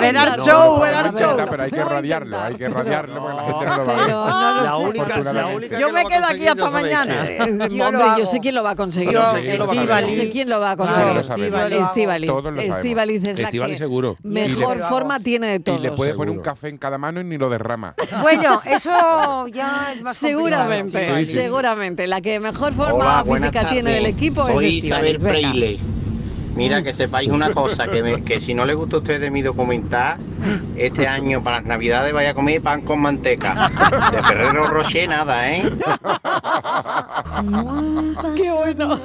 Verá 0.00 0.34
el 0.34 0.40
show, 0.40 0.80
verá 0.80 1.06
el 1.06 1.14
show. 1.14 1.36
Pero 1.50 1.62
hay 1.62 1.70
que 1.70 1.84
radiarlo, 1.84 2.40
hay 2.40 2.54
que 2.54 2.68
radiarlo 2.68 3.20
porque 3.20 3.36
la 3.36 3.42
gente 3.42 3.66
no 3.66 3.76
lo 3.76 3.84
va 3.84 4.50
a 4.50 5.60
ver. 5.60 5.78
Yo 5.78 5.92
me 5.92 6.04
quedo 6.04 6.24
aquí 6.26 6.37
hasta 6.46 6.70
mañana. 6.70 7.68
yo, 7.68 8.26
sé 8.26 8.40
quién 8.40 8.54
lo 8.54 8.62
va 8.62 8.70
a 8.70 8.76
conseguir. 8.76 9.12
Yo 9.12 9.32
sé 9.32 9.42
quién 10.30 10.48
lo 10.48 10.60
va 10.60 10.72
a 10.72 10.76
conseguir. 10.76 11.18
Estivaliz 12.58 13.26
es 13.26 13.38
la 13.38 13.50
que 13.50 13.76
seguro. 13.76 14.16
mejor 14.22 14.80
forma 14.88 15.20
tiene 15.20 15.48
de 15.48 15.60
todos. 15.60 15.80
Y 15.80 15.82
le 15.82 15.92
puede 15.92 16.14
poner 16.14 16.34
un 16.34 16.42
café 16.42 16.68
en 16.68 16.78
cada 16.78 16.98
mano 16.98 17.20
y 17.20 17.24
ni 17.24 17.38
lo 17.38 17.48
derrama. 17.48 17.94
Bueno, 18.22 18.60
eso 18.64 19.46
ya 19.52 19.92
es 19.94 20.02
más 20.02 20.16
Seguramente, 20.16 21.24
seguramente. 21.24 22.06
La 22.06 22.20
que 22.20 22.40
mejor 22.40 22.74
forma 22.74 23.24
física 23.24 23.68
tiene 23.68 23.92
del 23.92 24.06
equipo 24.06 24.48
es 24.48 24.74
Estivaliz. 24.74 25.78
Mira, 26.54 26.82
que 26.82 26.92
sepáis 26.92 27.30
una 27.30 27.52
cosa, 27.52 27.86
que, 27.86 28.22
que 28.24 28.40
si 28.40 28.54
no 28.54 28.64
le 28.64 28.74
gusta 28.74 28.96
a 28.96 28.98
ustedes 28.98 29.30
mi 29.30 29.42
documental, 29.42 30.18
este 30.76 31.06
año 31.08 31.42
para 31.42 31.58
las 31.58 31.66
navidades 31.66 32.12
vaya 32.12 32.30
a 32.30 32.34
comer 32.34 32.60
pan 32.60 32.82
con 32.82 33.00
manteca. 33.00 33.70
De 34.10 34.22
Ferrero 34.22 34.66
Rocher 34.66 35.08
nada, 35.08 35.50
¿eh? 35.50 35.62
¡Qué 38.36 38.50
bueno! 38.50 38.98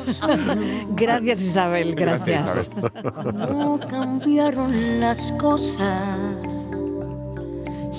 Gracias 0.95 1.41
Isabel, 1.41 1.95
gracias. 1.95 2.69
No 3.35 3.79
cambiaron 3.87 4.99
las 4.99 5.31
cosas. 5.33 6.69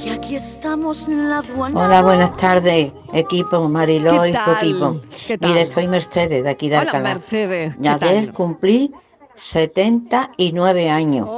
Y 0.05 0.11
aquí 0.11 0.37
estamos 0.37 1.09
en 1.09 1.31
la 1.31 1.39
aduana. 1.39 1.87
Hola, 1.87 2.03
buenas 2.03 2.37
tardes, 2.37 2.93
equipo 3.15 3.69
Mariló 3.69 4.27
y 4.27 4.35
su 4.35 4.51
equipo. 4.51 5.01
Mire, 5.41 5.67
soy 5.67 5.89
Mercedes 5.89 6.45
de 6.45 6.51
aquí 6.51 6.69
de 6.69 6.79
Hola, 6.79 7.01
Mercedes. 7.01 7.75
Ya 7.81 7.95
ayer 7.95 8.31
cumplí 8.33 8.93
79 9.37 10.91
años. 10.91 11.29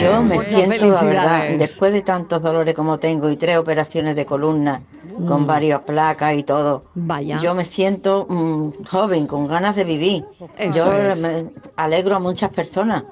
Yo 0.00 0.22
me 0.22 0.38
siento, 0.48 0.90
la 0.90 1.02
verdad, 1.02 1.48
después 1.58 1.92
de 1.92 2.02
tantos 2.02 2.42
dolores 2.42 2.74
como 2.74 2.98
tengo 2.98 3.30
y 3.30 3.36
tres 3.36 3.56
operaciones 3.56 4.16
de 4.16 4.26
columna 4.26 4.82
con 5.26 5.42
mm. 5.42 5.46
varias 5.46 5.80
placas 5.82 6.34
y 6.34 6.42
todo, 6.42 6.84
Vaya. 6.94 7.38
yo 7.38 7.54
me 7.54 7.64
siento 7.64 8.26
mm, 8.28 8.84
joven, 8.84 9.26
con 9.26 9.46
ganas 9.46 9.76
de 9.76 9.84
vivir. 9.84 10.24
yo 10.72 10.86
me 11.20 11.50
alegro 11.76 12.16
a 12.16 12.18
muchas 12.18 12.50
personas. 12.50 13.04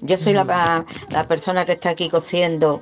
Yo 0.00 0.16
soy 0.16 0.32
la, 0.32 0.44
mm. 0.44 1.12
la 1.12 1.24
persona 1.24 1.64
que 1.64 1.72
está 1.72 1.90
aquí 1.90 2.08
cosiendo 2.08 2.80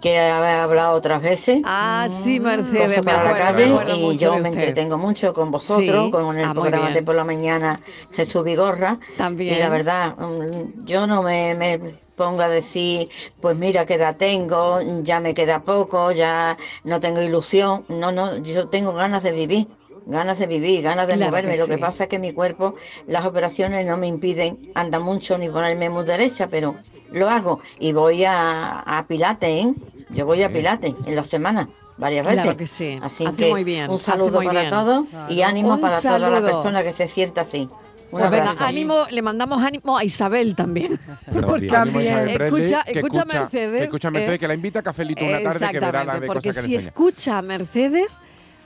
que 0.00 0.18
habéis 0.18 0.56
hablado 0.56 0.94
otras 0.94 1.22
veces. 1.22 1.60
Ah, 1.64 2.06
sí, 2.10 2.40
Mercedes, 2.40 3.04
me 3.04 3.12
acuerdo, 3.12 3.24
la 3.24 3.38
calle, 3.38 3.94
y 3.96 4.16
yo 4.16 4.38
me 4.38 4.48
entretengo 4.48 4.98
mucho 4.98 5.32
con 5.32 5.50
vosotros, 5.50 6.10
con 6.10 6.38
el 6.38 6.44
ah, 6.44 6.54
programa 6.54 6.90
de 6.90 7.02
por 7.02 7.14
la 7.14 7.24
mañana 7.24 7.80
Jesús 8.12 8.44
Vigorra. 8.44 8.98
También. 9.16 9.56
Y 9.56 9.58
la 9.58 9.68
verdad, 9.68 10.16
mm, 10.16 10.84
yo 10.84 11.06
no 11.06 11.22
me, 11.22 11.54
me 11.54 11.78
pongo 12.16 12.42
a 12.42 12.48
decir, 12.48 13.08
pues 13.40 13.56
mira 13.56 13.86
qué 13.86 13.94
edad 13.94 14.16
tengo, 14.16 14.80
ya 15.02 15.20
me 15.20 15.34
queda 15.34 15.62
poco, 15.62 16.12
ya 16.12 16.56
no 16.84 17.00
tengo 17.00 17.22
ilusión. 17.22 17.84
No, 17.88 18.12
no, 18.12 18.36
yo 18.38 18.68
tengo 18.68 18.92
ganas 18.92 19.22
de 19.22 19.32
vivir 19.32 19.68
ganas 20.06 20.38
de 20.38 20.46
vivir, 20.46 20.82
ganas 20.82 21.06
de 21.06 21.16
moverme. 21.16 21.58
Lo 21.58 21.66
que 21.66 21.78
pasa 21.78 22.04
es 22.04 22.08
que 22.08 22.18
mi 22.18 22.32
cuerpo, 22.32 22.76
las 23.06 23.26
operaciones 23.26 23.86
no 23.86 23.96
me 23.96 24.06
impiden 24.06 24.70
andar 24.74 25.00
mucho 25.00 25.36
ni 25.36 25.48
ponerme 25.48 25.90
muy 25.90 26.04
derecha, 26.04 26.46
pero 26.46 26.76
lo 27.10 27.28
hago 27.28 27.60
y 27.78 27.92
voy 27.92 28.24
a, 28.24 28.80
a 28.80 29.06
Pilates, 29.06 29.66
¿eh? 29.66 29.74
Yo 30.10 30.24
voy 30.24 30.42
a 30.42 30.50
Pilates 30.50 30.94
en 31.04 31.16
las 31.16 31.26
semanas 31.26 31.68
varias 31.96 32.24
veces. 32.24 32.42
Claro 32.42 32.56
que 32.56 32.66
sí. 32.66 32.98
Así 33.02 33.24
que 33.36 33.50
muy 33.50 33.64
bien. 33.64 33.90
un 33.90 34.00
saludo 34.00 34.42
para 34.42 34.70
todos 34.70 35.06
y 35.28 35.42
ánimo 35.42 35.78
para 35.80 36.00
todas 36.00 36.20
las 36.20 36.42
personas 36.42 36.84
que 36.84 36.92
se 36.92 37.08
sienta 37.08 37.42
así. 37.42 37.68
Pues 38.10 38.30
venga, 38.30 38.54
ánimo, 38.60 39.04
le 39.10 39.20
mandamos 39.20 39.60
ánimo 39.60 39.98
a 39.98 40.04
Isabel 40.04 40.54
también. 40.54 40.98
porque 41.32 41.66
también. 41.66 42.28
Escucha, 42.28 42.82
escucha, 42.82 43.24
Mercedes. 43.24 43.80
Que 43.80 43.84
escucha 43.86 44.10
Mercedes, 44.12 44.38
que 44.38 44.48
la 44.48 44.54
invita 44.54 44.78
a 44.78 44.82
cafelito 44.82 45.24
una 45.24 45.42
tarde 45.42 45.68
que 45.72 45.80
verá 45.80 46.04
la 46.04 46.20
de 46.20 46.26
porque 46.28 46.48
cosas 46.50 46.62
que 46.62 46.68
si 46.68 46.76
escucha 46.76 47.38
a 47.38 47.42
Mercedes, 47.42 48.20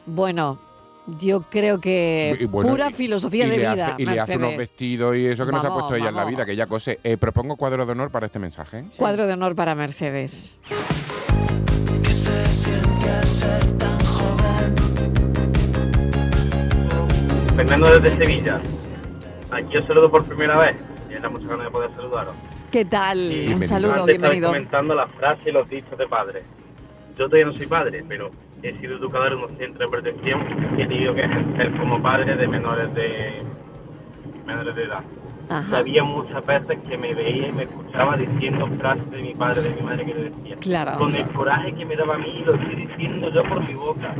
bueno, 0.04 0.60
yo 1.06 1.42
creo 1.42 1.80
que 1.80 2.48
pura 2.50 2.90
filosofía 2.90 3.46
de 3.46 3.58
vida. 3.58 3.94
y 3.98 4.06
le 4.06 4.20
hace 4.20 4.36
unos 4.36 4.56
vestidos 4.56 5.16
y 5.16 5.26
eso 5.26 5.46
que 5.46 5.52
nos 5.52 5.64
ha 5.64 5.72
puesto 5.72 5.94
ella 5.94 6.08
en 6.10 6.16
la 6.16 6.24
vida, 6.24 6.44
que 6.44 6.52
ella 6.52 6.66
cose. 6.66 7.00
Eh, 7.02 7.16
propongo 7.16 7.56
cuadro 7.56 7.86
de 7.86 7.92
honor 7.92 8.10
para 8.10 8.26
este 8.26 8.38
mensaje. 8.38 8.84
Cuadro 8.96 9.26
de 9.26 9.32
honor 9.32 9.54
para 9.54 9.74
Mercedes. 9.74 10.56
Que 12.02 12.14
se 12.14 12.46
siente 12.48 13.26
ser 13.26 13.78
tan 13.78 13.98
joven. 14.04 14.76
Fernando 17.56 18.00
desde 18.00 18.16
Sevilla. 18.16 18.60
Aquí 19.50 19.76
os 19.76 19.86
saludo 19.86 20.10
por 20.10 20.24
primera 20.24 20.58
vez. 20.58 20.76
Y 21.10 21.14
era 21.14 21.28
mucha 21.28 21.46
ganas 21.48 21.64
de 21.64 21.70
poder 21.70 21.90
saludaros. 21.94 22.36
¿Qué 22.70 22.84
tal? 22.84 23.18
Un 23.52 23.64
saludo, 23.64 24.06
bienvenido. 24.06 24.48
comentando 24.48 24.94
las 24.94 25.10
frases 25.12 25.44
y 25.44 25.50
los 25.50 25.68
dichos 25.68 25.98
de 25.98 26.06
padre. 26.06 26.42
Yo 27.18 27.26
todavía 27.26 27.46
no 27.46 27.52
soy 27.52 27.66
padre, 27.66 28.04
pero 28.08 28.30
he 28.62 28.78
sido 28.78 28.96
educador 28.96 29.32
en 29.32 29.38
un 29.38 29.56
centro 29.56 29.86
de 29.86 29.90
protección 29.90 30.40
y 30.76 30.82
he 30.82 30.86
tenido 30.86 31.14
que 31.14 31.22
ejercer 31.22 31.72
como 31.78 32.02
padre 32.02 32.36
de 32.36 32.48
menores 32.48 32.94
de 32.94 33.40
menores 34.46 34.74
de 34.74 34.84
edad. 34.84 35.02
Había 35.72 36.04
muchas 36.04 36.46
veces 36.46 36.78
que 36.88 36.96
me 36.96 37.12
veía 37.12 37.48
y 37.48 37.52
me 37.52 37.64
escuchaba 37.64 38.16
diciendo 38.16 38.68
frases 38.78 39.10
de 39.10 39.20
mi 39.20 39.34
padre, 39.34 39.62
de 39.62 39.70
mi 39.70 39.82
madre 39.82 40.06
que 40.06 40.14
le 40.14 40.30
decía. 40.30 40.56
Claro. 40.60 40.98
Con 40.98 41.14
el 41.16 41.28
coraje 41.32 41.74
que 41.74 41.84
me 41.84 41.96
daba 41.96 42.14
a 42.14 42.18
mí, 42.18 42.42
lo 42.46 42.54
estoy 42.54 42.86
diciendo 42.86 43.32
yo 43.32 43.42
por 43.44 43.66
mi 43.66 43.74
boca. 43.74 44.14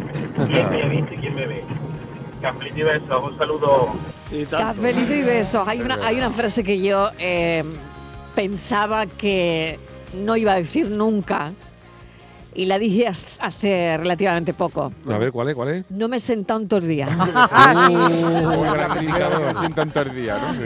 ¿Quién 0.49 0.71
me 0.71 0.83
ha 0.83 0.89
visto 0.89 1.15
y 1.15 1.17
quién 1.19 1.35
me 1.37 1.47
ve? 1.47 1.65
Cafelito 2.43 2.79
y 2.79 2.83
besos, 2.83 3.23
un 3.31 3.39
saludo. 3.39 3.93
Cafelito 4.51 5.15
y 5.15 5.23
besos. 5.23 5.69
Hay 5.69 5.81
una, 5.83 5.99
hay 6.03 6.17
una 6.17 6.31
frase 6.31 6.65
que 6.65 6.83
yo 6.83 7.11
eh, 7.21 7.63
pensaba 8.35 9.07
que 9.07 9.79
no 10.15 10.37
iba 10.37 10.55
a 10.55 10.57
decir 10.57 10.91
nunca 10.91 11.53
y 12.55 12.67
la 12.67 12.79
dije 12.79 13.07
hace 13.07 13.97
relativamente 13.99 14.55
poco. 14.55 14.93
A 15.09 15.19
ver, 15.19 15.33
¿cuál 15.33 15.49
es? 15.49 15.55
¿Cuál 15.55 15.69
es? 15.71 15.85
No 15.91 16.09
me 16.09 16.17
he 16.17 16.21
sentado 16.21 16.61
en 16.61 16.69
todos 16.69 16.87
días. 16.87 17.11
no 17.17 17.27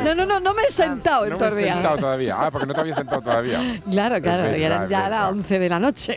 No, 0.04 0.26
no, 0.26 0.40
no, 0.40 0.54
me 0.54 0.62
he 0.64 0.70
sentado 0.70 1.24
en 1.24 1.30
días. 1.30 1.40
No 1.40 1.54
me 1.54 1.62
he 1.62 1.72
sentado 1.72 1.96
todavía. 1.98 2.36
Ah, 2.38 2.50
porque 2.50 2.66
no 2.66 2.74
te 2.74 2.80
había 2.80 2.94
sentado 2.94 3.22
todavía. 3.22 3.60
Claro, 3.90 4.20
claro, 4.20 4.56
y 4.56 4.62
eran 4.62 4.88
ya 4.88 5.08
las 5.08 5.30
11 5.30 5.58
de 5.58 5.68
la 5.68 5.78
noche. 5.78 6.16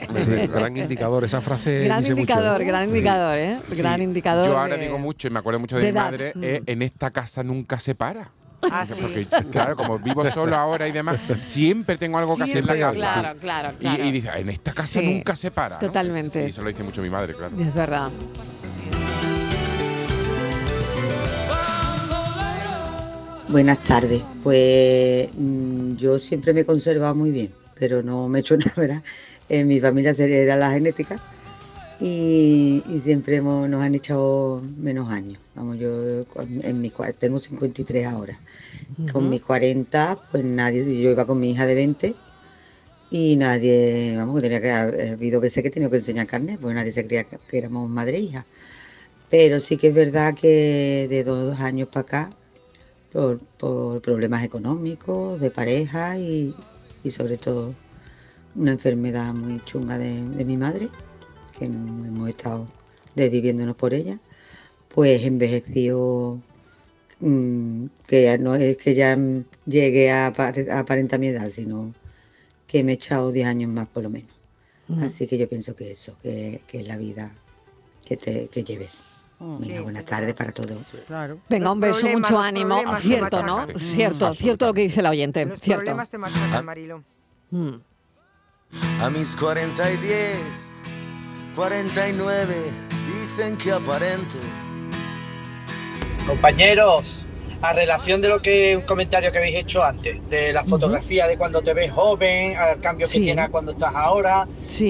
gran 0.51 0.76
indicador, 0.78 1.24
esa 1.24 1.41
frase 1.41 1.86
Gran 1.86 2.05
indicador, 2.05 2.63
gran 2.63 2.88
indicador, 2.88 3.38
¿eh? 3.38 3.59
Gran 3.70 4.01
indicador. 4.01 4.47
Yo 4.47 4.57
ahora 4.57 4.78
digo 4.78 4.97
mucho 4.97 5.28
y 5.28 5.32
me 5.32 5.39
acuerdo 5.39 5.59
mucho 5.59 5.78
de, 5.78 5.91
mi 5.91 5.91
madre, 5.91 6.34
eh, 6.41 6.61
en 6.65 6.82
esta 6.82 7.11
casa 7.11 7.43
nunca 7.43 7.80
se 7.80 7.93
para. 7.95 8.32
Ah, 8.72 8.86
claro, 9.51 9.76
como 9.76 9.99
vivo 9.99 10.26
solo 10.32 10.55
ahora 10.55 10.88
y 10.88 10.91
demás, 10.91 11.20
siempre 11.45 11.97
tengo 11.97 12.18
algo 12.18 12.36
que 12.36 12.43
hacer 12.43 12.58
en 12.58 12.68
la 12.68 12.78
casa. 12.78 12.93
Claro, 12.93 13.39
claro, 13.39 13.78
claro. 13.80 14.03
Y, 14.03 14.12
dice, 14.12 14.30
en 14.36 14.49
esta 14.49 14.74
casa 14.74 15.01
nunca 15.01 15.36
se 15.36 15.51
para. 15.51 15.80
Totalmente. 15.80 16.43
Y 16.43 16.49
eso 16.49 16.62
lo 16.62 16.70
dice 16.70 16.84
mucho 16.84 17.01
mi 17.01 17.10
madre, 17.10 17.34
claro. 17.34 17.55
Es 17.60 17.74
verdad. 17.74 18.10
Buenas 23.47 23.78
tardes. 23.80 24.22
Pues 24.43 25.30
mm, 25.38 25.95
yo 25.95 26.20
siempre 26.20 26.53
me 26.53 26.62
he 26.62 26.66
conservado 26.66 27.16
muy 27.16 27.32
bien, 27.32 27.51
pero 27.80 28.03
no 28.03 28.28
me 28.28 28.39
he 28.39 28.41
hecho 28.41 28.58
nada, 28.78 29.03
En 29.49 29.68
mi 29.68 29.80
familia 29.80 30.12
era 30.18 30.55
la 30.55 30.72
genética 30.72 31.20
y, 32.00 32.84
siempre 33.04 33.41
nos 33.41 33.82
han 33.82 33.95
echado 33.95 34.62
menos 34.78 35.10
años. 35.12 35.39
Vamos, 35.56 35.78
yo 35.80 36.26
en 36.62 36.82
mi, 36.82 36.91
tengo 37.20 37.39
53 37.39 38.06
ahora. 38.06 38.39
Con 39.12 39.30
mis 39.30 39.41
40, 39.41 40.18
pues 40.32 40.43
nadie, 40.43 40.84
yo 41.02 41.12
iba 41.12 41.26
con 41.26 41.39
mi 41.39 41.52
hija 41.52 41.66
de 41.66 41.76
20 41.76 42.16
y 43.10 43.36
nadie, 43.38 44.16
vamos, 44.18 44.36
que 44.36 44.41
tenía 44.41 44.62
que 44.62 44.72
ha 44.72 45.14
habido 45.14 45.39
veces 45.39 45.62
que 45.62 45.70
he 45.70 45.72
tenido 45.72 45.89
que 45.89 45.98
enseñar 45.98 46.28
carne, 46.28 46.58
pues 46.60 46.76
nadie 46.76 46.91
se 46.91 47.06
creía 47.06 47.24
que, 47.24 47.58
éramos 47.58 47.89
madre 47.89 48.18
e 48.18 48.22
hija. 48.22 48.45
Pero 49.30 49.60
sí 49.60 49.78
que 49.78 49.89
es 49.89 49.95
verdad 49.95 50.36
que 50.36 51.08
de 51.10 51.24
dos 51.24 51.60
años 51.60 51.89
para 51.89 52.02
acá, 52.02 52.30
por, 53.12 53.39
problemas 54.02 54.43
económicos, 54.43 55.39
de 55.39 55.52
pareja 55.52 56.18
y, 56.18 56.54
sobre 57.10 57.38
todo 57.38 57.74
una 58.56 58.74
enfermedad 58.74 59.34
muy 59.34 59.62
chunga 59.64 59.98
de, 59.98 60.12
mi 60.45 60.58
madre, 60.58 60.89
que 61.58 61.66
hemos 61.66 62.30
estado 62.30 62.68
desviviéndonos 63.16 63.76
por 63.76 63.93
ella, 63.93 64.20
pues 64.93 65.24
envejeció 65.24 66.41
mm, 67.20 67.86
que 68.08 68.38
no 68.38 68.55
es 68.55 68.78
que 68.78 68.95
ya 68.95 69.18
llegue 69.66 70.12
a, 70.12 70.28
a 70.28 70.80
aparentar 70.80 71.20
mi 71.20 71.28
edad, 71.28 71.49
sino 71.49 71.93
que 72.68 72.84
me 72.84 72.93
he 72.93 72.95
echado 72.95 73.32
10 73.32 73.47
años 73.47 73.72
más 73.72 73.88
por 73.88 74.03
lo 74.03 74.10
menos. 74.10 74.38
Así 75.01 75.28
que 75.28 75.38
yo 75.38 75.49
pienso 75.49 75.76
que 75.76 75.91
eso, 75.91 76.18
que, 76.22 76.62
es 76.72 76.88
la 76.88 76.95
vida 76.97 77.32
que, 78.05 78.16
te, 78.16 78.47
que 78.47 78.64
lleves. 78.64 79.03
Venga, 79.39 79.82
buena 79.82 80.03
tarde 80.03 80.34
para 80.34 80.51
todos. 80.51 80.95
Venga, 81.49 81.72
un 81.72 81.80
beso, 81.80 82.08
mucho 82.08 82.39
ánimo. 82.39 82.82
Cierto, 82.99 83.43
¿no? 83.43 83.68
Cierto, 83.78 84.34
cierto 84.34 84.68
lo 84.68 84.74
que 84.74 84.82
dice 84.82 85.01
la 85.01 85.10
oyente. 85.10 85.45
Los 85.45 85.60
cierto. 85.60 85.82
problemas 85.82 86.10
te 86.10 86.18
matan, 86.18 86.66
Marilo. 86.66 87.03
Mm. 87.51 87.76
A 89.01 89.10
mis 89.10 89.36
40 89.36 89.91
y 89.91 89.97
10, 89.97 90.39
49, 91.58 92.53
dicen 93.20 93.58
que 93.58 93.72
aparento. 93.72 94.38
Compañeros, 96.28 97.26
a 97.64 97.74
relación 97.74 98.22
de 98.22 98.30
lo 98.30 98.43
que 98.43 98.78
un 98.78 98.84
comentario 98.84 99.32
que 99.32 99.39
habéis 99.39 99.55
hecho 99.55 99.84
antes, 99.84 100.18
de 100.30 100.53
la 100.53 100.64
fotografía 100.64 101.26
de 101.26 101.36
cuando 101.36 101.64
te 101.64 101.74
ves 101.74 101.91
joven, 101.91 102.55
al 102.55 102.80
cambio 102.80 103.08
que 103.08 103.20
tienes 103.20 103.49
cuando 103.49 103.72
estás 103.72 103.91
ahora. 103.95 104.47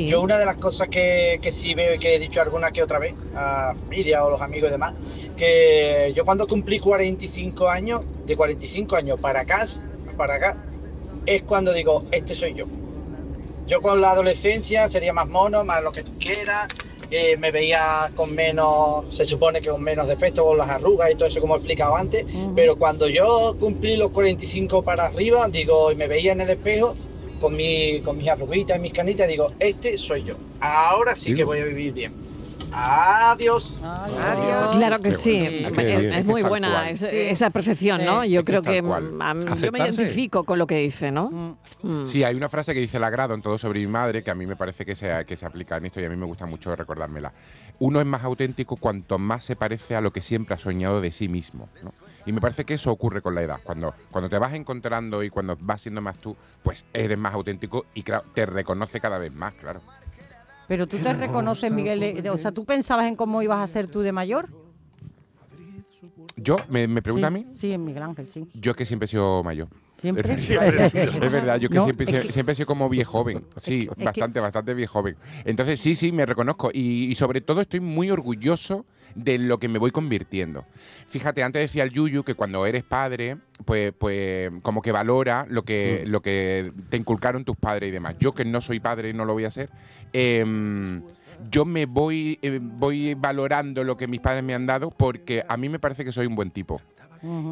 Yo 0.10 0.20
una 0.20 0.38
de 0.38 0.46
las 0.46 0.58
cosas 0.58 0.90
que, 0.90 1.40
que, 1.42 1.54
sí 1.54 1.74
veo 1.74 1.96
y 1.96 2.00
que 2.00 2.16
he 2.16 2.20
dicho 2.20 2.42
alguna 2.42 2.70
que 2.72 2.84
otra 2.84 3.00
vez 3.00 3.14
a 3.34 3.74
la 3.74 3.76
familia 3.80 4.26
o 4.26 4.30
los 4.32 4.42
amigos 4.42 4.68
y 4.68 4.72
demás, 4.74 4.94
que 5.38 6.12
yo 6.18 6.26
cuando 6.26 6.48
cumplí 6.48 6.82
45 6.82 7.70
años, 7.70 8.02
de 8.26 8.36
45 8.36 8.98
años 8.98 9.18
para 9.22 9.40
acá, 9.40 9.66
para 10.18 10.36
acá, 10.36 10.58
es 11.26 11.44
cuando 11.44 11.72
digo, 11.72 12.04
este 12.12 12.36
soy 12.36 12.56
yo. 12.56 12.66
Yo 13.68 13.82
con 13.82 14.00
la 14.00 14.12
adolescencia 14.12 14.88
sería 14.88 15.12
más 15.12 15.28
mono, 15.28 15.66
más 15.66 15.84
lo 15.84 15.92
que 15.92 16.04
tú 16.04 16.14
quieras, 16.18 16.70
eh, 17.12 17.36
me 17.38 17.52
veía 17.52 18.10
con 18.16 18.34
menos, 18.34 19.14
se 19.14 19.26
supone 19.26 19.62
que 19.62 19.70
con 19.70 19.82
menos 19.82 20.08
defectos, 20.08 20.46
con 20.46 20.58
las 20.58 20.70
arrugas 20.70 21.12
y 21.12 21.16
todo 21.16 21.28
eso 21.28 21.42
como 21.42 21.56
he 21.56 21.58
explicado 21.58 21.96
antes, 21.96 22.26
pero 22.56 22.78
cuando 22.78 23.10
yo 23.10 23.56
cumplí 23.60 23.98
los 23.98 24.12
45 24.12 24.84
para 24.84 25.08
arriba, 25.08 25.48
digo, 25.50 25.92
y 25.92 25.96
me 25.96 26.08
veía 26.08 26.32
en 26.32 26.42
el 26.42 26.50
espejo 26.50 26.96
con, 27.42 27.56
mi, 27.56 28.02
con 28.02 28.18
mis 28.18 28.30
arruguitas 28.30 28.78
y 28.78 28.80
mis 28.80 28.94
canitas, 28.94 29.28
digo, 29.28 29.52
este 29.60 29.98
soy 29.98 30.24
yo, 30.24 30.36
ahora 30.62 31.16
sí 31.16 31.36
que 31.36 31.44
voy 31.44 31.60
a 31.60 31.66
vivir 31.66 31.94
bien. 31.94 32.14
Adiós. 32.78 33.80
Adiós. 33.84 34.76
Claro 34.76 35.00
que 35.00 35.12
sí. 35.12 35.66
Es, 35.78 36.26
muy 36.26 36.44
buena 36.44 36.90
esa 36.90 37.50
percepción, 37.50 38.06
¿no? 38.06 38.24
Yo 38.24 38.46
creo 38.46 38.62
que, 38.62 38.82
yo 38.82 39.72
me 39.72 39.80
identifico 39.80 40.44
con 40.44 40.60
lo 40.60 40.68
que 40.68 40.78
dice, 40.78 41.12
¿no? 41.12 41.30
Mm. 41.30 41.58
Mm. 42.02 42.06
Sí, 42.06 42.24
hay 42.24 42.36
una 42.36 42.50
frase 42.50 42.74
que 42.74 42.80
dice 42.80 43.00
Lagrado 43.00 43.34
en 43.34 43.42
todo 43.42 43.58
sobre 43.58 43.80
mi 43.80 43.88
madre 43.88 44.24
que 44.24 44.32
a 44.32 44.36
mí 44.36 44.46
me 44.46 44.56
parece 44.56 44.86
que 44.86 44.96
se, 44.96 45.26
que 45.26 45.36
se 45.36 45.46
aplica 45.46 45.78
en 45.78 45.86
esto 45.86 46.00
y 46.02 46.06
a 46.06 46.10
mí 46.10 46.16
me 46.16 46.26
gusta 46.26 46.46
mucho 46.46 46.76
recordármela. 46.76 47.34
Uno 47.80 48.00
es 48.00 48.06
más 48.06 48.24
auténtico 48.24 48.76
cuanto 48.76 49.18
más 49.18 49.44
se 49.44 49.56
parece 49.56 49.96
a 49.96 50.02
lo 50.02 50.12
que 50.12 50.22
siempre 50.22 50.56
ha 50.56 50.60
soñado 50.60 51.02
de 51.02 51.12
sí 51.12 51.28
mismo. 51.28 51.70
Y 52.26 52.32
me 52.32 52.42
parece 52.42 52.66
que 52.66 52.76
eso 52.76 52.92
ocurre 52.92 53.22
con 53.22 53.34
la 53.34 53.42
edad. 53.42 53.60
Cuando, 53.64 53.94
cuando 54.12 54.30
te 54.30 54.38
vas 54.38 54.54
encontrando 54.54 55.24
y 55.24 55.30
cuando 55.30 55.58
vas 55.60 55.82
siendo 55.82 56.02
más 56.02 56.18
tú, 56.20 56.36
pues 56.62 56.86
eres 56.94 57.18
más 57.18 57.34
auténtico 57.34 57.86
y 57.94 58.04
te 58.04 58.46
reconoce 58.46 59.00
cada 59.00 59.18
vez 59.18 59.34
más, 59.34 59.54
claro. 59.56 59.82
Pero 60.68 60.88
tú 60.88 60.98
te 60.98 61.14
reconoces, 61.14 61.72
Miguel, 61.72 62.28
o 62.30 62.38
sea, 62.38 62.52
¿tú 62.52 62.66
pensabas 62.66 63.08
en 63.08 63.16
cómo 63.16 63.42
ibas 63.42 63.60
a 63.60 63.68
ser 63.68 63.88
tú 63.88 64.02
de 64.02 64.12
mayor? 64.12 64.50
¿Yo? 66.36 66.58
¿Me, 66.70 66.88
me 66.88 67.02
pregunta 67.02 67.28
a 67.28 67.32
mí? 67.32 67.48
Sí, 67.54 67.72
en 67.74 67.84
Miguel 67.84 68.04
Ángel, 68.04 68.28
sí. 68.28 68.48
Yo 68.54 68.76
que 68.76 68.86
siempre 68.86 69.06
he 69.06 69.08
sido 69.08 69.44
mayor. 69.44 69.70
¿Siempre? 70.00 70.34
es 70.38 70.54
verdad, 71.32 71.60
yo 71.60 71.70
que, 71.70 71.82
siempre, 71.82 72.06
siempre, 72.06 72.54
he 72.54 72.56
sido 72.56 72.68
como 72.68 72.88
viejo 72.88 73.12
joven. 73.12 73.44
Sí, 73.58 73.90
bastante, 73.98 74.40
bastante 74.40 74.74
viejo 74.74 74.94
joven. 74.94 75.18
Entonces, 75.44 75.80
sí, 75.80 75.96
sí, 75.96 76.12
me 76.12 76.26
reconozco. 76.26 76.70
Y, 76.72 77.14
sobre 77.16 77.42
todo 77.42 77.62
estoy 77.62 77.80
muy 77.80 78.12
orgulloso 78.12 78.86
de 79.16 79.40
lo 79.40 79.58
que 79.58 79.68
me 79.68 79.80
voy 79.80 79.90
convirtiendo. 79.90 80.66
Fíjate, 81.08 81.42
antes 81.42 81.64
decía 81.64 81.84
el 81.84 81.90
Yuyu 81.90 82.24
que 82.24 82.36
cuando 82.36 82.66
eres 82.68 82.84
padre, 82.84 83.38
pues, 83.66 83.92
pues 83.98 84.52
como 84.62 84.82
que 84.82 84.92
valora 84.92 85.48
lo 85.50 85.64
que, 85.64 86.04
mm. 86.06 86.10
lo 86.10 86.22
que 86.22 86.72
te 86.90 86.98
inculcaron 86.98 87.44
tus 87.44 87.56
padres 87.56 87.90
y 87.90 87.92
demás. 87.92 88.16
Yo 88.20 88.36
que 88.36 88.46
no 88.46 88.62
soy 88.62 88.80
padre 88.80 89.10
y 89.10 89.14
no 89.14 89.26
lo 89.26 89.34
voy 89.34 89.46
a 89.46 89.48
hacer, 89.48 89.72
em, 90.14 91.02
yo 91.50 91.66
me 91.66 91.88
voy, 91.88 92.38
eh, 92.44 92.60
voy 92.62 93.16
valorando 93.16 93.84
lo 93.84 93.98
que 93.98 94.08
mis 94.08 94.20
padres 94.20 94.44
me 94.44 94.54
han 94.54 94.68
dado 94.68 94.92
porque 94.92 95.44
a 95.48 95.58
mí 95.58 95.70
me 95.70 95.80
parece 95.80 96.06
que 96.06 96.12
soy 96.12 96.28
un 96.28 96.36
buen 96.36 96.52
tipo 96.52 96.82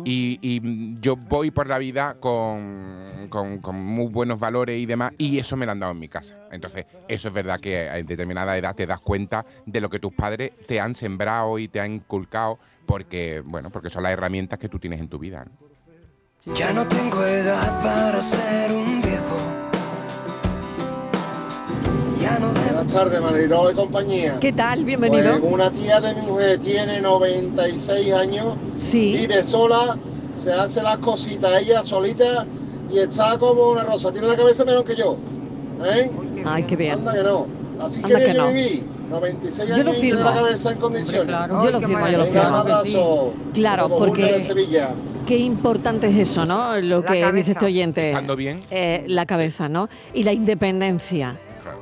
y, 0.05 0.99
yo 1.01 1.16
voy 1.16 1.51
por 1.51 1.68
la 1.68 1.78
vida 1.78 2.16
con, 2.20 3.30
muy 3.74 4.07
buenos 4.07 4.39
valores 4.39 4.80
y 4.80 4.86
demás, 4.86 5.13
y 5.18 5.38
eso 5.38 5.57
me 5.57 5.66
lo 5.66 5.72
han 5.72 5.80
dado 5.80 5.91
en 5.91 5.99
mi 5.99 6.07
casa. 6.07 6.36
Entonces, 6.51 6.86
eso 7.07 7.28
es 7.28 7.34
verdad 7.34 7.59
que 7.59 7.88
en 7.88 8.05
determinada 8.05 8.57
edad 8.57 8.76
te 8.76 8.86
das 8.86 8.99
cuenta 8.99 9.45
de 9.66 9.82
lo 9.82 9.89
que 9.89 9.99
tus 9.99 10.13
padres 10.13 10.51
te 10.68 10.80
han 10.80 10.95
sembrado 10.95 11.57
y 11.59 11.68
te 11.68 11.80
han 11.80 11.95
inculcado, 11.95 12.59
porque, 12.86 13.41
bueno, 13.45 13.70
porque 13.70 13.89
son 13.89 14.03
las 14.03 14.11
herramientas 14.11 14.59
que 14.59 14.70
tú 14.70 14.80
tienes 14.80 14.99
en 14.99 15.09
tu 15.09 15.20
vida. 15.20 15.45
Ya 16.55 16.72
no 16.74 16.88
tengo 16.88 17.24
edad 17.26 17.82
para 17.82 18.22
ser 18.22 18.72
un 18.72 19.01
viejo 19.01 19.55
Buenas 22.86 23.03
tardes, 23.03 23.21
Mariló 23.21 23.71
y 23.71 23.73
compañía. 23.73 24.38
¿Qué 24.39 24.53
tal? 24.53 24.86
Bienvenido. 24.86 25.39
Pues 25.39 25.53
una 25.53 25.71
tía 25.71 25.99
de 25.99 26.13
mi 26.13 26.21
mujer 26.21 26.59
tiene 26.59 27.01
96 27.01 28.13
años, 28.13 28.55
vive 28.93 29.43
sola, 29.43 29.97
se 30.36 30.53
hace 30.53 30.83
las 30.83 30.99
cositas 30.99 31.63
ella 31.63 31.81
solita 31.83 32.45
y 32.91 32.99
está 32.99 33.39
como 33.39 33.71
una 33.71 33.83
rosa. 33.86 34.11
Tiene 34.11 34.27
la 34.27 34.36
cabeza 34.36 34.65
menos 34.65 34.83
que 34.83 34.95
yo. 34.95 35.17
¿eh? 35.83 36.11
Ay, 36.45 36.63
qué 36.63 36.75
bien. 36.75 36.93
Anda 36.93 37.13
que 37.13 37.23
no. 37.23 37.47
Así 37.79 38.01
que, 38.03 38.13
que 38.13 38.33
no. 38.36 38.47
viví 38.49 38.83
96 39.09 39.71
años 39.71 39.97
y 39.97 40.01
tiene 40.01 40.21
la 40.21 40.33
cabeza 40.33 40.71
en 40.71 40.77
condiciones. 40.77 41.27
Claro. 41.27 41.63
Yo 41.63 41.71
lo 41.71 41.81
firmo, 41.81 42.07
yo 42.07 42.17
lo 42.19 42.25
firmo. 42.25 42.47
Un 42.49 42.53
abrazo. 42.53 43.33
Claro, 43.53 43.89
porque... 43.89 44.43
Qué 45.25 45.39
importante 45.39 46.07
es 46.07 46.17
eso, 46.17 46.45
¿no? 46.45 46.79
Lo 46.81 47.03
que 47.03 47.31
dice 47.31 47.53
este 47.53 47.65
oyente. 47.65 48.09
Estando 48.09 48.36
bien. 48.36 48.61
Eh, 48.69 49.05
la 49.07 49.25
cabeza, 49.25 49.67
¿no? 49.67 49.89
Y 50.13 50.23
la 50.23 50.33
independencia. 50.33 51.36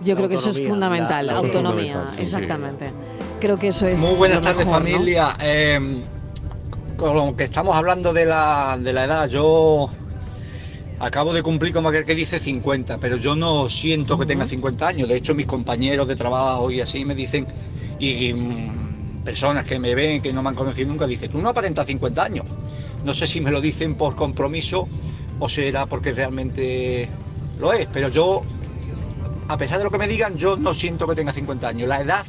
Yo 0.03 0.15
creo 0.15 0.29
que 0.29 0.35
eso 0.35 0.49
es 0.51 0.67
fundamental, 0.67 1.27
la, 1.27 1.37
autonomía, 1.37 2.09
exactamente. 2.17 2.91
Creo 3.39 3.57
que 3.57 3.69
eso 3.69 3.87
es. 3.87 3.99
Muy 3.99 4.15
buenas 4.15 4.41
tardes, 4.41 4.67
familia. 4.67 5.37
Eh, 5.41 6.03
con 6.97 7.15
lo 7.15 7.35
que 7.35 7.45
estamos 7.45 7.75
hablando 7.75 8.13
de 8.13 8.25
la, 8.25 8.77
de 8.79 8.93
la 8.93 9.05
edad, 9.05 9.27
yo 9.27 9.89
acabo 10.99 11.33
de 11.33 11.43
cumplir 11.43 11.73
como 11.73 11.89
aquel 11.89 12.05
que 12.05 12.15
dice 12.15 12.39
50, 12.39 12.97
pero 12.97 13.17
yo 13.17 13.35
no 13.35 13.67
siento 13.69 14.17
que 14.17 14.25
tenga 14.25 14.47
50 14.47 14.87
años. 14.87 15.09
De 15.09 15.15
hecho, 15.15 15.33
mis 15.35 15.45
compañeros 15.45 16.07
de 16.07 16.15
trabajo 16.15 16.71
y 16.71 16.81
así 16.81 17.03
me 17.03 17.15
dicen, 17.15 17.47
y 17.99 18.33
mm, 18.33 19.23
personas 19.23 19.65
que 19.65 19.79
me 19.79 19.95
ven, 19.95 20.21
que 20.21 20.31
no 20.31 20.41
me 20.41 20.49
han 20.49 20.55
conocido 20.55 20.87
nunca, 20.87 21.07
dicen, 21.07 21.31
tú 21.31 21.39
no 21.39 21.49
aparentas 21.49 21.87
50 21.87 22.23
años. 22.23 22.45
No 23.03 23.13
sé 23.13 23.27
si 23.27 23.41
me 23.41 23.51
lo 23.51 23.59
dicen 23.59 23.95
por 23.95 24.15
compromiso 24.15 24.87
o 25.39 25.49
será 25.49 25.85
porque 25.85 26.13
realmente 26.13 27.09
lo 27.59 27.73
es, 27.73 27.87
pero 27.91 28.07
yo 28.09 28.43
a 29.47 29.57
pesar 29.57 29.77
de 29.77 29.83
lo 29.83 29.91
que 29.91 29.97
me 29.97 30.07
digan, 30.07 30.37
yo 30.37 30.57
no 30.57 30.73
siento 30.73 31.07
que 31.07 31.15
tenga 31.15 31.33
50 31.33 31.67
años. 31.67 31.87
La 31.87 32.01
edad 32.01 32.25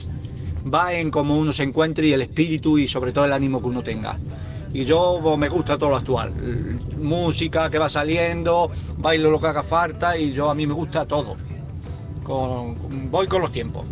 va 0.73 0.93
en 0.93 1.11
cómo 1.11 1.39
uno 1.39 1.53
se 1.53 1.63
encuentre 1.63 2.07
y 2.07 2.13
el 2.13 2.23
espíritu 2.23 2.79
y 2.79 2.89
sobre 2.89 3.13
todo 3.13 3.25
el 3.25 3.33
ánimo 3.33 3.61
que 3.61 3.69
uno 3.69 3.83
tenga. 3.83 4.19
Y 4.73 4.85
yo 4.85 5.21
pues, 5.23 5.39
me 5.39 5.49
gusta 5.49 5.79
todo 5.79 5.91
lo 5.91 5.97
actual. 5.97 6.35
Música 6.99 7.71
que 7.71 7.79
va 7.79 7.89
saliendo, 7.89 8.71
bailo 8.99 9.31
lo 9.31 9.41
que 9.41 9.47
haga 9.47 9.63
falta 9.63 10.19
y 10.19 10.33
yo 10.33 10.51
a 10.51 10.55
mí 10.55 10.67
me 10.67 10.75
gusta 10.75 11.07
todo. 11.07 11.37
voy 12.25 13.27
con 13.27 13.43
los 13.43 13.53
tiempos. 13.53 13.87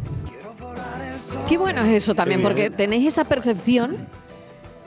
Qué 1.49 1.57
bueno 1.57 1.83
es 1.83 2.03
eso 2.03 2.15
también, 2.15 2.43
porque 2.43 2.71
tenéis 2.71 3.09
esa 3.09 3.25
percepción 3.25 4.09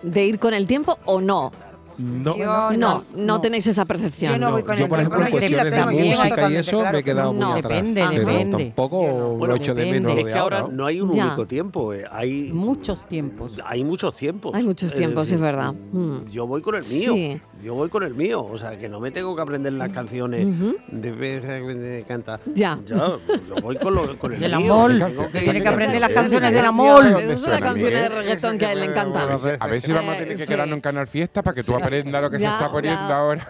de 0.04 0.26
ir 0.26 0.40
con 0.40 0.54
el 0.54 0.68
tiempo 0.68 1.00
o 1.06 1.22
no. 1.22 1.52
No, 1.98 2.72
no, 2.72 3.04
no, 3.16 3.42
tenéis 3.42 3.68
esa 3.68 3.86
percepción. 3.86 4.34
Yo 4.34 4.40
no 4.40 4.52
voy 4.52 4.64
con 4.64 4.78
yo, 4.78 4.88
por 4.88 5.00
ejemplo, 5.00 5.24
en 5.24 5.32
cuestiones 5.32 5.74
de 5.74 5.86
música 5.86 6.52
y 6.52 6.56
eso 6.56 6.84
me 6.92 7.00
he 7.00 7.04
quedado 7.04 7.34
muy 7.34 7.60
atrás. 7.60 7.84
Depende, 7.84 8.20
depende. 8.20 8.66
Tampoco 8.66 9.38
lo 9.46 9.56
echo 9.56 9.74
de 9.74 9.86
menos 9.86 10.18
Es 10.18 10.26
que 10.26 10.34
ahora 10.34 10.68
no 10.70 10.86
hay 10.86 11.02
un 11.02 11.10
único 11.10 11.46
tiempo, 11.48 11.94
eh, 11.94 12.06
hay 12.12 12.52
muchos 12.54 13.06
tiempos. 13.08 13.60
Hay 13.66 13.84
muchos 13.84 14.14
tiempos. 14.16 14.56
Hay 14.56 14.64
muchos 14.64 14.94
tiempos, 14.94 15.32
es 15.32 15.40
verdad. 15.40 15.74
Mm. 15.74 16.30
Yo 16.30 16.48
voy 16.48 16.62
con 16.62 16.76
el 16.76 16.86
mío. 16.86 17.40
Yo 17.64 17.74
voy 17.74 17.90
con 17.90 18.04
el 18.04 18.14
mío, 18.14 18.46
o 18.46 18.58
sea, 18.58 18.78
que 18.78 18.90
no 18.90 19.00
me 19.00 19.12
tengo 19.12 19.36
que 19.36 19.42
aprender 19.42 19.74
las 19.74 19.90
canciones 19.90 20.46
de, 20.92 22.06
cantar. 22.08 22.40
Ya. 22.54 22.80
Yo, 22.86 23.20
voy 23.62 23.78
con, 23.78 23.96
lo, 23.96 24.18
con 24.20 24.34
el 24.34 24.40
del 24.40 24.54
amor. 24.54 24.92
Tiene 25.32 25.62
que 25.62 25.68
aprender 25.68 26.02
las 26.02 26.12
canciones 26.12 26.52
del 26.52 26.66
amor. 26.66 27.06
Esas 27.06 27.42
son 27.42 27.52
las 27.52 27.62
canciones 27.62 28.02
de 28.02 28.10
reggaetón 28.10 28.58
que 28.58 28.66
a 28.66 28.74
él 28.74 28.82
le 28.82 28.86
encantan. 28.88 29.30
A 29.60 29.68
ver 29.68 29.82
si 29.82 29.92
vamos 29.92 30.16
a 30.16 30.18
tener 30.18 30.38
que 30.38 30.46
quedarnos 30.46 30.76
en 30.76 30.82
Canal 30.82 31.08
Fiesta 31.08 31.42
para 31.42 31.56
que 31.56 31.64
tú 31.64 31.74
aprendas 31.86 32.22
lo 32.22 32.30
que 32.30 32.40
se 32.40 32.46
está 32.46 32.72
poniendo 32.72 33.14
ahora. 33.14 33.48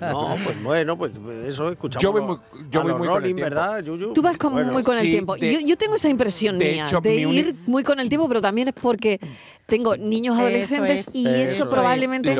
No, 0.00 0.36
pues 0.44 0.62
bueno, 0.62 0.98
pues 0.98 1.12
eso 1.46 1.70
escuchamos. 1.70 2.02
Yo 2.02 2.12
voy 2.12 2.22
muy, 2.22 2.36
yo 2.70 2.82
voy 2.82 2.94
muy 2.94 3.08
con 3.08 3.24
el 3.24 3.34
¿verdad, 3.34 3.84
Tú 4.14 4.22
vas 4.22 4.36
muy 4.40 4.82
con 4.82 4.96
el 4.96 5.02
tiempo. 5.02 5.36
yo, 5.36 5.76
tengo 5.76 5.96
esa 5.96 6.08
impresión 6.08 6.58
mía 6.58 6.86
de 7.02 7.14
ir 7.16 7.54
muy 7.66 7.82
con 7.82 8.00
el 8.00 8.08
tiempo, 8.08 8.28
pero 8.28 8.40
también 8.40 8.68
es 8.68 8.74
porque 8.74 9.20
tengo 9.66 9.96
niños 9.96 10.38
adolescentes 10.38 11.14
y 11.14 11.26
eso, 11.26 11.70
probablemente 11.70 12.36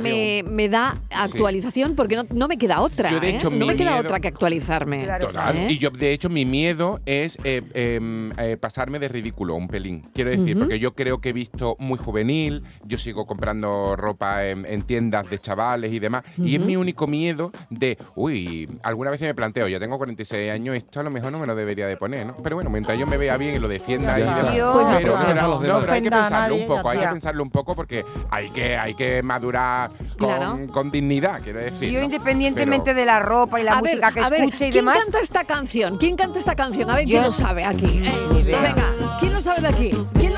me, 0.00 0.42
me, 0.42 0.68
da 0.68 1.00
actualización 1.10 1.94
porque 1.94 2.16
no, 2.16 2.24
no, 2.30 2.48
me 2.48 2.58
queda 2.58 2.80
otra. 2.80 3.10
¿eh? 3.10 3.38
no 3.42 3.66
me 3.66 3.76
queda 3.76 3.96
otra 3.96 4.20
que 4.20 4.28
actualizarme. 4.28 5.04
¿eh? 5.04 5.68
Y 5.70 5.78
yo, 5.78 5.90
de 5.90 6.12
hecho, 6.12 6.28
mi 6.28 6.44
miedo 6.44 7.00
es 7.06 7.38
eh, 7.44 7.62
em, 7.74 8.32
pasarme 8.58 8.98
de 8.98 9.08
ridículo 9.08 9.54
un 9.54 9.68
pelín. 9.68 10.02
Quiero 10.14 10.30
decir, 10.30 10.58
porque 10.58 10.78
yo 10.78 10.94
creo 10.94 11.20
que 11.20 11.30
he 11.30 11.32
visto 11.32 11.76
muy 11.78 11.98
juvenil, 11.98 12.62
yo 12.84 12.98
sigo 12.98 13.26
comprando 13.26 13.94
ropa 13.96 14.46
en, 14.46 14.82
tiendas 14.82 15.28
de 15.30 15.38
chavales 15.38 15.92
y 15.92 15.98
demás, 15.98 16.22
y 16.36 16.56
es 16.56 16.60
mi 16.60 16.76
único 16.76 17.06
miedo 17.06 17.50
de, 17.70 17.98
uy, 18.14 18.68
alguna 18.82 19.10
vez 19.10 19.20
me 19.20 19.34
planteo, 19.34 19.68
yo 19.68 19.80
tengo 19.80 19.98
46 19.98 20.50
años, 20.50 20.76
esto 20.76 21.00
a 21.00 21.02
lo 21.02 21.10
mejor 21.10 21.32
no 21.32 21.38
me 21.38 21.46
lo 21.46 21.54
debería 21.54 21.86
de 21.86 21.96
poner, 21.96 22.26
¿no? 22.26 22.36
Pero 22.36 22.56
bueno, 22.56 22.70
mientras 22.70 22.98
yo 22.98 23.06
me 23.06 23.16
vea 23.16 23.36
bien 23.36 23.56
y 23.56 23.58
lo 23.58 23.68
defienda 23.68 24.18
y 24.18 24.22
demás. 24.22 24.46
Pero, 25.62 25.92
hay 25.92 26.02
que 26.02 26.10
pensarlo 26.22 26.56
un 26.56 26.66
poco, 26.66 26.88
hay 26.88 26.98
que 26.98 27.08
pensarlo 27.08 27.42
un 27.42 27.50
poco 27.50 27.74
porque 27.74 28.04
hay 28.30 28.50
que, 28.50 28.76
hay 28.76 28.94
que 28.94 29.22
madurar 29.22 29.90
con, 30.18 30.90
dignidad, 30.90 31.42
quiero 31.42 31.60
decir. 31.60 31.90
Yo 31.90 32.02
independientemente 32.02 32.94
de 32.94 33.04
la 33.04 33.18
ropa 33.18 33.60
y 33.60 33.64
la 33.64 33.76
música 33.76 34.12
que 34.12 34.20
escuche 34.20 34.68
y 34.68 34.70
demás. 34.70 34.96
¿Quién 34.96 35.04
canta 35.04 35.20
esta 35.20 35.44
canción? 35.44 35.98
¿Quién 35.98 36.16
canta 36.16 36.38
esta 36.38 36.54
canción? 36.54 36.90
A 36.90 36.96
ver, 36.96 37.04
¿quién 37.04 37.22
lo 37.22 37.32
sabe 37.32 37.64
aquí? 37.64 38.02
venga, 38.44 39.18
¿quién 39.20 39.32
lo 39.32 39.40
sabe 39.40 39.60
de 39.60 39.68
aquí? 39.68 39.90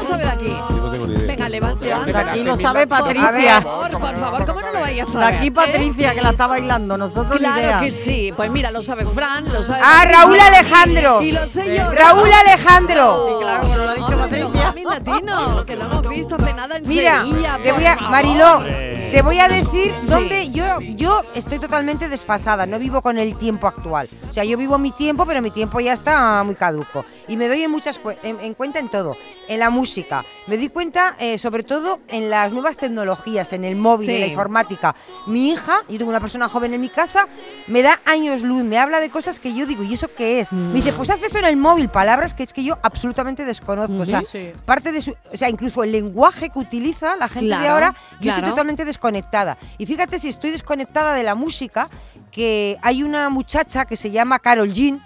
¿Quién 0.09 0.18
lo 0.18 0.24
sabe 0.24 0.24
de 0.24 0.30
aquí? 0.30 0.46
Yo 0.46 0.76
no 0.76 0.90
tengo 0.90 1.06
ni 1.06 1.14
idea. 1.14 1.26
Venga, 1.26 1.48
levanta. 1.48 2.30
Aquí 2.30 2.44
lo 2.44 2.56
sabe 2.56 2.86
Patricia. 2.86 3.61
Por 3.61 3.72
favor, 3.72 4.00
por 4.00 4.16
favor, 4.16 4.44
¿cómo 4.46 4.61
no 4.61 4.72
lo 4.72 4.80
vayas 4.80 5.09
a 5.09 5.12
saber? 5.12 5.30
De 5.30 5.36
aquí 5.36 5.50
Patricia, 5.50 6.14
que 6.14 6.22
la 6.22 6.30
está 6.30 6.46
bailando, 6.46 6.96
nosotros 6.96 7.38
Claro 7.38 7.80
que 7.80 7.90
sí. 7.90 8.32
Pues 8.34 8.50
mira, 8.50 8.70
lo 8.70 8.82
sabe 8.82 9.04
Fran, 9.06 9.52
lo 9.52 9.62
sabe. 9.62 9.80
Ah, 9.82 10.04
Raúl 10.06 10.40
Alejandro. 10.40 11.22
Y 11.22 11.32
lo 11.32 11.46
sé 11.46 11.76
yo. 11.76 11.90
Raúl 11.92 12.30
Alejandro. 12.32 13.26
Sí, 13.28 13.34
claro, 13.40 13.84
lo 13.84 13.90
ha 13.90 13.94
dicho 13.94 14.18
Patricia. 14.18 14.74
Latino, 14.88 15.64
que 15.64 15.76
lo 15.76 15.84
hemos 15.84 16.09
visto 16.09 16.36
hace 16.36 16.54
nada 16.54 16.76
en 16.76 16.88
Mira, 16.88 17.24
te 17.62 17.72
voy 17.72 17.84
a, 17.84 17.96
Mariló, 17.96 18.62
te 19.11 19.22
voy 19.22 19.38
a 19.38 19.48
decir 19.48 19.94
dónde 20.09 20.50
yo, 20.50 20.80
yo 20.80 21.22
estoy 21.34 21.59
totalmente 21.59 22.09
desfasada, 22.09 22.66
no 22.66 22.78
vivo 22.78 23.00
con 23.00 23.18
el 23.18 23.36
tiempo 23.36 23.66
actual. 23.66 24.09
O 24.28 24.32
sea, 24.32 24.44
yo 24.44 24.59
vivo 24.59 24.78
mi 24.78 24.90
tiempo, 24.90 25.24
pero 25.24 25.40
mi 25.40 25.50
tiempo 25.50 25.80
ya 25.80 25.92
está 25.92 26.42
muy 26.44 26.54
caduco. 26.54 27.04
Y 27.26 27.36
me 27.36 27.48
doy 27.48 27.62
en, 27.62 27.70
muchas, 27.70 28.00
en, 28.22 28.54
cuenta 28.54 28.78
en 28.78 28.90
todo, 28.90 29.16
en 29.48 29.61
la 29.61 29.70
música. 29.70 30.24
Me 30.46 30.56
di 30.56 30.68
cuenta 30.68 31.16
eh, 31.18 31.38
sobre 31.38 31.62
todo 31.62 32.00
en 32.09 32.28
las 32.28 32.52
nuevas 32.52 32.76
tecnologías, 32.76 33.52
en 33.52 33.64
el 33.64 33.76
móvil, 33.76 34.11
en 34.11 34.20
la 34.20 34.26
informática. 34.26 34.94
Mi 35.26 35.50
hija, 35.50 35.82
yo 35.88 35.98
tengo 35.98 36.11
una 36.11 36.20
persona 36.20 36.48
joven 36.48 36.74
en 36.74 36.80
mi 36.80 36.88
casa, 36.88 37.26
me 37.66 37.82
da 37.82 38.00
años 38.04 38.42
luz, 38.42 38.62
me 38.62 38.78
habla 38.78 39.00
de 39.00 39.11
cosas 39.11 39.40
que 39.40 39.54
yo 39.54 39.66
digo, 39.66 39.84
¿y 39.84 39.94
eso 39.94 40.09
qué 40.16 40.40
es? 40.40 40.52
Me 40.52 40.74
dice, 40.74 40.92
pues 40.92 41.11
haz 41.11 41.22
esto 41.22 41.38
en 41.38 41.46
el 41.46 41.56
móvil, 41.56 41.88
palabras 41.88 42.34
que 42.34 42.42
es 42.42 42.52
que 42.52 42.64
yo 42.64 42.76
absolutamente 42.82 43.44
desconozco. 43.44 43.96
O 43.98 44.06
sea, 44.06 44.22
parte 44.64 44.92
de 44.92 45.00
su, 45.00 45.12
o 45.32 45.36
sea, 45.36 45.48
incluso 45.48 45.82
el 45.82 45.92
lenguaje 45.92 46.50
que 46.50 46.59
utiliza 46.59 47.16
la 47.16 47.28
gente 47.28 47.56
de 47.56 47.68
ahora, 47.68 47.94
yo 48.20 48.30
estoy 48.30 48.50
totalmente 48.50 48.84
desconectada. 48.99 49.57
Y 49.78 49.86
fíjate 49.86 50.18
si 50.18 50.28
estoy 50.28 50.51
desconectada 50.51 51.14
de 51.14 51.22
la 51.22 51.34
música, 51.34 51.88
que 52.32 52.76
hay 52.82 53.03
una 53.03 53.30
muchacha 53.30 53.84
que 53.84 53.96
se 53.96 54.11
llama 54.11 54.40
Carol 54.40 54.72
Jean, 54.72 55.01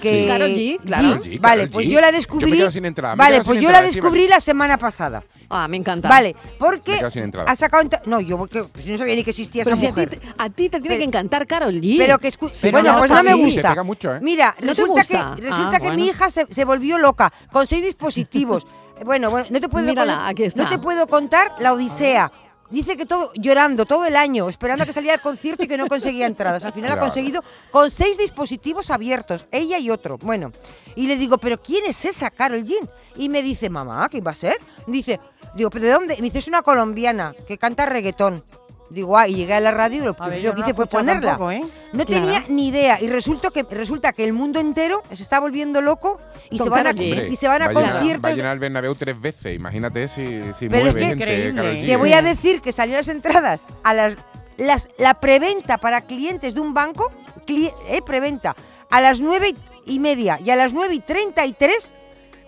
que 0.00 0.26
Carol 0.28 0.50
G, 0.50 0.78
claro. 0.80 1.20
vale, 1.40 1.66
pues 1.68 1.88
yo 1.88 2.00
la 2.00 2.12
descubrí. 2.12 2.62
vale, 3.16 3.42
pues 3.42 3.60
yo 3.60 3.72
la 3.72 3.82
descubrí 3.82 4.28
la 4.28 4.38
semana 4.40 4.78
pasada. 4.78 5.22
Ah, 5.50 5.68
me 5.68 5.76
encanta. 5.76 6.08
Vale, 6.08 6.34
porque 6.58 7.00
ha 7.46 7.56
sacado 7.56 7.88
no, 8.06 8.20
yo 8.20 8.38
pues 8.46 8.86
no 8.86 8.98
sabía 8.98 9.14
ni 9.14 9.24
que 9.24 9.30
existía 9.30 9.62
esa 9.62 9.76
mujer. 9.76 10.20
A 10.38 10.48
ti, 10.50 10.68
te 10.68 10.80
tiene 10.80 10.98
que 10.98 11.04
encantar 11.04 11.46
Carol 11.46 11.74
G. 11.74 11.96
Pero 11.98 12.18
que 12.18 12.32
bueno, 12.70 12.98
pues 12.98 13.10
no 13.10 13.22
me 13.22 13.34
gusta. 13.34 13.74
¿eh? 13.74 14.18
Mira, 14.20 14.54
resulta 14.58 15.04
que 15.04 15.18
resulta 15.42 15.76
ah, 15.76 15.80
que 15.80 15.92
mi 15.92 16.06
hija 16.06 16.30
se, 16.30 16.46
se 16.50 16.64
volvió 16.64 16.98
loca 16.98 17.32
con 17.52 17.66
seis 17.66 17.82
dispositivos. 17.82 18.66
Bueno, 19.04 19.30
bueno, 19.30 19.48
no 19.50 19.60
te 19.60 19.68
puedo, 19.68 19.92
no 19.92 20.68
te 20.68 20.78
puedo 20.78 21.06
contar 21.08 21.52
la 21.58 21.72
odisea. 21.72 22.30
Dice 22.70 22.96
que 22.96 23.06
todo 23.06 23.30
llorando 23.34 23.84
todo 23.84 24.06
el 24.06 24.16
año, 24.16 24.48
esperando 24.48 24.82
a 24.82 24.86
que 24.86 24.92
saliera 24.92 25.16
el 25.16 25.20
concierto 25.20 25.64
y 25.64 25.68
que 25.68 25.76
no 25.76 25.86
conseguía 25.86 26.26
entradas. 26.26 26.64
Al 26.64 26.72
final 26.72 26.92
ha 26.92 26.98
conseguido 26.98 27.44
con 27.70 27.90
seis 27.90 28.16
dispositivos 28.16 28.90
abiertos, 28.90 29.46
ella 29.52 29.78
y 29.78 29.90
otro. 29.90 30.18
Bueno, 30.18 30.50
y 30.96 31.06
le 31.06 31.16
digo, 31.16 31.38
¿pero 31.38 31.60
quién 31.60 31.84
es 31.86 32.04
esa 32.04 32.30
Carol 32.30 32.64
Jean? 32.64 32.88
Y 33.16 33.28
me 33.28 33.42
dice, 33.42 33.68
mamá, 33.68 34.08
¿quién 34.08 34.26
va 34.26 34.30
a 34.30 34.34
ser? 34.34 34.56
Dice, 34.86 35.20
digo, 35.54 35.70
¿pero 35.70 35.84
de 35.84 35.92
dónde? 35.92 36.16
Me 36.16 36.22
dice, 36.22 36.38
es 36.38 36.48
una 36.48 36.62
colombiana 36.62 37.34
que 37.46 37.58
canta 37.58 37.86
reggaetón. 37.86 38.42
Digo, 38.90 39.16
ah, 39.16 39.26
y 39.26 39.34
llegué 39.34 39.54
a 39.54 39.60
la 39.60 39.70
radio 39.70 40.02
y 40.02 40.04
lo 40.04 40.14
primero 40.14 40.54
que 40.54 40.60
hice 40.60 40.74
fue 40.74 40.86
ponerla. 40.86 41.38
¿eh? 41.52 41.62
No 41.92 42.04
tenía 42.04 42.44
ni 42.48 42.68
idea. 42.68 43.00
Y 43.00 43.08
resulta 43.08 43.50
que, 43.50 43.62
resulta 43.62 44.12
que 44.12 44.24
el 44.24 44.32
mundo 44.32 44.60
entero 44.60 45.02
se 45.10 45.22
está 45.22 45.40
volviendo 45.40 45.80
loco 45.80 46.20
y 46.50 46.58
se, 46.58 46.68
van 46.68 46.86
a, 46.86 46.90
y 46.92 47.36
se 47.36 47.48
van 47.48 47.62
a, 47.62 47.72
conciertos. 47.72 48.24
Va 48.24 48.28
a 48.28 48.36
llenar 48.36 48.52
el 48.52 48.60
Bernabéu 48.60 48.94
tres 48.94 49.20
veces. 49.20 49.54
Imagínate 49.54 50.06
si, 50.08 50.42
si 50.52 50.68
Pero 50.68 50.84
mueve 50.84 51.10
es 51.10 51.16
que, 51.16 51.86
Te 51.86 51.96
voy 51.96 52.12
a 52.12 52.22
decir 52.22 52.60
que 52.60 52.72
salieron 52.72 52.98
las 52.98 53.08
entradas 53.08 53.64
a 53.82 53.94
las, 53.94 54.14
las 54.58 54.88
la 54.98 55.14
preventa 55.14 55.78
para 55.78 56.02
clientes 56.02 56.54
de 56.54 56.60
un 56.60 56.74
banco, 56.74 57.10
eh, 57.48 58.02
preventa, 58.04 58.54
a 58.90 59.00
las 59.00 59.20
nueve 59.20 59.54
y 59.86 59.98
media 59.98 60.38
y 60.44 60.50
a 60.50 60.56
las 60.56 60.72
nueve 60.72 60.94
y 60.94 61.00
treinta 61.00 61.46
y 61.46 61.52
tres 61.52 61.94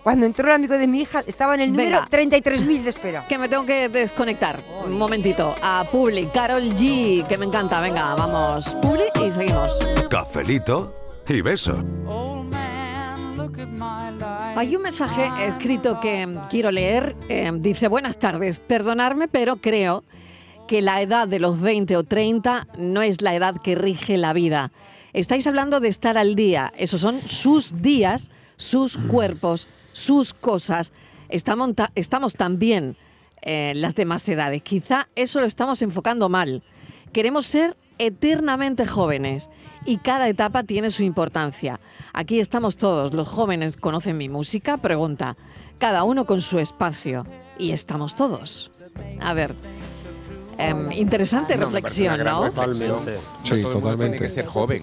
cuando 0.07 0.25
entró 0.25 0.47
el 0.47 0.53
amigo 0.53 0.77
de 0.77 0.87
mi 0.87 1.01
hija, 1.01 1.21
estaba 1.27 1.55
en 1.55 1.59
el 1.59 1.73
número 1.73 1.97
33.000 1.97 2.81
de 2.81 2.89
espera. 2.89 3.27
Que 3.27 3.37
me 3.37 3.49
tengo 3.49 3.65
que 3.65 3.89
desconectar. 3.89 4.63
Un 4.85 4.97
momentito. 4.97 5.53
A 5.61 5.85
Publi, 5.91 6.27
Carol 6.27 6.63
G, 6.63 7.27
que 7.27 7.37
me 7.37 7.43
encanta. 7.43 7.81
Venga, 7.81 8.15
vamos. 8.15 8.69
Publi 8.81 9.03
y 9.21 9.29
seguimos. 9.33 9.77
Cafelito 10.09 10.95
y 11.27 11.41
beso. 11.41 11.83
Hay 14.55 14.77
un 14.77 14.81
mensaje 14.81 15.29
escrito 15.45 15.99
que 15.99 16.39
quiero 16.49 16.71
leer. 16.71 17.13
Eh, 17.27 17.51
dice, 17.55 17.89
buenas 17.89 18.17
tardes, 18.17 18.61
perdonarme, 18.61 19.27
pero 19.27 19.57
creo 19.57 20.05
que 20.69 20.81
la 20.81 21.01
edad 21.01 21.27
de 21.27 21.39
los 21.39 21.59
20 21.59 21.97
o 21.97 22.05
30 22.05 22.65
no 22.77 23.01
es 23.01 23.21
la 23.21 23.35
edad 23.35 23.61
que 23.61 23.75
rige 23.75 24.15
la 24.15 24.31
vida. 24.31 24.71
Estáis 25.11 25.45
hablando 25.47 25.81
de 25.81 25.89
estar 25.89 26.17
al 26.17 26.35
día. 26.35 26.71
Esos 26.77 27.01
son 27.01 27.19
sus 27.19 27.81
días, 27.81 28.31
sus 28.55 28.95
cuerpos, 28.95 29.67
sus 29.97 30.33
cosas, 30.33 30.93
estamos, 31.27 31.71
estamos 31.95 32.35
también 32.35 32.95
en 33.41 33.81
las 33.81 33.95
demás 33.95 34.29
edades. 34.29 34.61
Quizá 34.61 35.07
eso 35.15 35.39
lo 35.39 35.47
estamos 35.47 35.81
enfocando 35.81 36.29
mal. 36.29 36.63
Queremos 37.11 37.47
ser 37.47 37.75
eternamente 37.97 38.85
jóvenes 38.85 39.49
y 39.85 39.97
cada 39.97 40.29
etapa 40.29 40.63
tiene 40.63 40.91
su 40.91 41.01
importancia. 41.01 41.79
Aquí 42.13 42.39
estamos 42.39 42.77
todos, 42.77 43.13
los 43.13 43.27
jóvenes 43.27 43.75
conocen 43.75 44.17
mi 44.17 44.29
música, 44.29 44.77
pregunta, 44.77 45.35
cada 45.79 46.03
uno 46.03 46.25
con 46.25 46.41
su 46.41 46.59
espacio 46.59 47.25
y 47.57 47.71
estamos 47.71 48.15
todos. 48.15 48.69
A 49.19 49.33
ver, 49.33 49.55
em, 50.59 50.91
interesante 50.91 51.57
reflexión, 51.57 52.23
¿no? 52.23 52.51
Totalmente. 52.51 53.17
Sí, 53.43 53.63
totalmente. 53.63 54.19
que 54.19 54.29
ser 54.29 54.45
joven 54.45 54.79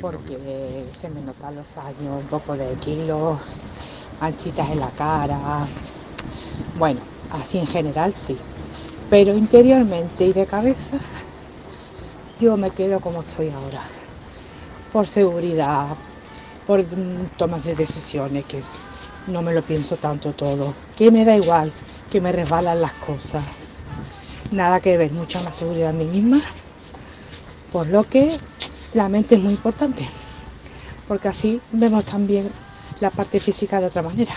porque 0.00 0.88
se 0.92 1.08
me 1.10 1.20
notan 1.20 1.56
los 1.56 1.76
años, 1.78 2.20
un 2.20 2.26
poco 2.26 2.56
de 2.56 2.74
kilos, 2.76 3.38
manchitas 4.20 4.70
en 4.70 4.80
la 4.80 4.90
cara. 4.90 5.66
Bueno, 6.74 7.00
así 7.30 7.58
en 7.58 7.66
general 7.66 8.12
sí. 8.12 8.38
Pero 9.10 9.36
interiormente 9.36 10.24
y 10.24 10.32
de 10.32 10.46
cabeza, 10.46 10.98
yo 12.40 12.56
me 12.56 12.70
quedo 12.70 13.00
como 13.00 13.20
estoy 13.20 13.50
ahora. 13.50 13.82
Por 14.92 15.06
seguridad, 15.06 15.88
por 16.66 16.84
tomas 17.36 17.64
de 17.64 17.74
decisiones, 17.74 18.44
que 18.46 18.60
no 19.26 19.42
me 19.42 19.52
lo 19.52 19.62
pienso 19.62 19.96
tanto 19.96 20.32
todo. 20.32 20.74
Que 20.96 21.10
me 21.10 21.24
da 21.24 21.36
igual, 21.36 21.72
que 22.10 22.20
me 22.20 22.32
resbalan 22.32 22.80
las 22.80 22.94
cosas. 22.94 23.42
Nada 24.50 24.80
que 24.80 24.96
ver, 24.96 25.12
mucha 25.12 25.42
más 25.42 25.56
seguridad 25.56 25.90
en 25.90 25.98
mí 25.98 26.06
misma. 26.06 26.40
Por 27.70 27.86
lo 27.88 28.04
que 28.04 28.38
la 28.94 29.08
mente 29.08 29.36
es 29.36 29.40
muy 29.40 29.52
importante, 29.52 30.06
porque 31.08 31.28
así 31.28 31.60
vemos 31.72 32.04
también 32.04 32.50
la 33.00 33.10
parte 33.10 33.40
física 33.40 33.80
de 33.80 33.86
otra 33.86 34.02
manera. 34.02 34.32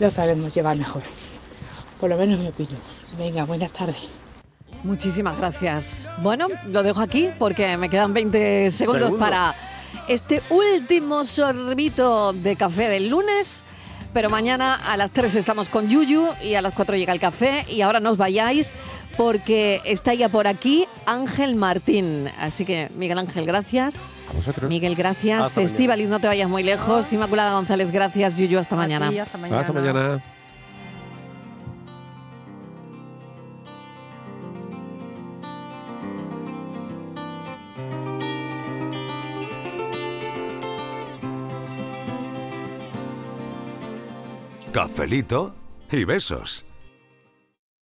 Lo 0.00 0.10
sabemos 0.10 0.54
llevar 0.54 0.76
mejor, 0.76 1.02
por 2.00 2.10
lo 2.10 2.16
menos 2.16 2.38
en 2.38 2.44
mi 2.44 2.48
opinión. 2.48 2.80
Venga, 3.18 3.44
buenas 3.44 3.70
tardes. 3.70 4.08
Muchísimas 4.82 5.38
gracias. 5.38 6.08
Bueno, 6.22 6.48
lo 6.66 6.82
dejo 6.82 7.00
aquí 7.00 7.30
porque 7.38 7.76
me 7.76 7.88
quedan 7.88 8.12
20 8.12 8.70
segundos 8.70 9.12
para 9.18 9.54
este 10.08 10.42
último 10.50 11.24
sorbito 11.24 12.32
de 12.32 12.56
café 12.56 12.88
del 12.88 13.08
lunes. 13.08 13.64
Pero 14.14 14.30
mañana 14.30 14.76
a 14.76 14.96
las 14.96 15.10
3 15.10 15.34
estamos 15.34 15.68
con 15.68 15.88
Yuyu 15.88 16.24
y 16.40 16.54
a 16.54 16.62
las 16.62 16.72
4 16.72 16.96
llega 16.96 17.12
el 17.12 17.18
café. 17.18 17.66
Y 17.68 17.82
ahora 17.82 17.98
no 17.98 18.12
os 18.12 18.16
vayáis 18.16 18.72
porque 19.16 19.80
está 19.84 20.14
ya 20.14 20.28
por 20.28 20.46
aquí 20.46 20.86
Ángel 21.04 21.56
Martín. 21.56 22.30
Así 22.38 22.64
que, 22.64 22.90
Miguel 22.96 23.18
Ángel, 23.18 23.44
gracias. 23.44 23.96
A 24.30 24.32
vosotros. 24.32 24.70
Miguel, 24.70 24.94
gracias. 24.94 25.58
Estíbaliz, 25.58 26.08
no 26.08 26.20
te 26.20 26.28
vayas 26.28 26.48
muy 26.48 26.62
lejos. 26.62 27.12
Inmaculada 27.12 27.54
González, 27.54 27.92
gracias. 27.92 28.36
Yuyu, 28.36 28.58
hasta 28.58 28.76
mañana. 28.76 29.08
hasta 29.08 29.36
mañana. 29.36 29.60
Hasta 29.60 29.72
mañana. 29.72 30.22
Cafelito 44.74 45.54
y 45.92 46.02
besos. 46.02 46.64